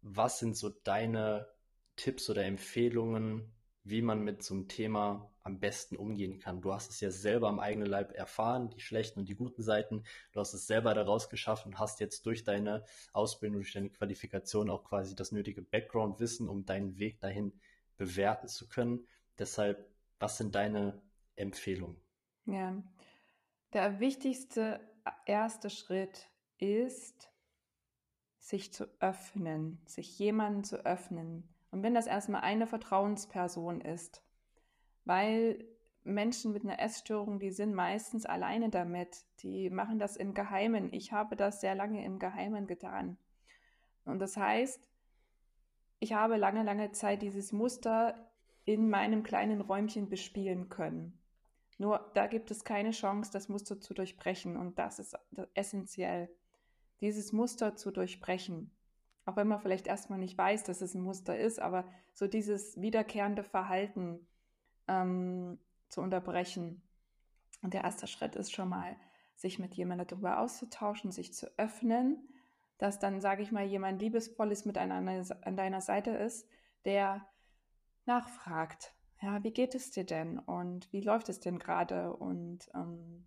was 0.01 0.38
sind 0.38 0.57
so 0.57 0.68
deine 0.68 1.49
Tipps 1.97 2.28
oder 2.28 2.45
Empfehlungen, 2.45 3.53
wie 3.85 4.03
man 4.03 4.22
mit 4.22 4.43
so 4.43 4.55
einem 4.55 4.68
Thema 4.68 5.30
am 5.43 5.59
besten 5.59 5.97
umgehen 5.97 6.39
kann. 6.39 6.61
Du 6.61 6.72
hast 6.72 6.91
es 6.91 7.01
ja 7.01 7.11
selber 7.11 7.49
am 7.49 7.59
eigenen 7.59 7.89
Leib 7.89 8.12
erfahren, 8.12 8.70
die 8.70 8.80
schlechten 8.80 9.20
und 9.20 9.28
die 9.28 9.35
guten 9.35 9.62
Seiten. 9.62 10.05
Du 10.33 10.41
hast 10.41 10.55
es 10.55 10.66
selber 10.66 10.95
daraus 10.95 11.28
geschaffen, 11.28 11.78
hast 11.78 11.99
jetzt 12.01 12.24
durch 12.26 12.45
deine 12.45 12.85
Ausbildung, 13.12 13.61
durch 13.61 13.72
deine 13.72 13.91
Qualifikation 13.91 14.70
auch 14.70 14.85
quasi 14.85 15.16
das 15.16 15.33
nötige 15.33 15.62
Background-Wissen, 15.62 16.49
um 16.49 16.64
deinen 16.64 16.99
Weg 16.99 17.20
dahin 17.20 17.53
bewerten 17.97 18.47
zu 18.47 18.68
können. 18.68 19.07
Deshalb, 19.39 19.91
was 20.20 20.39
sind 20.39 20.55
deine 20.55 21.03
Empfehlungen? 21.35 22.01
Ja, 22.47 22.80
der 23.72 23.99
wichtigste 23.99 24.80
erste 25.26 25.70
Schritt 25.70 26.28
ist, 26.59 27.30
sich 28.39 28.72
zu 28.72 28.87
öffnen, 29.01 29.80
sich 29.87 30.18
jemanden 30.18 30.64
zu 30.64 30.85
öffnen, 30.85 31.52
und 31.73 31.83
wenn 31.83 31.95
das 31.95 32.07
erstmal 32.07 32.43
eine 32.43 32.66
Vertrauensperson 32.68 33.81
ist, 33.81 34.23
weil 35.05 35.64
Menschen 36.05 36.53
mit 36.53 36.64
einer 36.64 36.81
Essstörung, 36.81 37.41
die 37.41 37.51
sind 37.51 37.75
meistens 37.75 38.27
alleine 38.27 38.68
damit. 38.68 39.25
Die 39.43 39.70
machen 39.70 39.99
das 39.99 40.16
im 40.16 40.35
Geheimen. 40.35 40.93
Ich 40.93 41.12
habe 41.12 41.35
das 41.35 41.61
sehr 41.61 41.75
lange 41.75 42.05
im 42.05 42.18
Geheimen 42.18 42.66
getan. 42.66 43.16
Und 44.05 44.18
das 44.18 44.37
heißt, 44.37 44.89
ich 45.99 46.12
habe 46.12 46.37
lange, 46.37 46.62
lange 46.62 46.93
Zeit 46.93 47.23
dieses 47.23 47.53
Muster 47.53 48.31
in 48.64 48.91
meinem 48.91 49.23
kleinen 49.23 49.61
Räumchen 49.61 50.09
bespielen 50.09 50.68
können. 50.68 51.18
Nur 51.79 52.11
da 52.14 52.27
gibt 52.27 52.51
es 52.51 52.64
keine 52.64 52.91
Chance, 52.91 53.31
das 53.33 53.49
Muster 53.49 53.81
zu 53.81 53.95
durchbrechen. 53.95 54.57
Und 54.57 54.79
das 54.79 54.99
ist 54.99 55.16
essentiell, 55.55 56.29
dieses 57.01 57.33
Muster 57.33 57.77
zu 57.77 57.93
durchbrechen. 57.93 58.70
Auch 59.25 59.37
wenn 59.37 59.49
man 59.49 59.61
vielleicht 59.61 59.87
erstmal 59.87 60.18
nicht 60.18 60.37
weiß, 60.37 60.64
dass 60.64 60.81
es 60.81 60.95
ein 60.95 61.03
Muster 61.03 61.39
ist, 61.39 61.61
aber 61.61 61.89
so 62.12 62.27
dieses 62.27 62.81
wiederkehrende 62.81 63.45
Verhalten 63.45 64.27
ähm, 64.89 65.59
zu 65.89 66.01
unterbrechen. 66.01 66.83
Und 67.62 67.75
der 67.75 67.85
erste 67.85 68.07
Schritt 68.07 68.35
ist 68.35 68.53
schon 68.53 68.68
mal, 68.68 68.97
sich 69.37 69.59
mit 69.59 69.75
jemandem 69.75 70.09
darüber 70.09 70.41
auszutauschen, 70.41 71.12
sich 71.12 71.33
zu 71.35 71.47
öffnen, 71.57 72.29
dass 72.79 72.99
dann, 72.99 73.20
sage 73.20 73.43
ich 73.43 73.53
mal, 73.53 73.64
jemand 73.64 74.01
Liebesvolles 74.03 74.64
mit 74.64 74.77
an, 74.79 74.91
an 74.91 75.57
deiner 75.57 75.81
Seite 75.81 76.11
ist, 76.11 76.49
der 76.85 77.27
nachfragt, 78.07 78.95
ja, 79.20 79.43
wie 79.45 79.53
geht 79.53 79.77
es 79.77 79.93
dir 79.93 80.05
denn 80.05 80.41
und 80.41 80.93
wie 80.93 81.01
läuft 81.01 81.29
es 81.29 81.39
denn 81.39 81.61
gerade 81.61 82.16
und 82.16 82.68
ähm, 82.75 83.27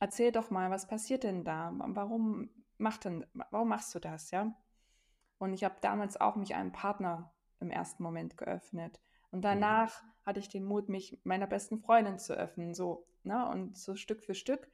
erzähl 0.00 0.32
doch 0.32 0.50
mal, 0.50 0.70
was 0.70 0.88
passiert 0.88 1.22
denn 1.22 1.44
da? 1.44 1.72
Warum, 1.76 2.50
macht 2.78 3.04
denn, 3.04 3.24
warum 3.32 3.68
machst 3.68 3.94
du 3.94 4.00
das, 4.00 4.32
ja? 4.32 4.52
Und 5.38 5.52
ich 5.52 5.64
habe 5.64 5.76
damals 5.80 6.20
auch 6.20 6.36
mich 6.36 6.54
einem 6.54 6.72
Partner 6.72 7.32
im 7.60 7.70
ersten 7.70 8.02
Moment 8.02 8.36
geöffnet. 8.36 9.00
Und 9.30 9.42
danach 9.42 10.02
mhm. 10.02 10.06
hatte 10.24 10.40
ich 10.40 10.48
den 10.48 10.64
Mut, 10.64 10.88
mich 10.88 11.20
meiner 11.24 11.46
besten 11.46 11.78
Freundin 11.78 12.18
zu 12.18 12.34
öffnen. 12.34 12.74
So, 12.74 13.06
ne? 13.22 13.48
Und 13.50 13.76
so 13.76 13.96
Stück 13.96 14.22
für 14.22 14.34
Stück 14.34 14.68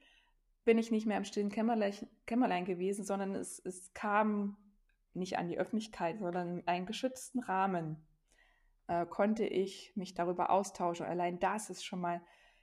bin 0.65 0.77
ich 0.77 0.91
nicht 0.91 1.05
mehr 1.05 1.17
im 1.17 1.25
stillen 1.25 1.49
Kämmerlein, 1.49 1.93
Kämmerlein 2.25 2.65
gewesen, 2.65 3.03
sondern 3.03 3.35
es, 3.35 3.59
es 3.59 3.93
kam 3.93 4.57
nicht 5.13 5.37
an 5.37 5.47
die 5.47 5.59
Öffentlichkeit, 5.59 6.19
sondern 6.19 6.59
in 6.59 6.67
einen 6.67 6.85
geschützten 6.85 7.39
Rahmen 7.39 7.97
äh, 8.87 9.05
konnte 9.05 9.45
ich 9.45 9.95
mich 9.95 10.13
darüber 10.13 10.49
austauschen. 10.49 11.05
Allein 11.05 11.39
das 11.39 11.69
ist 11.69 11.83
schon 11.83 12.01
mal, 12.01 12.21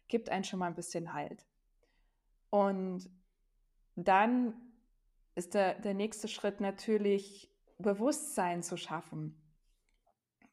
gibt 0.08 0.30
einen 0.30 0.44
schon 0.44 0.58
mal 0.58 0.66
ein 0.66 0.74
bisschen 0.74 1.12
Halt. 1.12 1.46
Und 2.50 3.08
dann 3.94 4.54
ist 5.34 5.54
der, 5.54 5.74
der 5.74 5.94
nächste 5.94 6.28
Schritt 6.28 6.60
natürlich 6.60 7.49
Bewusstsein 7.80 8.62
zu 8.62 8.76
schaffen. 8.76 9.36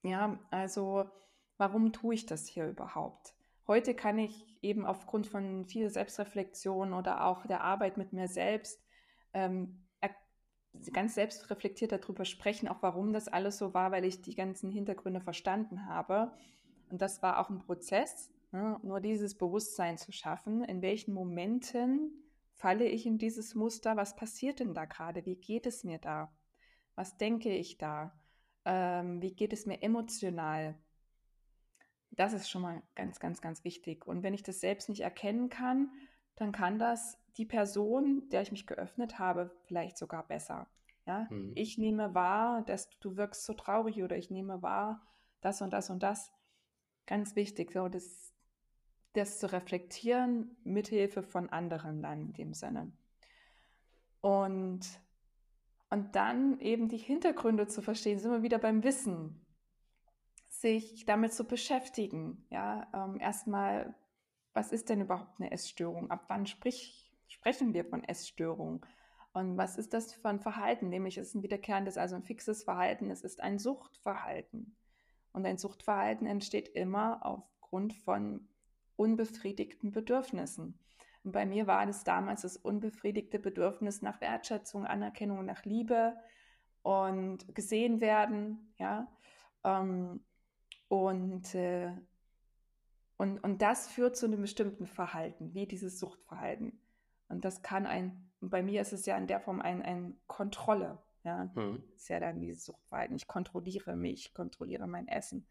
Ja, 0.03 0.39
also 0.51 1.09
warum 1.57 1.91
tue 1.91 2.15
ich 2.15 2.25
das 2.25 2.47
hier 2.47 2.67
überhaupt? 2.67 3.33
Heute 3.67 3.93
kann 3.93 4.17
ich 4.17 4.45
eben 4.61 4.85
aufgrund 4.85 5.27
von 5.27 5.65
viel 5.65 5.89
Selbstreflexion 5.89 6.93
oder 6.93 7.25
auch 7.25 7.45
der 7.45 7.61
Arbeit 7.61 7.97
mit 7.97 8.13
mir 8.13 8.27
selbst 8.27 8.81
ähm, 9.33 9.87
ganz 10.93 11.15
selbstreflektiert 11.15 11.91
darüber 11.91 12.25
sprechen, 12.25 12.67
auch 12.67 12.81
warum 12.81 13.13
das 13.13 13.27
alles 13.27 13.57
so 13.57 13.73
war, 13.73 13.91
weil 13.91 14.05
ich 14.05 14.21
die 14.21 14.35
ganzen 14.35 14.69
Hintergründe 14.69 15.21
verstanden 15.21 15.87
habe. 15.87 16.31
Und 16.89 17.01
das 17.01 17.21
war 17.21 17.39
auch 17.39 17.49
ein 17.49 17.59
Prozess, 17.59 18.31
ne? 18.51 18.79
nur 18.83 19.01
dieses 19.01 19.35
Bewusstsein 19.35 19.97
zu 19.97 20.11
schaffen, 20.11 20.63
in 20.63 20.81
welchen 20.81 21.13
Momenten 21.13 22.11
falle 22.53 22.85
ich 22.85 23.05
in 23.05 23.17
dieses 23.17 23.55
Muster, 23.55 23.97
was 23.97 24.15
passiert 24.15 24.59
denn 24.59 24.73
da 24.73 24.85
gerade, 24.85 25.25
wie 25.25 25.35
geht 25.35 25.65
es 25.65 25.83
mir 25.83 25.99
da, 25.99 26.31
was 26.97 27.15
denke 27.15 27.55
ich 27.55 27.77
da, 27.77 28.11
ähm, 28.65 29.21
wie 29.21 29.33
geht 29.33 29.53
es 29.53 29.65
mir 29.67 29.81
emotional. 29.81 30.75
Das 32.09 32.33
ist 32.33 32.49
schon 32.49 32.63
mal 32.63 32.81
ganz, 32.95 33.19
ganz, 33.19 33.39
ganz 33.39 33.63
wichtig. 33.63 34.05
Und 34.07 34.23
wenn 34.23 34.33
ich 34.33 34.41
das 34.41 34.59
selbst 34.59 34.89
nicht 34.89 35.01
erkennen 35.01 35.49
kann, 35.49 35.91
dann 36.35 36.51
kann 36.51 36.79
das 36.79 37.19
die 37.37 37.45
Person, 37.45 38.27
der 38.29 38.41
ich 38.41 38.51
mich 38.51 38.65
geöffnet 38.65 39.19
habe, 39.19 39.55
vielleicht 39.65 39.97
sogar 39.97 40.27
besser. 40.27 40.67
Ja, 41.05 41.27
mhm. 41.29 41.51
ich 41.53 41.77
nehme 41.77 42.15
wahr, 42.15 42.63
dass 42.63 42.89
du 42.99 43.15
wirkst 43.15 43.45
so 43.45 43.53
traurig 43.53 44.01
oder 44.01 44.17
ich 44.17 44.31
nehme 44.31 44.61
wahr, 44.63 45.05
das 45.39 45.61
und 45.61 45.71
das 45.71 45.91
und 45.91 46.01
das. 46.01 46.33
Ganz 47.05 47.35
wichtig, 47.35 47.71
so 47.71 47.87
das, 47.87 48.33
das 49.13 49.37
zu 49.37 49.51
reflektieren 49.51 50.57
mithilfe 50.63 51.21
von 51.21 51.49
anderen 51.49 52.01
dann 52.01 52.21
in 52.21 52.33
dem 52.33 52.53
Sinne. 52.53 52.91
Und, 54.21 54.99
und 55.89 56.15
dann 56.15 56.59
eben 56.59 56.89
die 56.89 56.97
Hintergründe 56.97 57.67
zu 57.67 57.81
verstehen, 57.81 58.19
sind 58.19 58.31
wir 58.31 58.43
wieder 58.43 58.59
beim 58.59 58.83
Wissen, 58.83 59.45
sich 60.49 61.05
damit 61.05 61.33
zu 61.33 61.45
beschäftigen. 61.45 62.45
Ja, 62.49 62.87
ähm, 62.93 63.19
erstmal, 63.19 63.95
was 64.53 64.71
ist 64.71 64.89
denn 64.89 65.01
überhaupt 65.01 65.39
eine 65.39 65.51
Essstörung? 65.51 66.11
Ab 66.11 66.25
wann 66.27 66.45
sprich, 66.45 67.13
sprechen 67.27 67.73
wir 67.73 67.85
von 67.85 68.03
Essstörung? 68.03 68.85
Und 69.33 69.55
was 69.55 69.77
ist 69.77 69.93
das 69.93 70.13
für 70.13 70.29
ein 70.29 70.39
Verhalten? 70.39 70.89
Nämlich 70.89 71.17
es 71.17 71.29
ist 71.29 71.35
ein 71.35 71.43
wiederkehrendes, 71.43 71.97
also 71.97 72.15
ein 72.15 72.23
fixes 72.23 72.63
Verhalten. 72.63 73.11
Es 73.11 73.21
ist 73.21 73.39
ein 73.39 73.59
Suchtverhalten. 73.59 74.75
Und 75.31 75.45
ein 75.45 75.57
Suchtverhalten 75.57 76.25
entsteht 76.25 76.69
immer 76.69 77.23
aufgrund 77.23 77.93
von 77.93 78.49
unbefriedigten 78.95 79.91
Bedürfnissen. 79.91 80.79
Und 81.27 81.33
bei 81.33 81.45
mir 81.45 81.67
war 81.67 81.85
das 81.85 82.05
damals 82.05 82.43
das 82.43 82.55
unbefriedigte 82.55 83.37
Bedürfnis 83.37 84.01
nach 84.01 84.21
Wertschätzung, 84.21 84.85
Anerkennung, 84.85 85.43
nach 85.43 85.65
Liebe 85.65 86.15
und 86.83 87.53
gesehen 87.53 87.99
werden, 87.99 88.73
ja. 88.77 89.11
Ähm, 89.65 90.21
und, 90.87 91.53
äh, 91.53 91.91
und, 93.17 93.43
und 93.43 93.61
das 93.61 93.89
führt 93.89 94.15
zu 94.15 94.25
einem 94.25 94.39
bestimmten 94.39 94.87
Verhalten, 94.87 95.53
wie 95.53 95.67
dieses 95.67 95.99
Suchtverhalten. 95.99 96.79
Und 97.27 97.43
das 97.43 97.61
kann 97.61 97.85
ein, 97.85 98.31
bei 98.39 98.63
mir 98.63 98.79
ist 98.79 98.93
es 98.93 99.05
ja 99.05 99.17
in 99.17 99.27
der 99.27 99.41
Form 99.41 99.59
ein, 99.59 99.81
ein 99.81 100.17
Kontrolle. 100.27 100.97
Ja, 101.25 101.51
mhm. 101.55 101.83
ist 101.93 102.07
ja 102.07 102.21
dann 102.21 102.39
dieses 102.39 102.63
Suchtverhalten. 102.63 103.17
Ich 103.17 103.27
kontrolliere 103.27 103.97
mich, 103.97 104.33
kontrolliere 104.33 104.87
mein 104.87 105.09
Essen. 105.09 105.45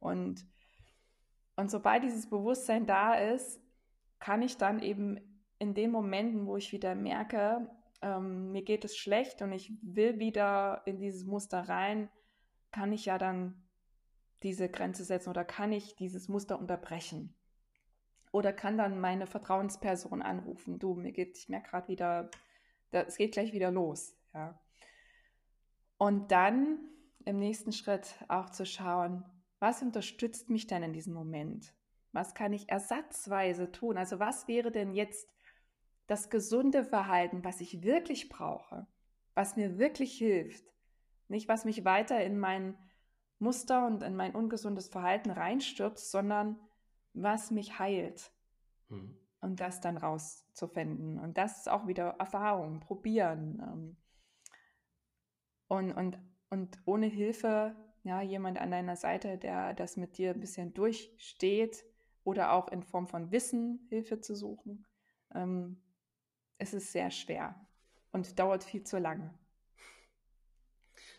Und, 0.00 0.44
und 1.54 1.70
sobald 1.70 2.02
dieses 2.02 2.28
Bewusstsein 2.28 2.84
da 2.84 3.14
ist, 3.14 3.60
kann 4.24 4.40
ich 4.40 4.56
dann 4.56 4.80
eben 4.80 5.20
in 5.58 5.74
den 5.74 5.90
Momenten, 5.90 6.46
wo 6.46 6.56
ich 6.56 6.72
wieder 6.72 6.94
merke, 6.94 7.68
ähm, 8.00 8.52
mir 8.52 8.62
geht 8.62 8.86
es 8.86 8.96
schlecht 8.96 9.42
und 9.42 9.52
ich 9.52 9.70
will 9.82 10.18
wieder 10.18 10.80
in 10.86 10.98
dieses 10.98 11.26
Muster 11.26 11.68
rein, 11.68 12.08
kann 12.72 12.90
ich 12.90 13.04
ja 13.04 13.18
dann 13.18 13.62
diese 14.42 14.70
Grenze 14.70 15.04
setzen 15.04 15.28
oder 15.28 15.44
kann 15.44 15.72
ich 15.72 15.94
dieses 15.96 16.28
Muster 16.28 16.58
unterbrechen 16.58 17.34
oder 18.32 18.54
kann 18.54 18.78
dann 18.78 18.98
meine 18.98 19.26
Vertrauensperson 19.26 20.22
anrufen. 20.22 20.78
Du, 20.78 20.94
mir 20.94 21.12
geht, 21.12 21.36
ich 21.36 21.50
merke 21.50 21.68
gerade 21.68 21.88
wieder, 21.88 22.30
es 22.92 23.18
geht 23.18 23.32
gleich 23.32 23.52
wieder 23.52 23.70
los. 23.70 24.16
Ja. 24.32 24.58
Und 25.98 26.32
dann 26.32 26.78
im 27.26 27.36
nächsten 27.36 27.72
Schritt 27.72 28.14
auch 28.28 28.48
zu 28.48 28.64
schauen, 28.64 29.22
was 29.58 29.82
unterstützt 29.82 30.48
mich 30.48 30.66
denn 30.66 30.82
in 30.82 30.94
diesem 30.94 31.12
Moment? 31.12 31.74
Was 32.14 32.32
kann 32.32 32.52
ich 32.52 32.68
ersatzweise 32.68 33.72
tun? 33.72 33.98
Also 33.98 34.20
was 34.20 34.46
wäre 34.46 34.70
denn 34.70 34.94
jetzt 34.94 35.28
das 36.06 36.30
gesunde 36.30 36.84
Verhalten, 36.84 37.42
was 37.42 37.60
ich 37.60 37.82
wirklich 37.82 38.28
brauche, 38.28 38.86
was 39.34 39.56
mir 39.56 39.78
wirklich 39.78 40.16
hilft? 40.16 40.64
Nicht, 41.26 41.48
was 41.48 41.64
mich 41.64 41.84
weiter 41.84 42.22
in 42.22 42.38
mein 42.38 42.78
Muster 43.40 43.84
und 43.84 44.04
in 44.04 44.14
mein 44.14 44.32
ungesundes 44.32 44.88
Verhalten 44.88 45.32
reinstürzt, 45.32 46.12
sondern 46.12 46.60
was 47.14 47.50
mich 47.50 47.80
heilt. 47.80 48.30
Mhm. 48.90 49.18
Und 49.40 49.58
das 49.58 49.80
dann 49.80 49.96
rauszufinden. 49.96 51.18
Und 51.18 51.36
das 51.36 51.58
ist 51.58 51.68
auch 51.68 51.88
wieder 51.88 52.10
Erfahrung, 52.20 52.78
probieren. 52.78 53.60
Ähm. 53.60 53.96
Und, 55.66 55.92
und, 55.92 56.18
und 56.48 56.78
ohne 56.84 57.06
Hilfe, 57.06 57.74
ja, 58.04 58.22
jemand 58.22 58.58
an 58.58 58.70
deiner 58.70 58.94
Seite, 58.94 59.36
der 59.36 59.74
das 59.74 59.96
mit 59.96 60.16
dir 60.16 60.30
ein 60.30 60.40
bisschen 60.40 60.74
durchsteht 60.74 61.84
oder 62.24 62.52
auch 62.52 62.68
in 62.68 62.82
Form 62.82 63.06
von 63.06 63.30
Wissen 63.30 63.86
Hilfe 63.88 64.20
zu 64.20 64.34
suchen, 64.34 64.86
ähm, 65.34 65.80
es 66.58 66.74
ist 66.74 66.92
sehr 66.92 67.10
schwer 67.10 67.54
und 68.12 68.38
dauert 68.38 68.64
viel 68.64 68.84
zu 68.84 68.98
lange. 68.98 69.34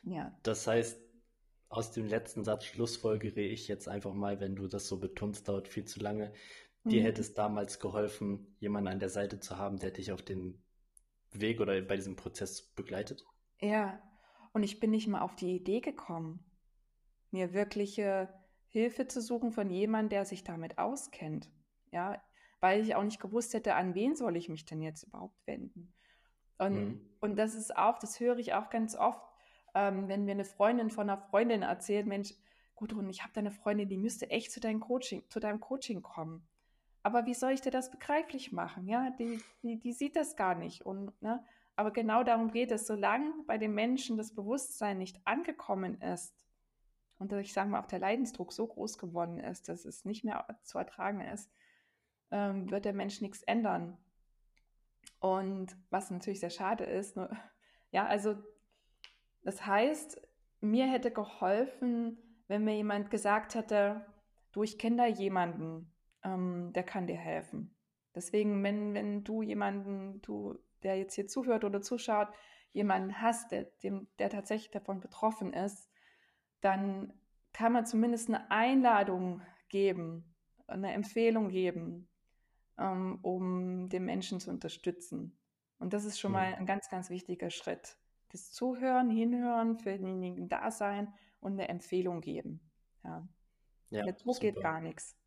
Ja. 0.04 0.38
Das 0.44 0.68
heißt, 0.68 1.00
aus 1.70 1.92
dem 1.92 2.08
letzten 2.08 2.44
Satz 2.44 2.66
schlussfolgere 2.66 3.42
ich 3.42 3.68
jetzt 3.68 3.88
einfach 3.88 4.14
mal, 4.14 4.40
wenn 4.40 4.56
du 4.56 4.68
das 4.68 4.88
so 4.88 5.00
betonst, 5.00 5.48
dauert 5.48 5.68
viel 5.68 5.86
zu 5.86 6.00
lange. 6.00 6.32
Dir 6.84 7.02
mhm. 7.02 7.06
hätte 7.06 7.22
es 7.22 7.34
damals 7.34 7.80
geholfen, 7.80 8.56
jemanden 8.60 8.90
an 8.90 9.00
der 9.00 9.10
Seite 9.10 9.40
zu 9.40 9.58
haben, 9.58 9.78
der 9.78 9.92
dich 9.92 10.12
auf 10.12 10.22
den 10.22 10.64
Weg 11.32 11.60
oder 11.60 11.82
bei 11.82 11.96
diesem 11.96 12.16
Prozess 12.16 12.62
begleitet? 12.62 13.26
Ja, 13.60 14.02
und 14.54 14.64
ich 14.64 14.80
bin 14.80 14.92
nicht 14.92 15.08
mal 15.08 15.22
auf 15.22 15.36
die 15.36 15.56
Idee 15.56 15.82
gekommen, 15.82 16.40
mir 17.32 17.54
wirkliche 17.54 18.30
Hilfe 18.76 19.08
zu 19.08 19.22
suchen 19.22 19.54
von 19.54 19.70
jemandem, 19.70 20.10
der 20.10 20.26
sich 20.26 20.44
damit 20.44 20.78
auskennt. 20.78 21.50
Ja, 21.94 22.22
weil 22.60 22.82
ich 22.82 22.94
auch 22.94 23.04
nicht 23.04 23.22
gewusst 23.22 23.54
hätte, 23.54 23.74
an 23.76 23.96
wen 23.96 24.18
soll 24.18 24.36
ich 24.36 24.50
mich 24.50 24.66
denn 24.66 24.82
jetzt 24.82 25.04
überhaupt 25.04 25.48
wenden. 25.48 25.94
Und, 26.58 26.74
mhm. 26.74 27.10
und 27.22 27.38
das 27.38 27.56
ist 27.56 27.78
auch, 27.78 28.00
das 28.00 28.20
höre 28.20 28.38
ich 28.38 28.54
auch 28.54 28.70
ganz 28.70 28.98
oft, 28.98 29.26
ähm, 29.76 30.10
wenn 30.10 30.26
mir 30.26 30.34
eine 30.34 30.44
Freundin 30.44 30.90
von 30.90 31.10
einer 31.10 31.22
Freundin 31.22 31.62
erzählt, 31.62 32.06
Mensch, 32.06 32.34
Gudrun, 32.76 33.10
ich 33.10 33.24
habe 33.24 33.32
da 33.32 33.40
eine 33.40 33.52
Freundin, 33.52 33.88
die 33.88 33.98
müsste 33.98 34.30
echt 34.30 34.52
zu 34.52 34.60
deinem 34.60 34.82
Coaching, 34.82 35.24
zu 35.30 35.40
deinem 35.40 35.62
Coaching 35.62 36.02
kommen. 36.02 36.46
Aber 37.02 37.26
wie 37.26 37.34
soll 37.34 37.52
ich 37.52 37.62
dir 37.62 37.72
das 37.72 37.92
begreiflich 37.92 38.52
machen? 38.52 38.90
Ja, 38.90 39.10
die, 39.12 39.40
die, 39.64 39.80
die 39.80 39.94
sieht 39.94 40.18
das 40.18 40.36
gar 40.36 40.56
nicht. 40.56 40.86
Und, 40.86 41.14
ne? 41.22 41.46
Aber 41.78 41.92
genau 41.92 42.24
darum 42.24 42.52
geht 42.52 42.72
es, 42.72 42.88
solange 42.88 43.32
bei 43.48 43.58
den 43.58 43.74
Menschen 43.74 44.18
das 44.18 44.36
Bewusstsein 44.36 44.98
nicht 44.98 45.26
angekommen 45.26 46.02
ist 46.02 46.45
und 47.18 47.32
ich 47.34 47.54
sage 47.54 47.70
mal 47.70 47.82
auch 47.82 47.88
der 47.88 48.00
Leidensdruck 48.00 48.52
so 48.52 48.68
groß 48.68 48.98
geworden 48.98 49.40
ist, 49.40 49.70
dass 49.70 49.86
es 49.86 50.06
nicht 50.06 50.24
mehr 50.24 50.46
zu 50.64 50.78
ertragen 50.78 51.22
ist, 51.22 51.50
ähm, 52.32 52.70
wird 52.70 52.86
der 52.86 52.94
Mensch 52.94 53.22
nichts 53.22 53.44
ändern. 53.44 53.98
Und 55.20 55.78
was 55.90 56.12
natürlich 56.12 56.40
sehr 56.40 56.50
schade 56.50 56.84
ist, 56.84 57.16
ne? 57.16 57.30
ja, 57.92 58.06
also 58.06 58.36
das 59.44 59.66
heißt, 59.66 60.22
mir 60.62 60.88
hätte 60.88 61.12
geholfen, 61.12 62.18
wenn 62.48 62.64
mir 62.64 62.76
jemand 62.76 63.12
gesagt 63.12 63.56
hätte, 63.56 64.06
du, 64.52 64.64
ich 64.64 64.78
kenne 64.78 64.98
da 64.98 65.06
jemanden, 65.06 65.92
ähm, 66.24 66.74
der 66.74 66.84
kann 66.84 67.08
dir 67.08 67.18
helfen. 67.18 67.76
Deswegen, 68.14 68.64
wenn, 68.64 68.94
wenn 68.94 69.24
du 69.24 69.42
jemanden, 69.42 70.22
du, 70.22 70.58
der 70.84 70.98
jetzt 70.98 71.16
hier 71.16 71.28
zuhört 71.28 71.64
oder 71.64 71.82
zuschaut, 71.82 72.30
jemanden 72.72 73.22
hast, 73.22 73.52
der, 73.52 73.64
dem, 73.84 74.08
der 74.20 74.30
tatsächlich 74.30 74.72
davon 74.72 75.00
betroffen 75.00 75.54
ist, 75.54 75.90
dann 76.62 77.14
kann 77.54 77.72
man 77.72 77.86
zumindest 77.86 78.30
eine 78.30 78.52
Einladung 78.52 79.42
geben, 79.70 80.36
eine 80.68 80.94
Empfehlung 80.94 81.50
geben, 81.50 82.08
ähm, 82.78 83.20
um 83.22 83.88
den 83.90 84.06
Menschen 84.06 84.40
zu 84.40 84.50
unterstützen. 84.50 85.38
Und 85.80 85.94
das 85.94 86.06
ist 86.06 86.20
schon 86.20 86.32
mhm. 86.32 86.38
mal 86.38 86.56
ein 86.56 86.66
ganz, 86.66 86.90
ganz 86.90 87.10
wichtiger 87.10 87.50
Schritt 87.50 87.98
das 88.36 88.52
Zuhören, 88.52 89.10
Hinhören, 89.10 89.78
für 89.78 89.98
denjenigen 89.98 90.50
da 90.50 90.70
sein 90.70 91.14
und 91.40 91.54
eine 91.54 91.70
Empfehlung 91.70 92.20
geben. 92.20 92.60
Ja. 93.04 93.28
ja 93.92 94.06
Mit 94.06 94.26
Druck 94.26 94.36
super. 94.36 94.52
geht 94.52 94.62
gar 94.62 94.82
nichts. 94.82 95.18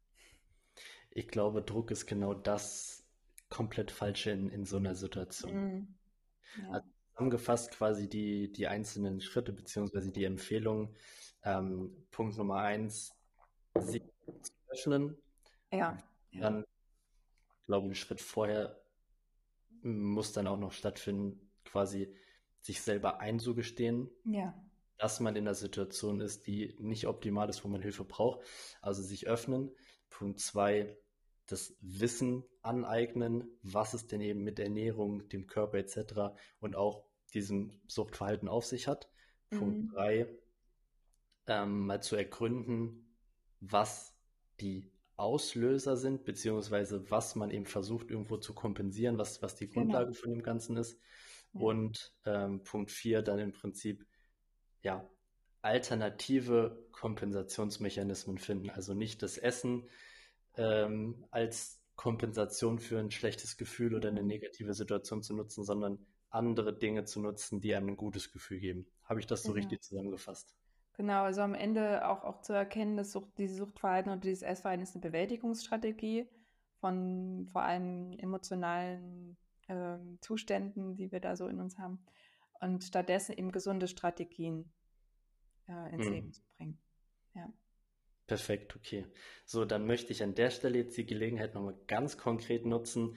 Ich 1.11 1.29
glaube, 1.29 1.63
Druck 1.63 1.91
ist 1.91 2.07
genau 2.07 2.35
das 2.35 3.07
komplett 3.49 3.91
Falsche 3.91 4.31
in, 4.31 4.51
in 4.51 4.65
so 4.67 4.77
einer 4.77 4.95
Situation. 4.95 5.55
Mhm. 5.55 5.95
Ja. 6.63 6.71
Also 6.71 6.89
zusammengefasst 7.19 7.73
quasi 7.73 8.09
die, 8.09 8.53
die 8.53 8.69
einzelnen 8.69 9.21
Schritte 9.21 9.53
beziehungsweise 9.53 10.13
die 10.13 10.25
Empfehlung. 10.25 10.95
Ähm, 11.43 12.07
Punkt 12.13 12.37
Nummer 12.39 12.59
eins, 12.59 13.13
sich 13.77 14.03
zu 14.43 14.53
öffnen. 14.69 15.17
Ja. 15.73 15.99
Dann, 16.33 16.65
glaube 17.67 17.87
ich, 17.87 17.91
einen 17.91 17.95
Schritt 17.97 18.21
vorher 18.21 18.81
muss 19.83 20.33
dann 20.33 20.47
auch 20.47 20.59
noch 20.59 20.73
stattfinden, 20.73 21.51
quasi 21.65 22.15
sich 22.61 22.83
selber 22.83 23.21
einzugestehen, 23.21 24.11
Ja. 24.25 24.55
dass 24.99 25.19
man 25.21 25.35
in 25.37 25.47
einer 25.47 25.55
Situation 25.55 26.21
ist, 26.21 26.47
die 26.47 26.77
nicht 26.79 27.07
optimal 27.07 27.49
ist, 27.49 27.65
wo 27.65 27.69
man 27.69 27.83
Hilfe 27.83 28.05
braucht. 28.05 28.41
Also 28.81 29.03
sich 29.03 29.27
öffnen. 29.27 29.71
Punkt 30.09 30.39
zwei, 30.41 30.97
das 31.47 31.75
Wissen 31.81 32.45
aneignen, 32.63 33.49
was 33.63 33.95
es 33.95 34.07
denn 34.07 34.21
eben 34.21 34.45
mit 34.45 34.59
Ernährung, 34.59 35.29
dem 35.29 35.47
Körper 35.47 35.79
etc. 35.79 36.37
und 36.61 36.77
auch 36.77 37.08
diesem 37.35 37.81
Suchtverhalten 37.87 38.49
auf 38.49 38.67
sich 38.67 38.89
hat. 38.89 39.11
Punkt 39.51 39.81
Mhm. 39.81 39.93
drei, 39.93 40.29
ähm, 41.47 41.87
mal 41.87 42.03
zu 42.03 42.17
ergründen, 42.17 43.15
was 43.61 44.15
die 44.61 44.91
Auslöser 45.17 45.97
sind, 45.97 46.25
beziehungsweise 46.25 47.11
was 47.11 47.35
man 47.35 47.51
eben 47.51 47.67
versucht 47.67 48.11
irgendwo 48.11 48.37
zu 48.37 48.55
kompensieren, 48.55 49.19
was, 49.19 49.43
was 49.43 49.57
die 49.57 49.69
Genau. 49.73 50.03
Grundlage 50.03 50.15
von 50.15 50.31
dem 50.31 50.43
Ganzen 50.43 50.77
ist. 50.77 51.01
Ja. 51.53 51.61
Und 51.61 52.15
ähm, 52.25 52.63
Punkt 52.63 52.91
vier 52.91 53.23
dann 53.23 53.39
im 53.39 53.53
Prinzip, 53.53 54.07
ja, 54.83 55.09
alternative 55.63 56.87
Kompensationsmechanismen 56.93 58.39
finden. 58.39 58.71
Also 58.71 58.95
nicht 58.95 59.23
das 59.23 59.39
Essen 59.39 59.89
ähm, 60.57 61.27
als 61.31 61.83
Kompensation 61.97 62.79
für 62.79 62.99
ein 63.01 63.11
schlechtes 63.11 63.57
Gefühl 63.57 63.95
oder 63.95 64.09
eine 64.09 64.23
Mhm. 64.23 64.29
negative 64.29 64.75
Situation 64.75 65.23
zu 65.23 65.35
nutzen, 65.35 65.65
sondern 65.65 66.07
andere 66.31 66.77
Dinge 66.79 67.05
zu 67.05 67.21
nutzen, 67.21 67.61
die 67.61 67.75
einem 67.75 67.89
ein 67.91 67.97
gutes 67.97 68.33
Gefühl 68.33 68.61
geben. 68.61 68.87
Habe 69.05 69.21
ich 69.21 69.27
das 69.27 69.45
so 69.45 69.53
Genau. 69.53 69.53
richtig 69.53 69.83
zusammengefasst? 69.83 70.57
Genau, 70.95 71.23
also 71.25 71.43
am 71.43 71.55
Ende 71.55 72.07
auch, 72.09 72.25
auch 72.25 72.41
zu 72.43 72.53
erkennen, 72.53 72.97
dass 72.97 73.13
Sucht, 73.13 73.39
dieses 73.39 73.57
Suchtverhalten 73.59 74.11
oder 74.11 74.21
dieses 74.21 74.43
Essverhalten 74.43 74.83
ist 74.83 74.95
eine 74.95 75.03
Bewältigungsstrategie 75.03 76.29
von 76.81 77.47
vor 77.53 77.63
allem 77.63 78.13
emotionalen 78.19 79.37
ähm, 79.69 80.19
Zuständen, 80.21 80.97
die 80.97 81.13
wir 81.13 81.21
da 81.21 81.37
so 81.37 81.47
in 81.47 81.61
uns 81.61 81.79
haben. 81.79 82.05
Und 82.61 82.83
stattdessen 82.83 83.33
eben 83.39 83.53
gesunde 83.53 83.87
Strategien 83.87 84.73
äh, 85.69 85.95
ins 85.95 86.05
Mhm. 86.05 86.11
Leben 86.11 86.33
zu 86.33 86.43
bringen. 86.57 86.79
Ja. 87.35 87.53
Perfekt, 88.27 88.77
okay. 88.77 89.07
So, 89.47 89.65
dann 89.65 89.87
möchte 89.87 90.13
ich 90.13 90.23
an 90.23 90.35
der 90.35 90.51
Stelle 90.51 90.79
jetzt 90.79 90.97
die 90.99 91.07
Gelegenheit 91.07 91.55
nochmal 91.55 91.75
ganz 91.87 92.19
konkret 92.19 92.67
nutzen, 92.67 93.17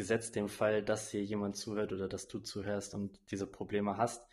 gesetzt 0.00 0.34
dem 0.34 0.48
Fall, 0.48 0.82
dass 0.82 1.10
hier 1.10 1.22
jemand 1.22 1.56
zuhört 1.56 1.92
oder 1.92 2.08
dass 2.08 2.26
du 2.26 2.38
zuhörst 2.38 2.94
und 2.94 3.20
diese 3.30 3.46
Probleme 3.46 3.98
hast, 3.98 4.26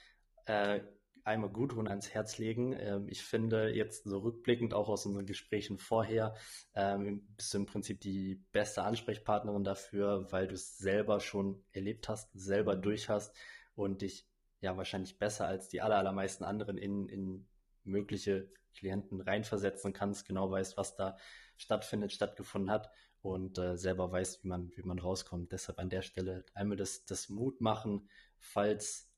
äh, 0.45 0.79
einmal 1.25 1.49
Gudrun 1.49 1.89
ans 1.89 2.09
Herz 2.13 2.37
legen. 2.37 2.71
Ähm, 2.79 3.09
ich 3.09 3.21
finde 3.21 3.67
jetzt 3.75 4.05
so 4.05 4.19
rückblickend 4.19 4.73
auch 4.73 4.87
aus 4.87 5.05
unseren 5.05 5.25
Gesprächen 5.25 5.77
vorher, 5.77 6.35
ähm, 6.73 7.27
bist 7.35 7.53
du 7.53 7.57
im 7.57 7.65
Prinzip 7.65 7.99
die 7.99 8.41
beste 8.53 8.83
Ansprechpartnerin 8.83 9.65
dafür, 9.65 10.31
weil 10.31 10.47
du 10.47 10.53
es 10.53 10.77
selber 10.77 11.19
schon 11.19 11.61
erlebt 11.73 12.07
hast, 12.07 12.31
selber 12.31 12.77
durch 12.77 13.09
hast 13.09 13.35
und 13.75 14.03
dich 14.03 14.25
ja 14.61 14.77
wahrscheinlich 14.77 15.19
besser 15.19 15.47
als 15.47 15.67
die 15.67 15.81
aller, 15.81 15.97
allermeisten 15.97 16.45
anderen 16.45 16.77
in, 16.77 17.09
in 17.09 17.45
mögliche 17.83 18.49
Klienten 18.73 19.19
reinversetzen 19.19 19.91
kannst, 19.91 20.25
genau 20.25 20.49
weißt, 20.49 20.77
was 20.77 20.95
da 20.95 21.17
stattfindet, 21.57 22.13
stattgefunden 22.13 22.71
hat 22.71 22.89
und 23.21 23.57
äh, 23.57 23.77
selber 23.77 24.11
weißt, 24.11 24.43
wie 24.43 24.47
man, 24.47 24.71
wie 24.75 24.83
man 24.83 24.99
rauskommt. 24.99 25.51
Deshalb 25.51 25.79
an 25.79 25.89
der 25.89 26.01
Stelle 26.01 26.45
einmal 26.53 26.77
das, 26.77 27.05
das 27.05 27.29
Mut 27.29 27.61
machen, 27.61 28.09
falls 28.39 29.09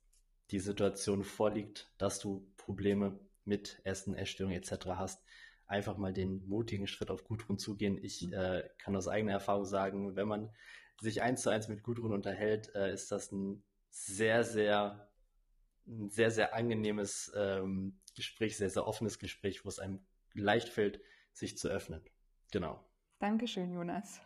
die 0.52 0.60
Situation 0.60 1.24
vorliegt, 1.24 1.92
dass 1.98 2.20
du 2.20 2.48
Probleme 2.58 3.20
mit 3.46 3.82
Essen, 3.84 4.16
Essstörung 4.16 4.54
etc. 4.54 4.88
hast, 4.88 5.24
einfach 5.68 5.98
mal 5.98 6.14
den 6.14 6.48
mutigen 6.48 6.88
Schritt 6.88 7.12
auf 7.12 7.24
Gudrun 7.24 7.60
zugehen. 7.60 7.98
Ich 8.02 8.32
äh, 8.32 8.68
kann 8.80 8.96
aus 8.96 9.08
eigener 9.08 9.34
Erfahrung 9.34 9.66
sagen, 9.66 10.16
wenn 10.16 10.28
man 10.28 10.50
sich 11.02 11.22
eins 11.22 11.42
zu 11.42 11.50
eins 11.50 11.68
mit 11.68 11.84
Gudrun 11.84 12.14
unterhält, 12.14 12.74
äh, 12.76 12.92
ist 12.92 13.12
das 13.12 13.32
ein 13.32 13.64
sehr, 13.90 14.44
sehr, 14.44 15.10
ein 15.88 16.10
sehr, 16.10 16.32
sehr 16.32 16.56
angenehmes 16.56 17.32
ähm, 17.36 18.00
Gespräch, 18.16 18.58
sehr, 18.58 18.70
sehr 18.70 18.88
offenes 18.88 19.20
Gespräch, 19.20 19.64
wo 19.64 19.70
es 19.70 19.80
einem 19.80 20.06
leicht 20.34 20.70
fällt, 20.70 21.00
sich 21.34 21.58
zu 21.58 21.70
öffnen. 21.70 22.02
Genau. 22.52 22.84
Dankeschön, 23.20 23.74
Jonas. 23.74 24.22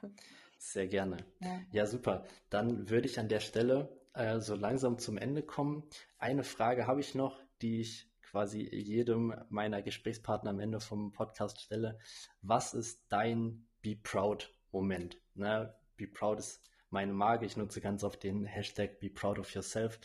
Sehr 0.60 0.88
gerne. 0.88 1.18
Ja. 1.41 1.60
Ja, 1.72 1.86
super. 1.88 2.26
Dann 2.50 2.89
würde 2.89 3.08
ich 3.08 3.20
an 3.20 3.28
der 3.28 3.39
Stelle 3.39 3.89
äh, 4.14 4.39
so 4.39 4.56
langsam 4.56 5.00
zum 5.00 5.18
Ende 5.18 5.41
kommen. 5.41 5.84
Eine 6.20 6.44
Frage 6.44 6.86
habe 6.86 7.02
ich 7.02 7.16
noch, 7.16 7.41
die 7.62 7.82
ich 7.82 8.08
quasi 8.22 8.62
jedem 8.62 9.34
meiner 9.50 9.82
Gesprächspartner 9.82 10.52
am 10.52 10.60
Ende 10.60 10.80
vom 10.80 11.12
Podcast 11.12 11.62
stelle. 11.62 12.00
Was 12.41 12.74
ist 12.74 13.02
dein 13.10 13.68
Be 13.82 13.96
Proud 13.96 14.54
Moment? 14.72 15.18
Ne? 15.34 15.76
Be 15.98 16.08
Proud 16.08 16.39
ist 16.39 16.62
meine 16.89 17.14
Marke. 17.14 17.46
Ich 17.46 17.58
nutze 17.58 17.82
ganz 17.82 18.04
oft 18.04 18.24
den 18.24 18.46
Hashtag 18.46 19.00
Be 19.00 19.10
Proud 19.10 19.39
of 19.39 19.54
Yourself. 19.54 20.00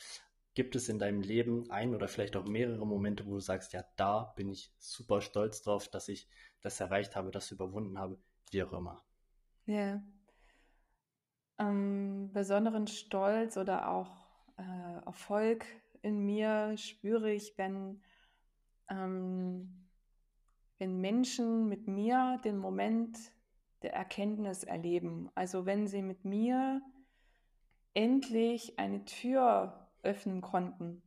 Gibt 0.55 0.75
es 0.77 0.89
in 0.89 0.99
deinem 0.99 1.21
Leben 1.21 1.71
ein 1.71 1.95
oder 1.95 2.09
vielleicht 2.09 2.37
auch 2.37 2.45
mehrere 2.45 2.87
Momente, 2.87 3.27
wo 3.27 3.35
du 3.35 3.41
sagst, 3.41 3.75
ja, 3.75 3.85
da 3.97 4.33
bin 4.35 4.49
ich 4.49 4.73
super 4.79 5.21
stolz 5.21 5.63
drauf, 5.63 5.89
dass 5.89 6.09
ich 6.09 6.27
das 6.63 6.81
erreicht 6.81 7.15
habe, 7.15 7.31
das 7.31 7.53
überwunden 7.53 7.99
habe, 7.99 8.19
wie 8.53 8.63
auch 8.63 8.73
immer? 8.73 9.03
Ja. 9.67 10.03
Ähm, 11.59 12.31
besonderen 12.33 12.87
Stolz 12.87 13.57
oder 13.57 13.91
auch 13.91 14.29
äh, 14.59 15.05
Erfolg 15.05 15.67
in 16.03 16.25
mir 16.25 16.77
spüre 16.77 17.33
ich, 17.33 17.59
wenn, 17.59 18.01
ähm, 18.89 19.89
wenn 20.79 21.01
Menschen 21.01 21.69
mit 21.69 21.89
mir 21.89 22.41
den 22.45 22.59
Moment 22.59 23.19
der 23.83 23.95
Erkenntnis 23.95 24.65
erleben. 24.65 25.31
Also 25.35 25.67
wenn 25.67 25.87
sie 25.87 26.03
mit 26.03 26.25
mir 26.25 26.81
endlich 27.95 28.79
eine 28.79 29.05
Tür 29.05 29.89
öffnen 30.03 30.41
konnten 30.41 31.03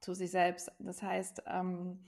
zu 0.00 0.14
sich 0.14 0.30
selbst. 0.30 0.70
Das 0.80 1.02
heißt, 1.02 1.44
ähm, 1.46 2.04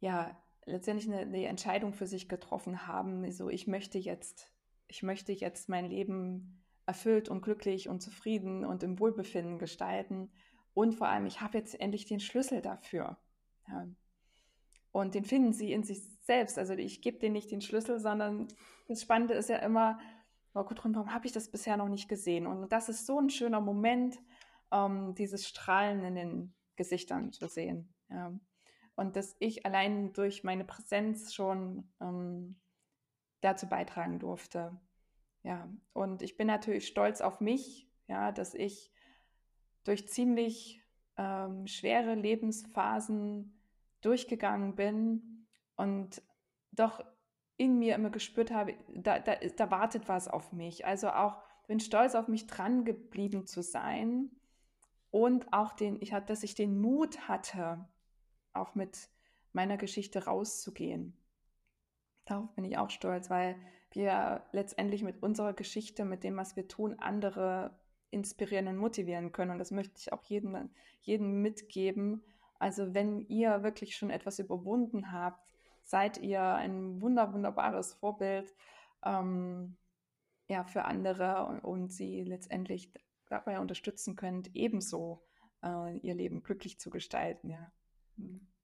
ja, 0.00 0.36
letztendlich 0.64 1.08
eine, 1.08 1.22
eine 1.22 1.46
Entscheidung 1.46 1.92
für 1.92 2.06
sich 2.06 2.28
getroffen 2.28 2.86
haben. 2.86 3.30
So, 3.32 3.48
ich 3.48 3.66
möchte 3.66 3.98
jetzt, 3.98 4.52
ich 4.88 5.02
möchte 5.02 5.32
jetzt 5.32 5.68
mein 5.68 5.86
Leben 5.86 6.62
erfüllt 6.86 7.28
und 7.28 7.42
glücklich 7.42 7.88
und 7.88 8.00
zufrieden 8.00 8.64
und 8.64 8.82
im 8.82 8.98
Wohlbefinden 8.98 9.58
gestalten. 9.58 10.30
Und 10.74 10.94
vor 10.94 11.08
allem, 11.08 11.26
ich 11.26 11.40
habe 11.40 11.58
jetzt 11.58 11.78
endlich 11.80 12.06
den 12.06 12.20
Schlüssel 12.20 12.62
dafür. 12.62 13.18
Ja. 13.68 13.88
Und 14.92 15.14
den 15.14 15.24
finden 15.24 15.52
sie 15.52 15.72
in 15.72 15.84
sich 15.84 16.02
selbst. 16.22 16.58
Also 16.58 16.74
ich 16.74 17.00
gebe 17.00 17.18
denen 17.18 17.34
nicht 17.34 17.50
den 17.50 17.60
Schlüssel, 17.60 18.00
sondern 18.00 18.48
das 18.88 19.02
Spannende 19.02 19.34
ist 19.34 19.48
ja 19.48 19.58
immer, 19.58 19.98
oh 20.54 20.64
warum 20.64 21.14
habe 21.14 21.26
ich 21.26 21.32
das 21.32 21.50
bisher 21.50 21.76
noch 21.76 21.88
nicht 21.88 22.08
gesehen? 22.08 22.46
Und 22.46 22.70
das 22.72 22.88
ist 22.88 23.06
so 23.06 23.20
ein 23.20 23.30
schöner 23.30 23.60
Moment, 23.60 24.18
ähm, 24.72 25.14
dieses 25.14 25.46
Strahlen 25.46 26.02
in 26.04 26.14
den 26.14 26.54
Gesichtern 26.76 27.32
zu 27.32 27.46
sehen. 27.46 27.92
Ja. 28.08 28.32
Und 29.00 29.16
dass 29.16 29.34
ich 29.38 29.64
allein 29.64 30.12
durch 30.12 30.44
meine 30.44 30.62
Präsenz 30.62 31.32
schon 31.32 31.90
ähm, 32.02 32.60
dazu 33.40 33.66
beitragen 33.66 34.18
durfte. 34.18 34.78
Ja, 35.42 35.72
und 35.94 36.20
ich 36.20 36.36
bin 36.36 36.46
natürlich 36.46 36.86
stolz 36.86 37.22
auf 37.22 37.40
mich, 37.40 37.88
ja, 38.08 38.30
dass 38.30 38.52
ich 38.52 38.92
durch 39.84 40.06
ziemlich 40.06 40.84
ähm, 41.16 41.66
schwere 41.66 42.14
Lebensphasen 42.14 43.58
durchgegangen 44.02 44.74
bin 44.74 45.46
und 45.76 46.20
doch 46.70 47.02
in 47.56 47.78
mir 47.78 47.94
immer 47.94 48.10
gespürt 48.10 48.50
habe, 48.50 48.74
da, 48.94 49.18
da, 49.18 49.36
da 49.36 49.70
wartet 49.70 50.10
was 50.10 50.28
auf 50.28 50.52
mich. 50.52 50.84
Also 50.84 51.08
auch 51.08 51.42
bin 51.66 51.80
stolz 51.80 52.14
auf 52.14 52.28
mich 52.28 52.48
dran 52.48 52.84
geblieben 52.84 53.46
zu 53.46 53.62
sein 53.62 54.30
und 55.10 55.54
auch 55.54 55.72
den, 55.72 56.02
ich 56.02 56.12
hatte, 56.12 56.26
dass 56.26 56.42
ich 56.42 56.54
den 56.54 56.78
Mut 56.78 57.28
hatte, 57.28 57.88
auch 58.52 58.74
mit 58.74 59.08
meiner 59.52 59.76
Geschichte 59.76 60.24
rauszugehen. 60.24 61.16
Darauf 62.24 62.54
bin 62.54 62.64
ich 62.64 62.78
auch 62.78 62.90
stolz, 62.90 63.30
weil 63.30 63.56
wir 63.92 64.44
letztendlich 64.52 65.02
mit 65.02 65.22
unserer 65.22 65.52
Geschichte, 65.52 66.04
mit 66.04 66.22
dem, 66.22 66.36
was 66.36 66.56
wir 66.56 66.68
tun, 66.68 66.98
andere 66.98 67.76
inspirieren 68.10 68.68
und 68.68 68.76
motivieren 68.76 69.32
können. 69.32 69.52
Und 69.52 69.58
das 69.58 69.70
möchte 69.70 69.98
ich 69.98 70.12
auch 70.12 70.22
jedem, 70.24 70.70
jedem 71.00 71.42
mitgeben. 71.42 72.22
Also 72.58 72.94
wenn 72.94 73.26
ihr 73.28 73.62
wirklich 73.62 73.96
schon 73.96 74.10
etwas 74.10 74.38
überwunden 74.38 75.12
habt, 75.12 75.44
seid 75.82 76.18
ihr 76.18 76.42
ein 76.42 77.00
wunder, 77.00 77.32
wunderbares 77.32 77.94
Vorbild 77.94 78.54
ähm, 79.04 79.76
ja, 80.48 80.64
für 80.64 80.84
andere 80.84 81.46
und, 81.46 81.60
und, 81.60 81.92
sie 81.92 82.22
letztendlich 82.22 82.92
dabei 83.28 83.60
unterstützen 83.60 84.16
könnt, 84.16 84.54
ebenso 84.54 85.24
äh, 85.62 85.96
ihr 85.98 86.14
Leben 86.14 86.42
glücklich 86.42 86.78
zu 86.78 86.90
gestalten. 86.90 87.50
Ja. 87.50 87.72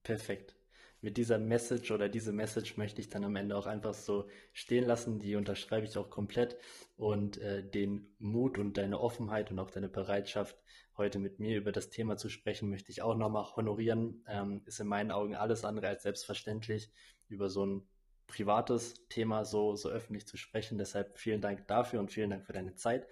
Perfekt. 0.03 0.55
Mit 1.01 1.17
dieser 1.17 1.37
Message 1.37 1.91
oder 1.91 2.09
diese 2.09 2.33
Message 2.33 2.75
möchte 2.77 3.01
ich 3.01 3.09
dann 3.09 3.23
am 3.23 3.35
Ende 3.35 3.55
auch 3.55 3.67
einfach 3.67 3.93
so 3.93 4.27
stehen 4.51 4.85
lassen. 4.85 5.19
Die 5.19 5.35
unterschreibe 5.35 5.85
ich 5.85 5.97
auch 5.97 6.09
komplett. 6.09 6.57
Und 6.95 7.37
äh, 7.37 7.63
den 7.63 8.15
Mut 8.17 8.57
und 8.57 8.77
deine 8.77 8.99
Offenheit 8.99 9.51
und 9.51 9.59
auch 9.59 9.69
deine 9.69 9.89
Bereitschaft, 9.89 10.57
heute 10.97 11.19
mit 11.19 11.39
mir 11.39 11.57
über 11.57 11.71
das 11.71 11.91
Thema 11.91 12.17
zu 12.17 12.29
sprechen, 12.29 12.69
möchte 12.69 12.91
ich 12.91 13.03
auch 13.03 13.15
nochmal 13.15 13.45
honorieren. 13.55 14.23
Ähm, 14.27 14.63
ist 14.65 14.79
in 14.79 14.87
meinen 14.87 15.11
Augen 15.11 15.35
alles 15.35 15.63
andere 15.63 15.87
als 15.87 16.03
selbstverständlich, 16.03 16.91
über 17.29 17.49
so 17.49 17.65
ein 17.65 17.87
privates 18.25 19.07
Thema 19.07 19.45
so, 19.45 19.75
so 19.75 19.89
öffentlich 19.89 20.27
zu 20.27 20.37
sprechen. 20.37 20.77
Deshalb 20.77 21.17
vielen 21.17 21.41
Dank 21.41 21.67
dafür 21.67 21.99
und 21.99 22.11
vielen 22.11 22.29
Dank 22.29 22.45
für 22.45 22.53
deine 22.53 22.75
Zeit. 22.75 23.07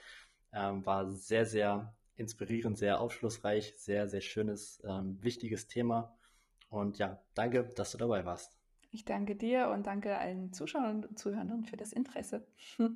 Ähm, 0.51 0.85
war 0.85 1.11
sehr, 1.11 1.45
sehr 1.45 1.95
inspirierend, 2.15 2.77
sehr 2.77 2.99
aufschlussreich, 2.99 3.73
sehr, 3.77 4.07
sehr 4.07 4.21
schönes, 4.21 4.81
ähm, 4.85 5.17
wichtiges 5.21 5.67
Thema. 5.67 6.17
Und 6.75 6.97
ja, 6.97 7.21
danke, 7.35 7.63
dass 7.63 7.93
du 7.93 7.97
dabei 7.97 8.25
warst. 8.25 8.57
Ich 8.91 9.05
danke 9.05 9.35
dir 9.35 9.69
und 9.69 9.87
danke 9.87 10.17
allen 10.17 10.51
Zuschauern 10.51 11.05
und 11.05 11.17
Zuhörern 11.17 11.63
für 11.63 11.77
das 11.77 11.93
Interesse. 11.93 12.45